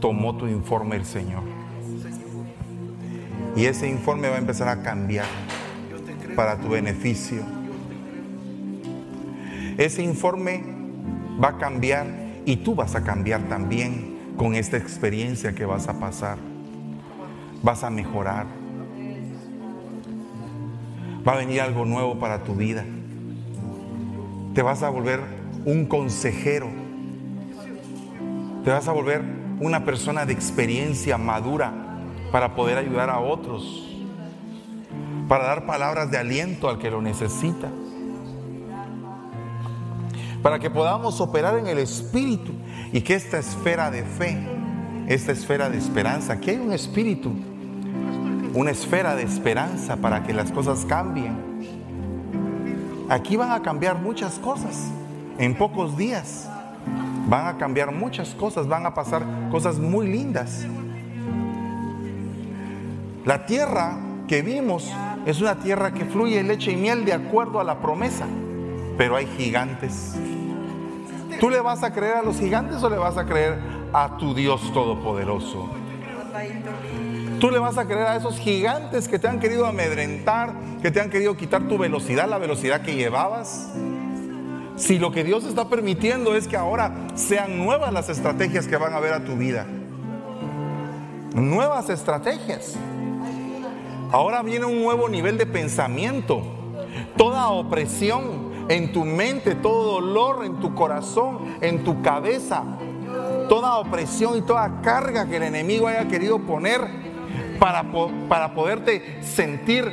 tomó 0.00 0.36
tu 0.38 0.46
informe 0.46 0.96
el 0.96 1.04
Señor. 1.04 1.42
Y 3.56 3.66
ese 3.66 3.90
informe 3.90 4.30
va 4.30 4.36
a 4.36 4.38
empezar 4.38 4.68
a 4.68 4.82
cambiar 4.82 5.26
para 6.36 6.56
tu 6.56 6.68
beneficio. 6.68 7.42
Ese 9.76 10.02
informe 10.02 10.62
va 11.42 11.48
a 11.48 11.58
cambiar 11.58 12.06
y 12.44 12.56
tú 12.56 12.74
vas 12.74 12.94
a 12.94 13.02
cambiar 13.02 13.48
también 13.48 14.18
con 14.36 14.54
esta 14.54 14.76
experiencia 14.76 15.54
que 15.54 15.64
vas 15.64 15.88
a 15.88 15.98
pasar. 15.98 16.38
Vas 17.62 17.84
a 17.84 17.90
mejorar. 17.90 18.46
Va 21.26 21.32
a 21.32 21.36
venir 21.36 21.60
algo 21.60 21.84
nuevo 21.84 22.18
para 22.18 22.42
tu 22.42 22.54
vida. 22.54 22.84
Te 24.54 24.62
vas 24.62 24.82
a 24.82 24.88
volver 24.88 25.20
un 25.64 25.86
consejero. 25.86 26.68
Te 28.64 28.70
vas 28.70 28.88
a 28.88 28.92
volver 28.92 29.22
una 29.60 29.84
persona 29.84 30.24
de 30.24 30.32
experiencia 30.32 31.18
madura 31.18 31.72
para 32.32 32.54
poder 32.54 32.78
ayudar 32.78 33.10
a 33.10 33.18
otros. 33.18 33.89
Para 35.30 35.44
dar 35.44 35.64
palabras 35.64 36.10
de 36.10 36.18
aliento 36.18 36.68
al 36.68 36.80
que 36.80 36.90
lo 36.90 37.00
necesita. 37.00 37.68
Para 40.42 40.58
que 40.58 40.68
podamos 40.70 41.20
operar 41.20 41.56
en 41.56 41.68
el 41.68 41.78
Espíritu 41.78 42.50
y 42.92 43.00
que 43.02 43.14
esta 43.14 43.38
esfera 43.38 43.92
de 43.92 44.02
fe, 44.02 44.36
esta 45.06 45.30
esfera 45.30 45.70
de 45.70 45.78
esperanza, 45.78 46.32
aquí 46.32 46.50
hay 46.50 46.56
un 46.56 46.72
espíritu, 46.72 47.30
una 48.54 48.72
esfera 48.72 49.14
de 49.14 49.22
esperanza 49.22 49.98
para 49.98 50.24
que 50.24 50.32
las 50.32 50.50
cosas 50.50 50.84
cambien. 50.84 51.36
Aquí 53.08 53.36
van 53.36 53.52
a 53.52 53.62
cambiar 53.62 54.00
muchas 54.00 54.36
cosas 54.40 54.90
en 55.38 55.56
pocos 55.56 55.96
días. 55.96 56.48
Van 57.28 57.46
a 57.46 57.56
cambiar 57.56 57.92
muchas 57.92 58.30
cosas, 58.34 58.66
van 58.66 58.84
a 58.84 58.94
pasar 58.94 59.24
cosas 59.48 59.78
muy 59.78 60.08
lindas. 60.08 60.66
La 63.24 63.46
tierra 63.46 63.96
que 64.26 64.42
vimos 64.42 64.92
es 65.26 65.40
una 65.40 65.56
tierra 65.56 65.92
que 65.92 66.04
fluye 66.04 66.42
leche 66.42 66.72
y 66.72 66.76
miel 66.76 67.04
de 67.04 67.12
acuerdo 67.12 67.60
a 67.60 67.64
la 67.64 67.80
promesa, 67.80 68.26
pero 68.96 69.16
hay 69.16 69.26
gigantes. 69.38 70.14
¿Tú 71.38 71.50
le 71.50 71.60
vas 71.60 71.82
a 71.82 71.92
creer 71.92 72.16
a 72.16 72.22
los 72.22 72.38
gigantes 72.38 72.82
o 72.82 72.90
le 72.90 72.96
vas 72.96 73.16
a 73.16 73.26
creer 73.26 73.58
a 73.92 74.16
tu 74.16 74.34
Dios 74.34 74.72
Todopoderoso? 74.72 75.68
Tú 77.38 77.50
le 77.50 77.58
vas 77.58 77.78
a 77.78 77.86
creer 77.86 78.06
a 78.06 78.16
esos 78.16 78.38
gigantes 78.38 79.08
que 79.08 79.18
te 79.18 79.26
han 79.26 79.40
querido 79.40 79.66
amedrentar, 79.66 80.52
que 80.82 80.90
te 80.90 81.00
han 81.00 81.08
querido 81.08 81.36
quitar 81.36 81.68
tu 81.68 81.78
velocidad, 81.78 82.28
la 82.28 82.38
velocidad 82.38 82.82
que 82.82 82.94
llevabas. 82.94 83.70
Si 84.76 84.98
lo 84.98 85.12
que 85.12 85.24
Dios 85.24 85.44
está 85.44 85.68
permitiendo 85.68 86.34
es 86.34 86.46
que 86.46 86.56
ahora 86.56 86.92
sean 87.14 87.58
nuevas 87.58 87.92
las 87.92 88.08
estrategias 88.08 88.66
que 88.66 88.76
van 88.76 88.92
a 88.92 89.00
ver 89.00 89.14
a 89.14 89.24
tu 89.24 89.36
vida. 89.36 89.66
Nuevas 91.34 91.88
estrategias. 91.90 92.76
Ahora 94.12 94.42
viene 94.42 94.66
un 94.66 94.82
nuevo 94.82 95.08
nivel 95.08 95.38
de 95.38 95.46
pensamiento. 95.46 96.42
Toda 97.16 97.48
opresión 97.48 98.50
en 98.68 98.92
tu 98.92 99.04
mente, 99.04 99.54
todo 99.54 100.00
dolor 100.00 100.44
en 100.44 100.58
tu 100.60 100.74
corazón, 100.74 101.56
en 101.60 101.84
tu 101.84 102.02
cabeza, 102.02 102.64
toda 103.48 103.78
opresión 103.78 104.36
y 104.36 104.42
toda 104.42 104.80
carga 104.82 105.28
que 105.28 105.36
el 105.36 105.44
enemigo 105.44 105.88
haya 105.88 106.08
querido 106.08 106.40
poner 106.40 106.80
para, 107.58 107.84
para 108.28 108.54
poderte 108.54 109.22
sentir 109.22 109.92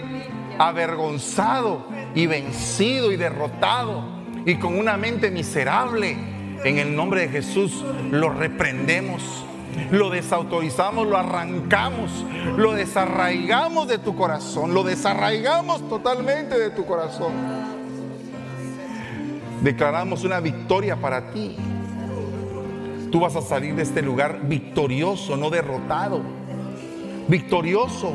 avergonzado 0.58 1.86
y 2.16 2.26
vencido 2.26 3.12
y 3.12 3.18
derrotado 3.18 4.04
y 4.46 4.56
con 4.56 4.78
una 4.78 4.98
mente 4.98 5.30
miserable. 5.30 6.18
En 6.64 6.80
el 6.80 6.96
nombre 6.96 7.22
de 7.22 7.30
Jesús 7.30 7.86
lo 8.10 8.30
reprendemos, 8.30 9.46
lo 9.92 10.10
desautorizamos, 10.10 11.08
lo 11.08 11.18
arrancamos, 11.18 12.26
lo 12.58 12.74
desarraigamos 12.74 13.88
de 13.88 13.98
tu 13.98 14.16
corazón, 14.16 14.74
lo 14.74 14.84
desarraigamos 14.84 15.88
totalmente 15.88 16.58
de 16.58 16.70
tu 16.72 16.86
corazón. 16.86 17.34
Declaramos 19.62 20.24
una 20.24 20.40
victoria 20.40 20.96
para 20.98 21.32
ti. 21.32 21.56
Tú 23.12 23.22
vas 23.22 23.36
a 23.36 23.42
salir 23.42 23.76
de 23.76 23.84
este 23.84 24.02
lugar 24.02 24.42
victorioso, 24.44 25.38
no 25.38 25.50
derrotado. 25.50 26.22
Victorioso. 27.28 28.14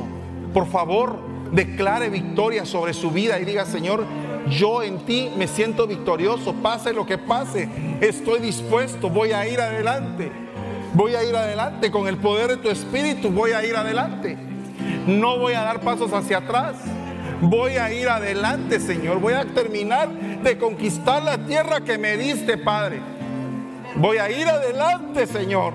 Por 0.52 0.66
favor, 0.66 1.18
declare 1.50 2.10
victoria 2.10 2.64
sobre 2.64 2.92
su 2.92 3.10
vida 3.10 3.40
y 3.40 3.44
diga, 3.44 3.64
Señor, 3.64 4.04
yo 4.50 4.82
en 4.82 4.98
ti 5.06 5.30
me 5.36 5.46
siento 5.46 5.86
victorioso, 5.86 6.54
pase 6.54 6.92
lo 6.92 7.06
que 7.06 7.16
pase, 7.16 7.68
estoy 8.00 8.40
dispuesto, 8.40 9.08
voy 9.08 9.32
a 9.32 9.46
ir 9.48 9.60
adelante. 9.60 10.41
Voy 10.94 11.14
a 11.14 11.24
ir 11.24 11.34
adelante 11.34 11.90
con 11.90 12.06
el 12.06 12.18
poder 12.18 12.48
de 12.48 12.56
tu 12.58 12.68
espíritu, 12.68 13.30
voy 13.30 13.52
a 13.52 13.64
ir 13.64 13.74
adelante. 13.76 14.36
No 15.06 15.38
voy 15.38 15.54
a 15.54 15.62
dar 15.62 15.80
pasos 15.80 16.12
hacia 16.12 16.38
atrás. 16.38 16.76
Voy 17.40 17.72
a 17.72 17.92
ir 17.92 18.08
adelante, 18.08 18.78
Señor. 18.78 19.18
Voy 19.18 19.32
a 19.32 19.44
terminar 19.46 20.10
de 20.10 20.58
conquistar 20.58 21.22
la 21.22 21.38
tierra 21.38 21.80
que 21.80 21.98
me 21.98 22.16
diste, 22.16 22.58
Padre. 22.58 23.00
Voy 23.96 24.18
a 24.18 24.30
ir 24.30 24.46
adelante, 24.48 25.26
Señor. 25.26 25.72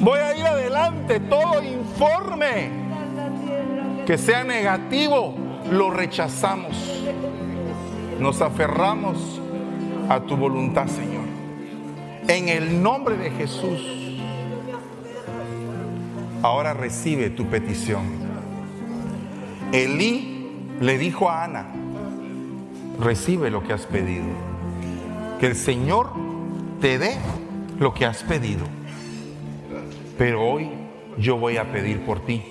Voy 0.00 0.20
a 0.20 0.36
ir 0.36 0.46
adelante. 0.46 1.18
Todo 1.20 1.62
informe 1.62 2.70
que 4.06 4.16
sea 4.16 4.44
negativo, 4.44 5.34
lo 5.72 5.90
rechazamos. 5.90 6.76
Nos 8.20 8.40
aferramos 8.40 9.40
a 10.08 10.20
tu 10.20 10.36
voluntad, 10.36 10.86
Señor. 10.86 11.17
En 12.28 12.50
el 12.50 12.82
nombre 12.82 13.16
de 13.16 13.30
Jesús. 13.30 13.80
Ahora 16.42 16.74
recibe 16.74 17.30
tu 17.30 17.46
petición. 17.46 18.04
Elí 19.72 20.50
le 20.78 20.98
dijo 20.98 21.30
a 21.30 21.44
Ana, 21.44 21.66
recibe 23.00 23.50
lo 23.50 23.62
que 23.62 23.72
has 23.72 23.86
pedido. 23.86 24.26
Que 25.40 25.46
el 25.46 25.56
Señor 25.56 26.12
te 26.82 26.98
dé 26.98 27.16
lo 27.78 27.94
que 27.94 28.04
has 28.04 28.22
pedido. 28.22 28.66
Pero 30.18 30.46
hoy 30.46 30.68
yo 31.16 31.38
voy 31.38 31.56
a 31.56 31.72
pedir 31.72 32.04
por 32.04 32.20
ti. 32.20 32.42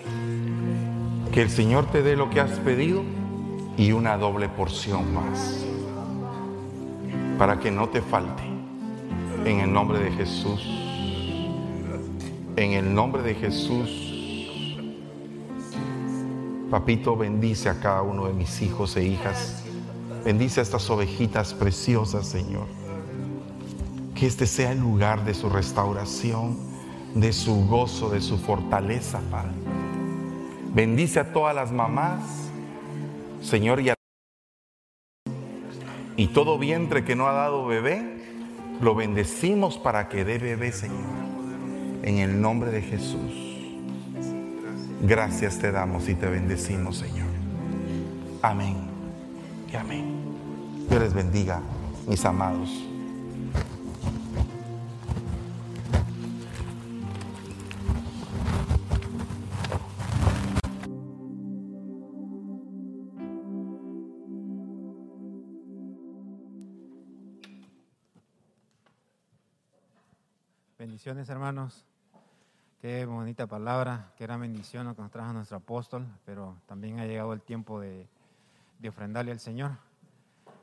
Que 1.32 1.43
el 1.43 1.51
Señor 1.51 1.86
te 1.91 2.01
dé 2.01 2.15
lo 2.15 2.32
que 2.32 2.39
has 2.39 2.57
pedido 2.61 3.03
y 3.78 3.91
una 3.91 4.17
doble 4.17 4.49
porción 4.49 5.13
más. 5.13 5.63
Para 7.38 7.59
que 7.59 7.69
no 7.69 7.89
te 7.89 8.01
falte. 8.01 8.46
En 9.45 9.59
el 9.59 9.71
nombre 9.71 9.99
de 9.99 10.11
Jesús. 10.11 10.65
En 12.55 12.73
el 12.73 12.93
nombre 12.93 13.21
de 13.21 13.35
Jesús 13.35 14.07
Papito, 16.69 17.15
bendice 17.15 17.69
a 17.69 17.79
cada 17.79 18.01
uno 18.01 18.27
de 18.27 18.33
mis 18.33 18.61
hijos 18.61 18.97
e 18.97 19.05
hijas. 19.05 19.63
Bendice 20.25 20.59
a 20.59 20.63
estas 20.63 20.89
ovejitas 20.89 21.53
preciosas, 21.53 22.27
Señor. 22.27 22.65
Que 24.13 24.27
este 24.27 24.45
sea 24.45 24.73
el 24.73 24.79
lugar 24.79 25.23
de 25.23 25.33
su 25.33 25.47
restauración, 25.49 26.57
de 27.15 27.31
su 27.31 27.65
gozo, 27.68 28.09
de 28.09 28.19
su 28.19 28.38
fortaleza, 28.38 29.22
Padre. 29.31 29.53
Bendice 30.73 31.22
a 31.22 31.31
todas 31.31 31.55
las 31.55 31.72
mamás, 31.72 32.49
Señor, 33.41 33.80
y, 33.80 33.89
a... 33.91 33.93
y 36.18 36.27
todo 36.27 36.59
vientre 36.59 37.05
que 37.05 37.15
no 37.15 37.27
ha 37.27 37.31
dado 37.31 37.65
bebé, 37.65 38.26
lo 38.81 38.95
bendecimos 38.95 39.77
para 39.77 40.07
que 40.09 40.23
dé 40.25 40.37
bebé, 40.37 40.71
Señor. 40.71 41.27
En 42.03 42.19
el 42.19 42.39
nombre 42.41 42.71
de 42.71 42.81
Jesús. 42.81 43.47
Gracias 45.01 45.59
te 45.59 45.71
damos 45.71 46.09
y 46.09 46.15
te 46.15 46.27
bendecimos, 46.27 46.97
Señor. 46.97 47.27
Amén 48.41 48.77
y 49.71 49.75
amén. 49.75 50.05
Dios 50.89 51.01
les 51.01 51.13
bendiga, 51.13 51.61
mis 52.07 52.23
amados. 52.25 52.86
Bendiciones, 70.88 71.27
hermanos. 71.27 71.84
Qué 72.80 73.05
bonita 73.05 73.45
palabra, 73.45 74.14
qué 74.18 74.23
gran 74.23 74.39
bendición 74.39 74.88
lo 74.88 74.95
que 74.95 75.01
nos 75.01 75.11
trajo 75.11 75.34
nuestro 75.34 75.57
apóstol, 75.57 76.07
pero 76.26 76.55
también 76.65 77.01
ha 77.01 77.05
llegado 77.05 77.34
el 77.34 77.41
tiempo 77.41 77.81
de, 77.81 78.07
ofrendarle 78.88 79.34
al 79.34 79.41
Señor. 79.41 79.72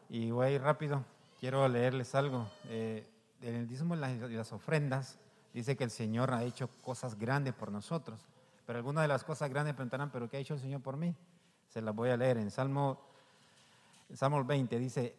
Y 0.09 0.31
voy 0.31 0.47
a 0.47 0.51
ir 0.51 0.63
rápido, 0.63 1.05
quiero 1.39 1.69
leerles 1.69 2.15
algo. 2.15 2.49
Eh, 2.69 3.07
en 3.43 3.55
el 3.55 3.69
diezmo 3.69 3.95
de 3.99 4.29
las 4.31 4.53
ofrendas 4.55 5.19
dice 5.53 5.77
que 5.77 5.85
el 5.85 5.91
Señor 5.91 6.33
ha 6.33 6.43
hecho 6.43 6.69
cosas 6.81 7.19
grandes 7.19 7.53
por 7.53 7.71
nosotros, 7.71 8.19
pero 8.67 8.79
algunas 8.79 9.03
de 9.03 9.09
las 9.09 9.25
cosas 9.25 9.51
grandes 9.51 9.75
preguntarán, 9.75 10.11
¿pero 10.11 10.31
qué 10.31 10.39
ha 10.39 10.41
hecho 10.41 10.55
el 10.55 10.61
Señor 10.61 10.81
por 10.81 10.97
mí? 10.97 11.15
Se 11.69 11.83
las 11.83 11.95
voy 11.95 12.09
a 12.09 12.17
leer 12.17 12.39
en 12.39 12.51
Salmo, 12.51 12.99
Salmo 14.15 14.43
20, 14.43 14.79
dice, 14.79 15.19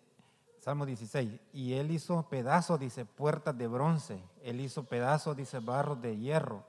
Salmo 0.66 0.88
16, 0.88 1.32
y 1.54 1.74
Él 1.74 1.92
hizo 1.92 2.28
pedazos, 2.28 2.80
dice, 2.80 3.06
puertas 3.06 3.56
de 3.56 3.68
bronce, 3.68 4.20
Él 4.42 4.60
hizo 4.60 4.86
pedazos, 4.86 5.38
dice, 5.38 5.60
barros 5.60 6.02
de 6.02 6.18
hierro 6.18 6.64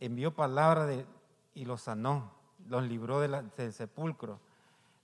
envió 0.00 0.34
palabra 0.34 0.86
de, 0.86 1.04
y 1.54 1.66
los 1.66 1.82
sanó, 1.82 2.32
los 2.70 2.84
libró 2.84 3.20
del 3.20 3.72
sepulcro. 3.74 4.40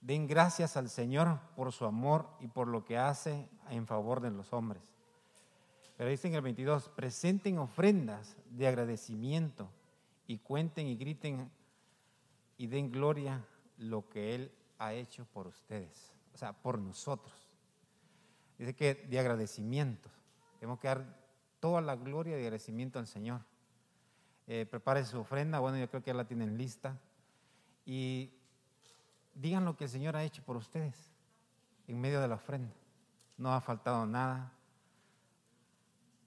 Den 0.01 0.25
gracias 0.25 0.75
al 0.75 0.89
Señor 0.89 1.39
por 1.55 1.71
su 1.71 1.85
amor 1.85 2.27
y 2.39 2.47
por 2.47 2.67
lo 2.67 2.83
que 2.83 2.97
hace 2.97 3.47
en 3.69 3.85
favor 3.85 4.21
de 4.21 4.31
los 4.31 4.53
hombres. 4.53 4.81
Pero 5.95 6.09
dice 6.09 6.29
en 6.29 6.33
el 6.33 6.41
22, 6.41 6.89
presenten 6.89 7.59
ofrendas 7.59 8.37
de 8.49 8.67
agradecimiento 8.67 9.69
y 10.25 10.39
cuenten 10.39 10.87
y 10.87 10.95
griten 10.95 11.51
y 12.57 12.65
den 12.65 12.91
gloria 12.91 13.45
lo 13.77 14.09
que 14.09 14.33
Él 14.33 14.51
ha 14.79 14.93
hecho 14.93 15.25
por 15.25 15.45
ustedes, 15.45 16.11
o 16.33 16.37
sea, 16.39 16.53
por 16.53 16.79
nosotros. 16.79 17.48
Dice 18.59 18.75
que 18.75 18.93
de 18.93 19.17
agradecimiento, 19.17 20.09
tenemos 20.59 20.79
que 20.79 20.89
dar 20.89 21.05
toda 21.61 21.79
la 21.81 21.95
gloria 21.95 22.37
y 22.37 22.41
agradecimiento 22.41 22.99
al 22.99 23.07
Señor. 23.07 23.41
Eh, 24.47 24.65
prepare 24.69 25.05
su 25.05 25.17
ofrenda, 25.17 25.59
bueno, 25.59 25.77
yo 25.77 25.89
creo 25.89 26.03
que 26.03 26.11
ya 26.11 26.13
la 26.13 26.27
tienen 26.27 26.57
lista. 26.57 26.99
Y 27.85 28.33
digan 29.33 29.63
lo 29.63 29.77
que 29.77 29.85
el 29.85 29.89
Señor 29.89 30.17
ha 30.17 30.23
hecho 30.23 30.43
por 30.43 30.57
ustedes 30.57 31.09
en 31.87 32.01
medio 32.01 32.19
de 32.19 32.27
la 32.27 32.35
ofrenda. 32.35 32.73
No 33.37 33.53
ha 33.53 33.61
faltado 33.61 34.05
nada. 34.05 34.51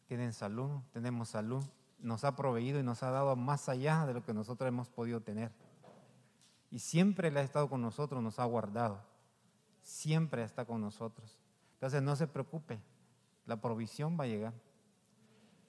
Tienen 0.08 0.32
salud, 0.32 0.80
tenemos 0.92 1.28
salud. 1.28 1.62
Nos 1.98 2.24
ha 2.24 2.34
proveído 2.34 2.80
y 2.80 2.82
nos 2.82 3.02
ha 3.02 3.10
dado 3.10 3.36
más 3.36 3.68
allá 3.68 4.06
de 4.06 4.14
lo 4.14 4.24
que 4.24 4.32
nosotros 4.32 4.66
hemos 4.66 4.88
podido 4.88 5.20
tener. 5.20 5.52
Y 6.70 6.78
siempre 6.78 7.28
Él 7.28 7.36
ha 7.36 7.42
estado 7.42 7.68
con 7.68 7.82
nosotros, 7.82 8.22
nos 8.22 8.38
ha 8.38 8.44
guardado. 8.44 9.04
Siempre 9.82 10.42
está 10.42 10.64
con 10.64 10.80
nosotros. 10.80 11.41
Entonces 11.82 12.00
no 12.00 12.14
se 12.14 12.28
preocupe, 12.28 12.78
la 13.44 13.60
provisión 13.60 14.16
va 14.16 14.22
a 14.22 14.28
llegar. 14.28 14.54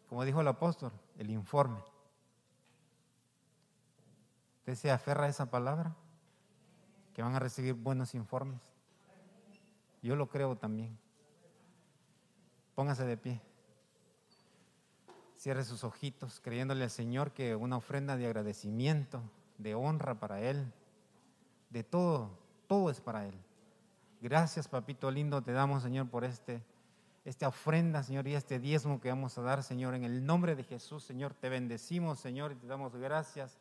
Como 0.08 0.24
dijo 0.24 0.42
el 0.42 0.48
apóstol, 0.48 0.92
el 1.18 1.32
informe. 1.32 1.84
¿Usted 4.60 4.76
se 4.76 4.92
aferra 4.92 5.26
a 5.26 5.30
esa 5.30 5.50
palabra? 5.50 5.96
Que 7.16 7.24
van 7.24 7.34
a 7.34 7.40
recibir 7.40 7.74
buenos 7.74 8.14
informes. 8.14 8.62
Yo 10.04 10.16
lo 10.16 10.30
creo 10.30 10.56
también. 10.56 11.00
Póngase 12.76 13.06
de 13.06 13.18
pie. 13.18 13.42
Cierre 15.36 15.64
sus 15.64 15.84
ojitos 15.84 16.40
creyéndole 16.42 16.84
al 16.84 16.92
Señor 16.92 17.32
que 17.32 17.56
una 17.56 17.78
ofrenda 17.78 18.18
de 18.18 18.28
agradecimiento, 18.28 19.20
de 19.58 19.74
honra 19.74 20.20
para 20.20 20.42
Él, 20.42 20.72
de 21.72 21.84
todo, 21.84 22.38
todo 22.68 22.92
es 22.92 23.02
para 23.02 23.26
Él. 23.26 23.34
Gracias, 24.24 24.70
papito 24.70 25.12
lindo, 25.12 25.42
te 25.42 25.52
damos, 25.52 25.84
Señor, 25.84 26.08
por 26.08 26.24
este, 26.24 26.64
esta 27.26 27.50
ofrenda, 27.50 28.04
Señor, 28.04 28.26
y 28.26 28.36
este 28.36 28.58
diezmo 28.58 29.02
que 29.02 29.10
vamos 29.10 29.38
a 29.38 29.42
dar, 29.42 29.64
Señor, 29.64 29.96
en 29.96 30.06
el 30.06 30.26
nombre 30.26 30.56
de 30.56 30.64
Jesús, 30.64 31.04
Señor, 31.04 31.34
te 31.34 31.50
bendecimos, 31.50 32.22
Señor, 32.22 32.54
y 32.54 32.56
te 32.56 32.66
damos 32.66 32.96
gracias, 32.96 33.60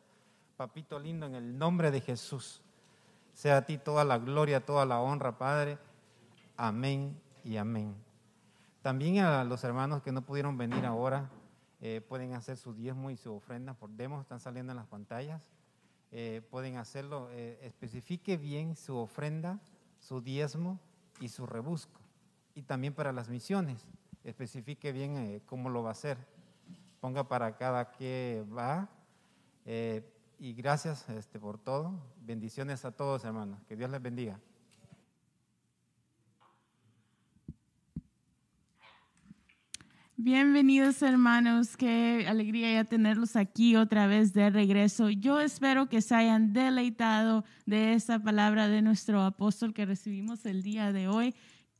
papito 0.55 0.99
lindo, 0.99 1.25
en 1.25 1.35
el 1.35 1.57
nombre 1.57 1.91
de 1.91 1.99
Jesús. 1.99 2.61
Sea 3.33 3.57
a 3.57 3.65
ti 3.65 3.77
toda 3.77 4.05
la 4.05 4.17
gloria, 4.17 4.65
toda 4.65 4.85
la 4.85 5.01
honra, 5.01 5.37
Padre. 5.37 5.77
Amén 6.55 7.19
y 7.43 7.57
amén. 7.57 7.93
También 8.81 9.19
a 9.19 9.43
los 9.43 9.65
hermanos 9.65 10.01
que 10.01 10.13
no 10.13 10.21
pudieron 10.21 10.57
venir 10.57 10.85
ahora, 10.85 11.29
eh, 11.81 11.99
pueden 12.07 12.35
hacer 12.35 12.55
su 12.55 12.73
diezmo 12.73 13.11
y 13.11 13.17
su 13.17 13.33
ofrenda 13.33 13.73
por 13.73 13.89
demos, 13.89 14.21
están 14.21 14.39
saliendo 14.39 14.71
en 14.71 14.77
las 14.77 14.87
pantallas. 14.87 15.41
Eh, 16.13 16.41
pueden 16.49 16.77
hacerlo, 16.77 17.27
eh, 17.31 17.59
especifique 17.63 18.37
bien 18.37 18.77
su 18.77 18.95
ofrenda, 18.95 19.59
su 20.07 20.21
diezmo 20.21 20.79
y 21.19 21.29
su 21.29 21.45
rebusco. 21.45 21.99
Y 22.55 22.61
también 22.63 22.93
para 22.93 23.11
las 23.11 23.29
misiones, 23.29 23.85
especifique 24.23 24.91
bien 24.91 25.41
cómo 25.45 25.69
lo 25.69 25.83
va 25.83 25.89
a 25.89 25.93
hacer. 25.93 26.17
Ponga 26.99 27.27
para 27.27 27.55
cada 27.57 27.91
que 27.91 28.45
va. 28.55 28.89
y 30.39 30.53
gracias 30.53 31.09
este, 31.09 31.39
por 31.39 31.57
todo. 31.57 31.93
Bendiciones 32.21 32.85
a 32.85 32.91
todos, 32.91 33.23
hermanos. 33.25 33.59
Que 33.67 33.75
Dios 33.75 33.89
les 33.89 34.01
bendiga. 34.01 34.39
Bienvenidos 40.15 41.01
hermanos, 41.01 41.75
qué 41.75 42.27
alegría 42.27 42.71
ya 42.71 42.83
tenerlos 42.83 43.35
aquí 43.35 43.75
otra 43.75 44.05
vez 44.05 44.31
de 44.31 44.51
regreso. 44.51 45.09
Yo 45.09 45.39
espero 45.39 45.89
que 45.89 46.03
se 46.03 46.13
hayan 46.13 46.53
deleitado 46.53 47.43
de 47.65 47.93
esa 47.93 48.19
palabra 48.19 48.67
de 48.67 48.83
nuestro 48.83 49.23
apóstol 49.23 49.73
que 49.73 49.87
recibimos 49.87 50.45
el 50.45 50.61
día 50.61 50.93
de 50.93 51.07
hoy. 51.07 51.33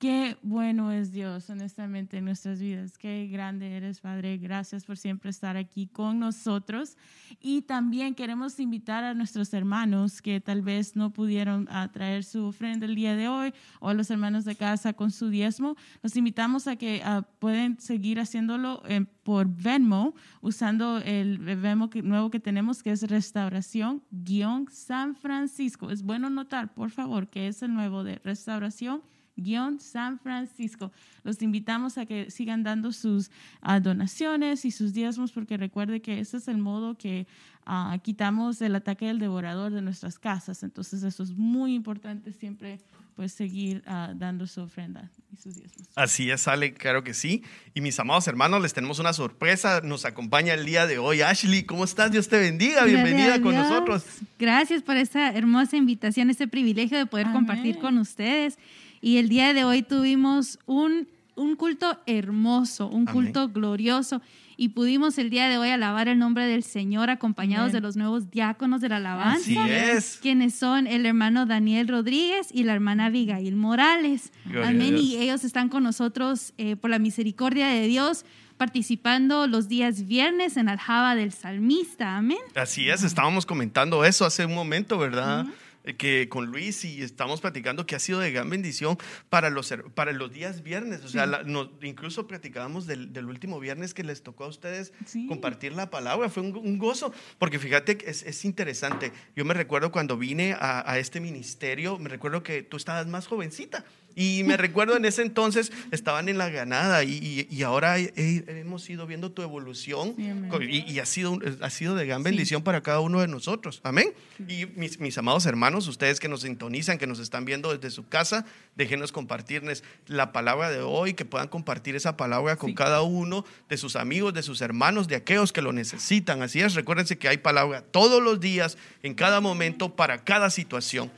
Qué 0.03 0.35
bueno 0.41 0.91
es 0.91 1.13
Dios, 1.13 1.49
honestamente, 1.49 2.17
en 2.17 2.25
nuestras 2.25 2.59
vidas. 2.59 2.97
Qué 2.97 3.29
grande 3.31 3.77
eres, 3.77 4.01
Padre. 4.01 4.37
Gracias 4.37 4.83
por 4.83 4.97
siempre 4.97 5.29
estar 5.29 5.55
aquí 5.55 5.87
con 5.87 6.19
nosotros. 6.19 6.97
Y 7.39 7.61
también 7.61 8.13
queremos 8.13 8.59
invitar 8.59 9.05
a 9.05 9.13
nuestros 9.13 9.53
hermanos 9.53 10.21
que 10.21 10.41
tal 10.41 10.61
vez 10.61 10.97
no 10.97 11.13
pudieron 11.13 11.69
traer 11.93 12.25
su 12.25 12.43
ofrenda 12.43 12.85
el 12.85 12.95
día 12.95 13.15
de 13.15 13.29
hoy 13.29 13.53
o 13.79 13.87
a 13.87 13.93
los 13.93 14.11
hermanos 14.11 14.43
de 14.43 14.57
casa 14.57 14.91
con 14.91 15.09
su 15.09 15.29
diezmo. 15.29 15.77
Los 16.01 16.17
invitamos 16.17 16.67
a 16.67 16.75
que 16.75 17.01
uh, 17.05 17.23
pueden 17.39 17.79
seguir 17.79 18.19
haciéndolo 18.19 18.83
eh, 18.85 19.05
por 19.23 19.47
Venmo, 19.47 20.15
usando 20.41 20.97
el 20.97 21.37
Venmo 21.37 21.89
nuevo 22.03 22.29
que 22.29 22.41
tenemos, 22.41 22.83
que 22.83 22.91
es 22.91 23.03
Restauración-San 23.03 25.15
Francisco. 25.15 25.91
Es 25.91 26.03
bueno 26.03 26.29
notar, 26.29 26.73
por 26.73 26.89
favor, 26.89 27.29
que 27.29 27.47
es 27.47 27.63
el 27.63 27.73
nuevo 27.73 28.03
de 28.03 28.17
Restauración 28.17 29.01
guion 29.35 29.79
San 29.79 30.19
Francisco. 30.19 30.91
Los 31.23 31.41
invitamos 31.41 31.97
a 31.97 32.05
que 32.05 32.29
sigan 32.31 32.63
dando 32.63 32.91
sus 32.91 33.31
ah, 33.61 33.79
donaciones 33.79 34.65
y 34.65 34.71
sus 34.71 34.93
diezmos 34.93 35.31
porque 35.31 35.57
recuerde 35.57 36.01
que 36.01 36.19
ese 36.19 36.37
es 36.37 36.47
el 36.47 36.57
modo 36.57 36.97
que 36.97 37.27
ah, 37.65 37.97
quitamos 38.03 38.61
el 38.61 38.75
ataque 38.75 39.07
del 39.07 39.19
devorador 39.19 39.71
de 39.71 39.81
nuestras 39.81 40.19
casas. 40.19 40.63
Entonces 40.63 41.03
eso 41.03 41.23
es 41.23 41.31
muy 41.31 41.73
importante 41.73 42.31
siempre 42.31 42.79
pues 43.15 43.31
seguir 43.31 43.83
ah, 43.85 44.13
dando 44.15 44.47
su 44.47 44.61
ofrenda 44.61 45.09
y 45.31 45.35
sus 45.35 45.55
diezmos. 45.55 45.87
Así 45.95 46.31
es, 46.31 46.47
Ale, 46.47 46.73
claro 46.73 47.03
que 47.03 47.13
sí. 47.13 47.43
Y 47.73 47.81
mis 47.81 47.99
amados 47.99 48.27
hermanos, 48.27 48.61
les 48.61 48.73
tenemos 48.73 48.99
una 48.99 49.13
sorpresa. 49.13 49.81
Nos 49.81 50.05
acompaña 50.05 50.53
el 50.53 50.65
día 50.65 50.87
de 50.87 50.97
hoy. 50.97 51.21
Ashley, 51.21 51.63
¿cómo 51.63 51.83
estás? 51.83 52.11
Dios 52.11 52.27
te 52.27 52.39
bendiga. 52.39 52.83
Bienvenida 52.85 53.41
con 53.41 53.55
nosotros. 53.55 54.03
Gracias 54.39 54.81
por 54.81 54.97
esta 54.97 55.31
hermosa 55.31 55.77
invitación, 55.77 56.29
este 56.29 56.47
privilegio 56.47 56.97
de 56.97 57.05
poder 57.05 57.31
compartir 57.31 57.77
con 57.77 57.97
ustedes. 57.97 58.57
Y 59.03 59.17
el 59.17 59.27
día 59.27 59.53
de 59.53 59.65
hoy 59.65 59.81
tuvimos 59.81 60.59
un, 60.65 61.09
un 61.35 61.57
culto 61.57 61.99
hermoso, 62.05 62.87
un 62.87 63.05
culto 63.05 63.49
glorioso. 63.49 64.21
Y 64.55 64.69
pudimos 64.69 65.17
el 65.17 65.29
día 65.29 65.49
de 65.49 65.57
hoy 65.57 65.71
alabar 65.71 66.07
el 66.07 66.17
nombre 66.17 66.45
del 66.45 66.63
Señor 66.63 67.09
acompañados 67.09 67.73
de 67.73 67.81
los 67.81 67.97
nuevos 67.97 68.31
diáconos 68.31 68.79
de 68.79 68.87
la 68.87 68.97
alabanza. 68.97 69.67
es. 69.67 70.19
Quienes 70.21 70.55
son 70.55 70.87
el 70.87 71.05
hermano 71.05 71.45
Daniel 71.45 71.89
Rodríguez 71.89 72.47
y 72.53 72.63
la 72.63 72.75
hermana 72.75 73.07
Abigail 73.07 73.57
Morales. 73.57 74.31
Amén. 74.63 74.97
Y 74.97 75.17
ellos 75.17 75.43
están 75.43 75.67
con 75.67 75.83
nosotros 75.83 76.53
eh, 76.57 76.77
por 76.77 76.89
la 76.89 76.97
misericordia 76.97 77.67
de 77.67 77.85
Dios 77.87 78.23
participando 78.55 79.47
los 79.47 79.67
días 79.67 80.07
viernes 80.07 80.55
en 80.55 80.69
Aljaba 80.69 81.15
del 81.15 81.33
Salmista. 81.33 82.15
Amén. 82.15 82.37
Así 82.55 82.87
es, 82.89 83.03
estábamos 83.03 83.45
comentando 83.45 84.05
eso 84.05 84.23
hace 84.23 84.45
un 84.45 84.55
momento, 84.55 84.97
¿verdad? 84.97 85.45
Eh, 85.45 85.51
que 85.97 86.29
con 86.29 86.45
Luis 86.45 86.85
y 86.85 87.01
estamos 87.01 87.41
platicando 87.41 87.85
que 87.85 87.95
ha 87.95 87.99
sido 87.99 88.19
de 88.19 88.31
gran 88.31 88.49
bendición 88.49 88.97
para 89.29 89.49
los, 89.49 89.73
para 89.93 90.13
los 90.13 90.31
días 90.31 90.63
viernes. 90.63 91.03
O 91.03 91.09
sea, 91.09 91.43
incluso 91.81 92.27
platicábamos 92.27 92.87
del, 92.87 93.11
del, 93.11 93.25
último 93.25 93.59
viernes 93.59 93.93
que 93.93 94.03
les 94.03 94.23
tocó 94.23 94.45
a 94.45 94.47
ustedes 94.47 94.93
compartir 95.27 95.73
la 95.73 95.89
palabra. 95.89 96.29
Fue 96.29 96.43
un, 96.43 96.77
gozo, 96.77 97.13
porque 97.37 97.59
fíjate 97.59 97.97
que 97.97 98.09
es, 98.09 98.23
es, 98.23 98.45
interesante. 98.45 99.11
Yo 99.35 99.45
me 99.45 99.53
recuerdo 99.53 99.91
cuando 99.91 100.17
vine 100.17 100.53
a, 100.53 100.89
a 100.89 100.99
este 100.99 101.19
ministerio, 101.19 101.97
me 101.99 102.09
recuerdo 102.09 102.43
que 102.43 102.63
tú 102.63 102.77
estabas 102.77 103.07
más 103.07 103.27
jovencita. 103.27 103.85
Y 104.15 104.43
me 104.43 104.57
recuerdo 104.57 104.95
en 104.95 105.05
ese 105.05 105.21
entonces 105.21 105.71
estaban 105.91 106.29
en 106.29 106.37
la 106.37 106.49
ganada 106.49 107.03
y, 107.03 107.47
y, 107.49 107.63
ahora 107.63 107.97
hemos 107.97 108.89
ido 108.89 109.07
viendo 109.07 109.31
tu 109.31 109.41
evolución 109.41 110.15
y, 110.17 110.99
ha, 110.99 111.05
sido, 111.05 111.39
ha 111.61 111.69
sido 111.69 111.95
de 111.95 112.05
gran 112.05 112.23
bendición 112.23 112.63
para 112.63 112.81
cada 112.81 112.99
uno 112.99 113.21
de 113.21 113.27
nosotros. 113.27 113.81
Amén. 113.83 114.13
Y 114.47 114.65
mis, 114.75 114.99
mis, 114.99 115.17
amados 115.17 115.45
hermanos, 115.45 115.87
ustedes 115.87 116.19
que 116.19 116.27
nos 116.27 116.41
sintonizan, 116.41 116.97
que 116.97 117.07
nos 117.07 117.19
están 117.19 117.45
viendo 117.45 117.75
desde 117.75 117.89
su 117.89 118.07
casa, 118.07 118.45
déjenos 118.75 119.11
compartirles 119.11 119.83
la 120.07 120.31
palabra 120.31 120.69
de 120.69 120.81
hoy, 120.81 121.13
que 121.13 121.25
puedan 121.25 121.47
compartir 121.47 121.95
esa 121.95 122.17
palabra 122.17 122.55
con 122.55 122.73
cada 122.73 123.01
uno 123.01 123.45
de 123.69 123.77
sus 123.77 123.95
amigos, 123.95 124.33
de 124.33 124.43
sus 124.43 124.61
hermanos, 124.61 125.07
de 125.07 125.15
aquellos 125.15 125.51
que 125.51 125.61
lo 125.61 125.73
necesitan. 125.73 126.41
Así 126.41 126.61
es, 126.61 126.75
recuérdense 126.75 127.17
que 127.17 127.27
hay 127.27 127.37
palabra 127.37 127.81
todos 127.81 128.21
los 128.21 128.39
días, 128.39 128.77
en 129.01 129.15
cada 129.15 129.41
momento, 129.41 129.95
para 129.95 130.23
cada 130.23 130.49
situación. 130.49 131.11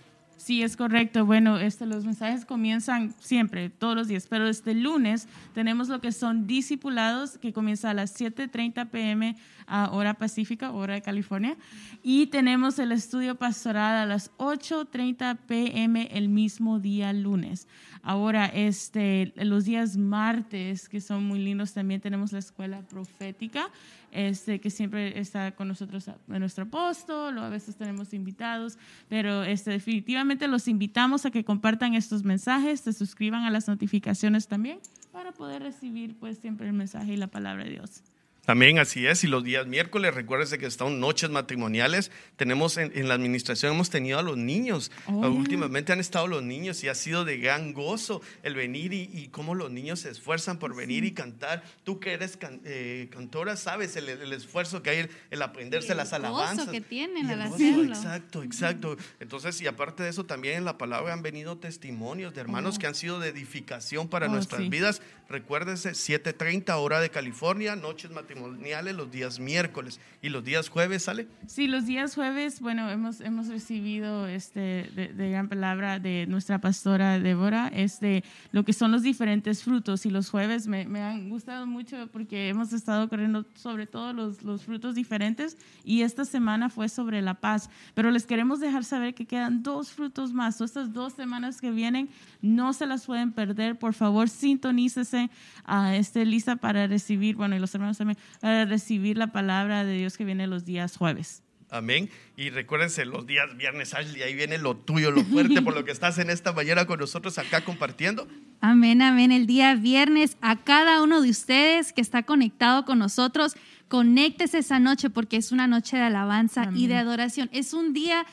Sí, 0.46 0.62
es 0.62 0.78
correcto. 0.78 1.26
Bueno, 1.26 1.58
este, 1.58 1.88
los 1.88 2.06
mensajes 2.06 2.46
comienzan 2.46 3.16
siempre, 3.20 3.72
todos 3.72 3.96
los 3.96 4.08
días, 4.08 4.28
pero 4.30 4.48
este 4.48 4.76
lunes 4.76 5.28
tenemos 5.56 5.90
lo 5.90 6.02
que 6.02 6.12
son 6.12 6.46
discipulados, 6.46 7.40
que 7.40 7.52
comienza 7.52 7.90
a 7.90 7.96
las 7.96 8.16
7.30 8.22 8.92
pm 8.92 9.36
a 9.66 9.90
hora 9.90 10.14
pacífica, 10.14 10.72
hora 10.72 10.94
de 10.94 11.02
California, 11.02 11.58
y 12.04 12.28
tenemos 12.28 12.78
el 12.78 12.92
estudio 12.92 13.34
pastoral 13.34 13.96
a 13.96 14.06
las 14.06 14.30
8.30 14.38 15.36
pm 15.48 16.10
el 16.12 16.30
mismo 16.30 16.80
día 16.80 17.12
lunes. 17.12 17.68
Ahora, 18.08 18.46
este, 18.46 19.34
los 19.36 19.66
días 19.66 19.98
martes, 19.98 20.88
que 20.88 21.02
son 21.02 21.24
muy 21.24 21.40
lindos, 21.40 21.74
también 21.74 22.00
tenemos 22.00 22.32
la 22.32 22.38
escuela 22.38 22.82
profética, 22.84 23.72
este, 24.12 24.62
que 24.62 24.70
siempre 24.70 25.20
está 25.20 25.54
con 25.54 25.68
nosotros 25.68 26.12
nuestro 26.28 26.66
apóstol, 26.66 27.36
o 27.40 27.42
a 27.42 27.50
veces 27.50 27.76
tenemos 27.78 28.14
invitados, 28.14 28.78
pero 29.10 29.44
este, 29.44 29.72
definitivamente 29.72 30.48
los 30.48 30.68
invitamos 30.68 31.26
a 31.26 31.32
que 31.32 31.44
compartan 31.44 31.96
estos 31.96 32.24
mensajes, 32.24 32.82
se 32.82 32.94
suscriban 32.94 33.44
a 33.44 33.50
las 33.50 33.68
notificaciones 33.68 34.48
también 34.48 34.78
para 35.12 35.32
poder 35.32 35.64
recibir 35.64 36.16
pues 36.20 36.38
siempre 36.38 36.68
el 36.68 36.74
mensaje 36.74 37.14
y 37.14 37.18
la 37.18 37.28
palabra 37.28 37.64
de 37.64 37.72
Dios. 37.72 38.04
También 38.46 38.78
así 38.78 39.08
es, 39.08 39.24
y 39.24 39.28
los 39.28 39.44
días 39.44 39.66
miércoles, 39.66 40.14
recuérdese 40.14 40.60
que 40.60 40.68
están 40.68 41.00
noches 41.00 41.32
matrimoniales, 41.32 42.12
tenemos 42.36 42.78
en, 42.78 43.08
la 43.08 43.16
administración, 43.16 43.74
hemos 43.74 43.90
tenido 43.90 44.20
a 44.20 44.22
los 44.22 44.38
niños, 44.38 44.92
oh, 45.08 45.28
últimamente 45.30 45.94
han 45.94 46.00
estado 46.00 46.28
los 46.28 46.44
niños 46.44 46.84
y 46.84 46.88
ha 46.88 46.96
sido 46.96 47.26
de 47.26 47.38
gran 47.38 47.74
gozo 47.74 48.22
el 48.44 48.54
venir 48.54 48.94
y, 48.94 49.30
cómo 49.32 49.56
los 49.56 49.72
niños 49.72 50.02
se 50.02 50.12
esfuerzan 50.12 50.60
por 50.60 50.76
venir 50.76 51.04
y 51.04 51.12
cantar. 51.12 51.64
Tú 51.84 52.00
que 52.00 52.14
eres 52.14 52.38
eh, 52.64 53.10
cantora, 53.12 53.56
sabes 53.58 53.96
el, 53.96 54.10
esfuerzo 54.32 54.84
que 54.84 54.92
hay, 54.92 55.10
el, 55.32 55.42
aprenderse 55.42 55.96
las 55.96 56.14
alabanzas. 56.14 56.70
que 56.70 56.82
tienen 56.82 57.28
al 57.30 57.42
hacerlo. 57.42 57.94
Exacto, 57.94 58.44
exacto. 58.44 58.98
Entonces, 59.20 59.60
y 59.62 59.68
aparte 59.68 60.04
de 60.04 60.10
eso, 60.10 60.26
también 60.26 60.58
en 60.58 60.66
la 60.66 60.78
palabra 60.78 61.14
han 61.14 61.24
venido 61.24 61.58
testimonios 61.58 62.34
de 62.36 62.42
hermanos 62.42 62.76
oh. 62.76 62.80
que 62.80 62.88
han 62.88 62.96
sido 62.96 63.20
de 63.20 63.30
edificación 63.30 64.08
para 64.08 64.28
oh, 64.28 64.30
nuestras 64.30 64.70
vidas. 64.70 65.02
Recuérdese, 65.28 65.92
7.30 65.92 66.72
hora 66.76 67.00
de 67.00 67.10
California, 67.10 67.76
noches 67.76 68.12
matrimoniales 68.12 68.35
los 68.36 69.12
días 69.12 69.40
miércoles 69.40 70.00
y 70.22 70.30
los 70.30 70.44
días 70.44 70.70
jueves, 70.70 71.04
¿sale? 71.04 71.28
Sí, 71.48 71.68
los 71.68 71.86
días 71.86 72.16
jueves, 72.16 72.60
bueno, 72.60 72.90
hemos, 72.90 73.22
hemos 73.22 73.48
recibido 73.48 74.28
este, 74.28 74.90
de, 74.96 75.30
gran 75.30 75.50
palabra 75.50 76.00
de 76.00 76.26
nuestra 76.28 76.60
pastora 76.60 77.20
Débora, 77.20 77.68
este, 77.68 78.24
lo 78.52 78.64
que 78.64 78.74
son 78.74 78.92
los 78.92 79.04
diferentes 79.04 79.64
frutos 79.64 80.06
y 80.06 80.10
los 80.10 80.30
jueves 80.30 80.68
me, 80.68 80.86
me 80.86 81.02
han 81.02 81.30
gustado 81.30 81.66
mucho 81.66 82.08
porque 82.12 82.50
hemos 82.50 82.74
estado 82.74 83.10
corriendo 83.10 83.46
sobre 83.56 83.88
todo 83.88 84.14
los, 84.14 84.44
los 84.44 84.64
frutos 84.64 84.96
diferentes 84.96 85.58
y 85.84 86.02
esta 86.02 86.26
semana 86.26 86.70
fue 86.70 86.90
sobre 86.90 87.22
la 87.22 87.36
paz, 87.36 87.70
pero 87.94 88.12
les 88.12 88.26
queremos 88.26 88.60
dejar 88.60 88.84
saber 88.84 89.14
que 89.14 89.26
quedan 89.26 89.64
dos 89.64 89.92
frutos 89.92 90.34
más, 90.34 90.60
estas 90.62 90.94
dos 90.94 91.14
semanas 91.14 91.62
que 91.62 91.72
vienen 91.72 92.10
no 92.42 92.74
se 92.74 92.86
las 92.86 93.06
pueden 93.06 93.32
perder, 93.32 93.78
por 93.78 93.94
favor 93.94 94.30
sintonícese 94.30 95.30
a 95.64 95.96
este 95.96 96.26
lista 96.26 96.56
para 96.56 96.88
recibir, 96.88 97.36
bueno, 97.36 97.56
y 97.56 97.60
los 97.60 97.74
hermanos 97.74 97.98
también, 97.98 98.18
recibir 98.42 99.18
la 99.18 99.32
palabra 99.32 99.84
de 99.84 99.98
Dios 99.98 100.18
que 100.18 100.26
viene 100.26 100.48
los 100.48 100.66
días 100.66 100.98
jueves. 100.98 101.42
Amén. 101.72 102.10
Y 102.38 102.52
recuérdense, 102.52 103.06
los 103.06 103.26
días 103.26 103.58
viernes, 103.58 103.94
Ashley, 103.94 104.22
ahí 104.22 104.36
viene 104.36 104.58
lo 104.58 104.78
tuyo, 104.78 105.12
lo 105.12 105.24
fuerte, 105.24 105.62
por 105.62 105.74
lo 105.74 105.84
que 105.84 105.92
estás 105.92 106.18
en 106.20 106.30
esta 106.30 106.54
mañana 106.54 106.86
con 106.86 107.00
nosotros 107.00 107.38
acá 107.38 107.62
compartiendo. 107.62 108.28
Amén, 108.62 109.02
amén. 109.02 109.32
El 109.32 109.48
día 109.48 109.76
viernes, 109.76 110.38
a 110.42 110.64
cada 110.64 111.02
uno 111.02 111.22
de 111.22 111.30
ustedes 111.30 111.92
que 111.92 112.02
está 112.02 112.24
conectado 112.24 112.86
con 112.86 113.00
nosotros, 113.00 113.56
conéctese 113.88 114.60
esa 114.60 114.80
noche 114.80 115.10
porque 115.10 115.38
es 115.38 115.52
una 115.52 115.68
noche 115.68 115.98
de 115.98 116.04
alabanza 116.04 116.70
y 116.76 116.88
de 116.88 116.96
adoración. 116.96 117.50
Es 117.52 117.74
un 117.74 117.94
día 117.94 118.26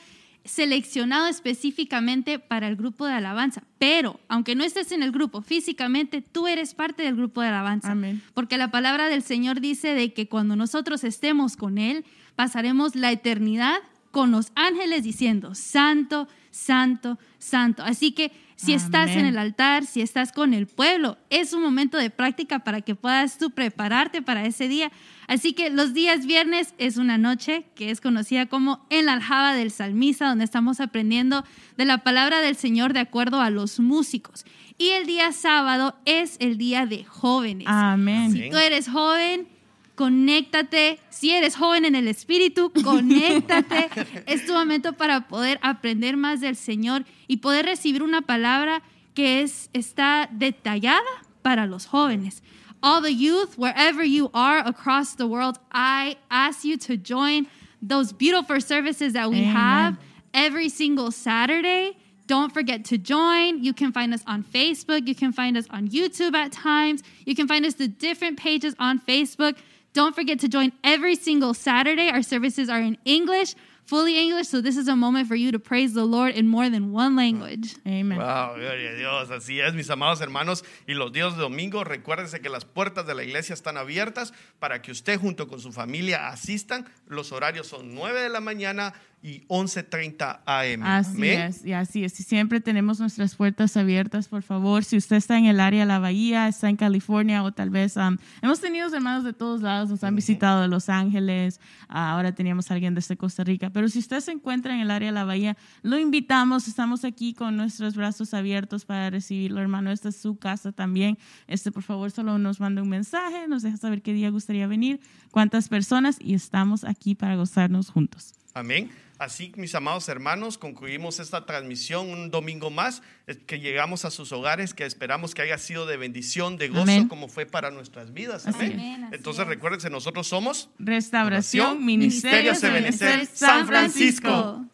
seleccionado 0.45 1.27
específicamente 1.27 2.39
para 2.39 2.67
el 2.67 2.75
grupo 2.75 3.05
de 3.05 3.13
alabanza. 3.13 3.63
Pero, 3.77 4.19
aunque 4.27 4.55
no 4.55 4.63
estés 4.63 4.91
en 4.91 5.03
el 5.03 5.11
grupo 5.11 5.41
físicamente, 5.41 6.21
tú 6.21 6.47
eres 6.47 6.73
parte 6.73 7.03
del 7.03 7.15
grupo 7.15 7.41
de 7.41 7.47
alabanza. 7.47 7.95
Porque 8.33 8.57
la 8.57 8.71
palabra 8.71 9.07
del 9.07 9.23
Señor 9.23 9.61
dice 9.61 9.93
de 9.93 10.13
que 10.13 10.27
cuando 10.27 10.55
nosotros 10.55 11.03
estemos 11.03 11.55
con 11.55 11.77
Él, 11.77 12.05
pasaremos 12.35 12.95
la 12.95 13.11
eternidad 13.11 13.77
con 14.11 14.31
los 14.31 14.51
ángeles 14.55 15.03
diciendo, 15.03 15.55
Santo, 15.55 16.27
Santo, 16.51 17.17
Santo. 17.39 17.83
Así 17.83 18.11
que 18.11 18.31
si 18.63 18.73
estás 18.73 19.11
en 19.11 19.25
el 19.25 19.37
altar, 19.37 19.85
si 19.85 20.01
estás 20.01 20.31
con 20.31 20.53
el 20.53 20.67
pueblo, 20.67 21.17
es 21.29 21.53
un 21.53 21.61
momento 21.61 21.97
de 21.97 22.09
práctica 22.09 22.59
para 22.59 22.81
que 22.81 22.95
puedas 22.95 23.37
tú 23.37 23.51
prepararte 23.51 24.21
para 24.21 24.45
ese 24.45 24.67
día. 24.67 24.91
Así 25.27 25.53
que 25.53 25.69
los 25.69 25.93
días 25.93 26.25
viernes 26.25 26.73
es 26.77 26.97
una 26.97 27.17
noche 27.17 27.65
que 27.75 27.91
es 27.91 27.99
conocida 28.01 28.45
como 28.45 28.85
en 28.89 29.07
la 29.07 29.13
aljaba 29.13 29.53
del 29.53 29.71
salmista, 29.71 30.27
donde 30.27 30.45
estamos 30.45 30.79
aprendiendo 30.79 31.43
de 31.77 31.85
la 31.85 31.99
palabra 31.99 32.39
del 32.41 32.55
Señor 32.55 32.93
de 32.93 32.99
acuerdo 33.01 33.41
a 33.41 33.49
los 33.49 33.79
músicos. 33.79 34.45
Y 34.77 34.89
el 34.89 35.05
día 35.05 35.31
sábado 35.31 35.95
es 36.05 36.37
el 36.39 36.57
día 36.57 36.85
de 36.85 37.03
jóvenes. 37.03 37.67
Amén. 37.69 38.31
Si 38.31 38.49
tú 38.49 38.57
eres 38.57 38.89
joven, 38.89 39.47
conéctate. 39.95 40.99
Si 41.09 41.31
eres 41.31 41.55
joven 41.55 41.85
en 41.85 41.95
el 41.95 42.07
espíritu, 42.07 42.71
conéctate. 42.83 43.89
es 44.27 44.45
tu 44.45 44.53
momento 44.53 44.93
para 44.93 45.27
poder 45.27 45.59
aprender 45.61 46.17
más 46.17 46.41
del 46.41 46.55
Señor 46.55 47.05
y 47.27 47.37
poder 47.37 47.65
recibir 47.65 48.03
una 48.03 48.21
palabra 48.21 48.81
que 49.13 49.41
es, 49.41 49.69
está 49.73 50.29
detallada 50.31 51.01
para 51.41 51.67
los 51.67 51.85
jóvenes. 51.85 52.41
All 52.81 53.01
the 53.01 53.13
youth, 53.13 53.57
wherever 53.57 54.03
you 54.03 54.29
are 54.33 54.59
across 54.59 55.15
the 55.15 55.25
world, 55.25 55.57
I 55.71 56.17
ask 56.29 56.65
you 56.65 56.77
to 56.79 56.97
join 56.97 57.47
those 57.81 58.11
beautiful 58.11 58.59
services 58.59 59.13
that 59.13 59.29
we 59.29 59.43
have 59.43 59.97
every 60.33 60.69
single 60.69 61.11
Saturday. 61.11 61.95
Don't 62.27 62.53
forget 62.53 62.85
to 62.85 62.97
join. 62.97 63.63
You 63.63 63.73
can 63.73 63.91
find 63.91 64.13
us 64.13 64.23
on 64.25 64.43
Facebook. 64.43 65.07
You 65.07 65.15
can 65.15 65.31
find 65.31 65.57
us 65.57 65.65
on 65.69 65.89
YouTube 65.89 66.33
at 66.33 66.51
times. 66.51 67.03
You 67.25 67.35
can 67.35 67.47
find 67.47 67.65
us 67.65 67.75
the 67.75 67.87
different 67.87 68.37
pages 68.37 68.75
on 68.79 68.99
Facebook. 68.99 69.55
Don't 69.93 70.15
forget 70.15 70.39
to 70.39 70.47
join 70.47 70.71
every 70.83 71.15
single 71.15 71.53
Saturday. 71.53 72.09
Our 72.09 72.23
services 72.23 72.69
are 72.69 72.81
in 72.81 72.97
English 73.05 73.55
fully 73.85 74.17
English, 74.17 74.47
so 74.47 74.61
this 74.61 74.77
is 74.77 74.87
a 74.87 74.95
moment 74.95 75.27
for 75.27 75.35
you 75.35 75.51
to 75.51 75.59
praise 75.59 75.93
the 75.93 76.05
Lord 76.05 76.35
in 76.35 76.47
more 76.47 76.69
than 76.69 76.91
one 76.91 77.15
language. 77.15 77.75
Amen. 77.85 78.17
Wow, 78.17 78.55
gloria 78.55 78.91
a 78.91 78.95
Dios. 78.95 79.29
Así 79.29 79.59
es, 79.59 79.73
mis 79.73 79.89
amados 79.89 80.21
hermanos. 80.21 80.63
Y 80.87 80.93
los 80.93 81.11
días 81.11 81.35
de 81.35 81.41
domingo, 81.41 81.83
recuérdense 81.83 82.41
que 82.41 82.49
las 82.49 82.65
puertas 82.65 83.05
de 83.05 83.15
la 83.15 83.23
iglesia 83.23 83.53
están 83.53 83.77
abiertas 83.77 84.33
para 84.59 84.81
que 84.81 84.91
usted 84.91 85.19
junto 85.19 85.47
con 85.47 85.59
su 85.59 85.71
familia 85.71 86.27
asistan. 86.29 86.85
Los 87.07 87.31
horarios 87.31 87.67
son 87.67 87.93
9 87.93 88.21
de 88.21 88.29
la 88.29 88.39
mañana 88.39 88.93
y 89.23 89.45
11.30 89.47 90.41
AM. 90.45 90.83
Así 90.83 91.29
es, 91.29 91.65
y 91.65 91.71
así 91.71 92.03
es. 92.03 92.11
siempre 92.11 92.59
tenemos 92.59 92.99
nuestras 92.99 93.35
puertas 93.35 93.77
abiertas, 93.77 94.27
por 94.27 94.43
favor. 94.43 94.83
Si 94.83 94.97
usted 94.97 95.15
está 95.15 95.37
en 95.37 95.45
el 95.45 95.61
área 95.61 95.79
de 95.79 95.85
la 95.85 95.99
Bahía, 95.99 96.49
está 96.49 96.69
en 96.69 96.75
California 96.75 97.41
o 97.41 97.53
tal 97.53 97.69
vez 97.69 97.95
um, 97.95 98.17
hemos 98.41 98.59
tenido 98.59 98.93
hermanos 98.93 99.23
de 99.23 99.31
todos 99.31 99.61
lados, 99.61 99.89
nos 99.89 100.03
han 100.03 100.17
visitado 100.17 100.61
de 100.61 100.67
Los 100.67 100.89
Ángeles, 100.89 101.61
ahora 101.87 102.35
teníamos 102.35 102.69
a 102.69 102.73
alguien 102.73 102.95
desde 102.95 103.15
Costa 103.15 103.45
Rica. 103.45 103.69
Pero 103.69 103.87
si 103.87 103.99
usted 103.99 104.19
se 104.19 104.33
encuentra 104.33 104.75
en 104.75 104.81
el 104.81 104.91
área 104.91 105.07
de 105.07 105.13
la 105.13 105.23
Bahía, 105.23 105.55
lo 105.83 105.97
invitamos. 105.97 106.67
Estamos 106.67 107.05
aquí 107.05 107.33
con 107.33 107.55
nuestros 107.55 107.95
brazos 107.95 108.33
abiertos 108.33 108.83
para 108.83 109.09
recibirlo, 109.09 109.61
hermano. 109.61 109.89
Esta 109.89 110.09
es 110.09 110.17
su 110.17 110.35
casa 110.35 110.73
también. 110.73 111.17
Este, 111.47 111.71
por 111.71 111.83
favor, 111.83 112.11
solo 112.11 112.37
nos 112.39 112.59
manda 112.59 112.81
un 112.81 112.89
mensaje, 112.89 113.47
nos 113.47 113.63
deja 113.63 113.77
saber 113.77 114.01
qué 114.01 114.11
día 114.11 114.29
gustaría 114.31 114.67
venir, 114.67 114.99
cuántas 115.31 115.69
personas 115.69 116.17
y 116.19 116.33
estamos 116.33 116.83
aquí 116.83 117.15
para 117.15 117.37
gozarnos 117.37 117.89
juntos. 117.89 118.33
Amén. 118.53 118.91
Así, 119.23 119.53
mis 119.55 119.73
amados 119.73 120.09
hermanos, 120.09 120.57
concluimos 120.57 121.21
esta 121.21 121.45
transmisión 121.45 122.09
un 122.09 122.29
domingo 122.29 122.69
más, 122.69 123.01
que 123.47 123.61
llegamos 123.61 124.03
a 124.03 124.11
sus 124.11 124.33
hogares, 124.33 124.73
que 124.73 124.85
esperamos 124.85 125.33
que 125.33 125.41
haya 125.41 125.57
sido 125.57 125.85
de 125.85 125.95
bendición, 125.95 126.57
de 126.57 126.67
gozo, 126.67 127.07
como 127.07 127.29
fue 127.29 127.45
para 127.45 127.71
nuestras 127.71 128.11
vidas. 128.11 128.45
Amén. 128.45 129.07
Entonces, 129.13 129.47
recuérdense, 129.47 129.89
nosotros 129.89 130.27
somos 130.27 130.69
Restauración, 130.77 131.85
Ministerio 131.85 132.51
Ministerio 132.51 133.25
San 133.33 133.65
Francisco. 133.65 134.65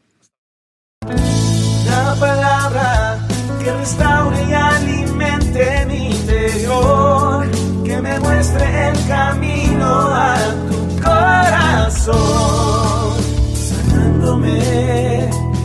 La 1.86 2.16
palabra 2.20 3.28
que 3.64 3.72
restaure 3.72 4.50
y 4.50 4.54
alimente 4.54 5.86
mi 5.86 6.10
interior, 6.10 7.48
que 7.86 8.02
me 8.02 8.20
muestre 8.20 8.90
el 8.90 9.08
camino 9.08 9.86
a 9.86 10.38
tu 10.72 11.02
corazón 11.04 12.89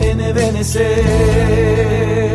en 0.01 0.19
Ebenezer. 0.19 2.34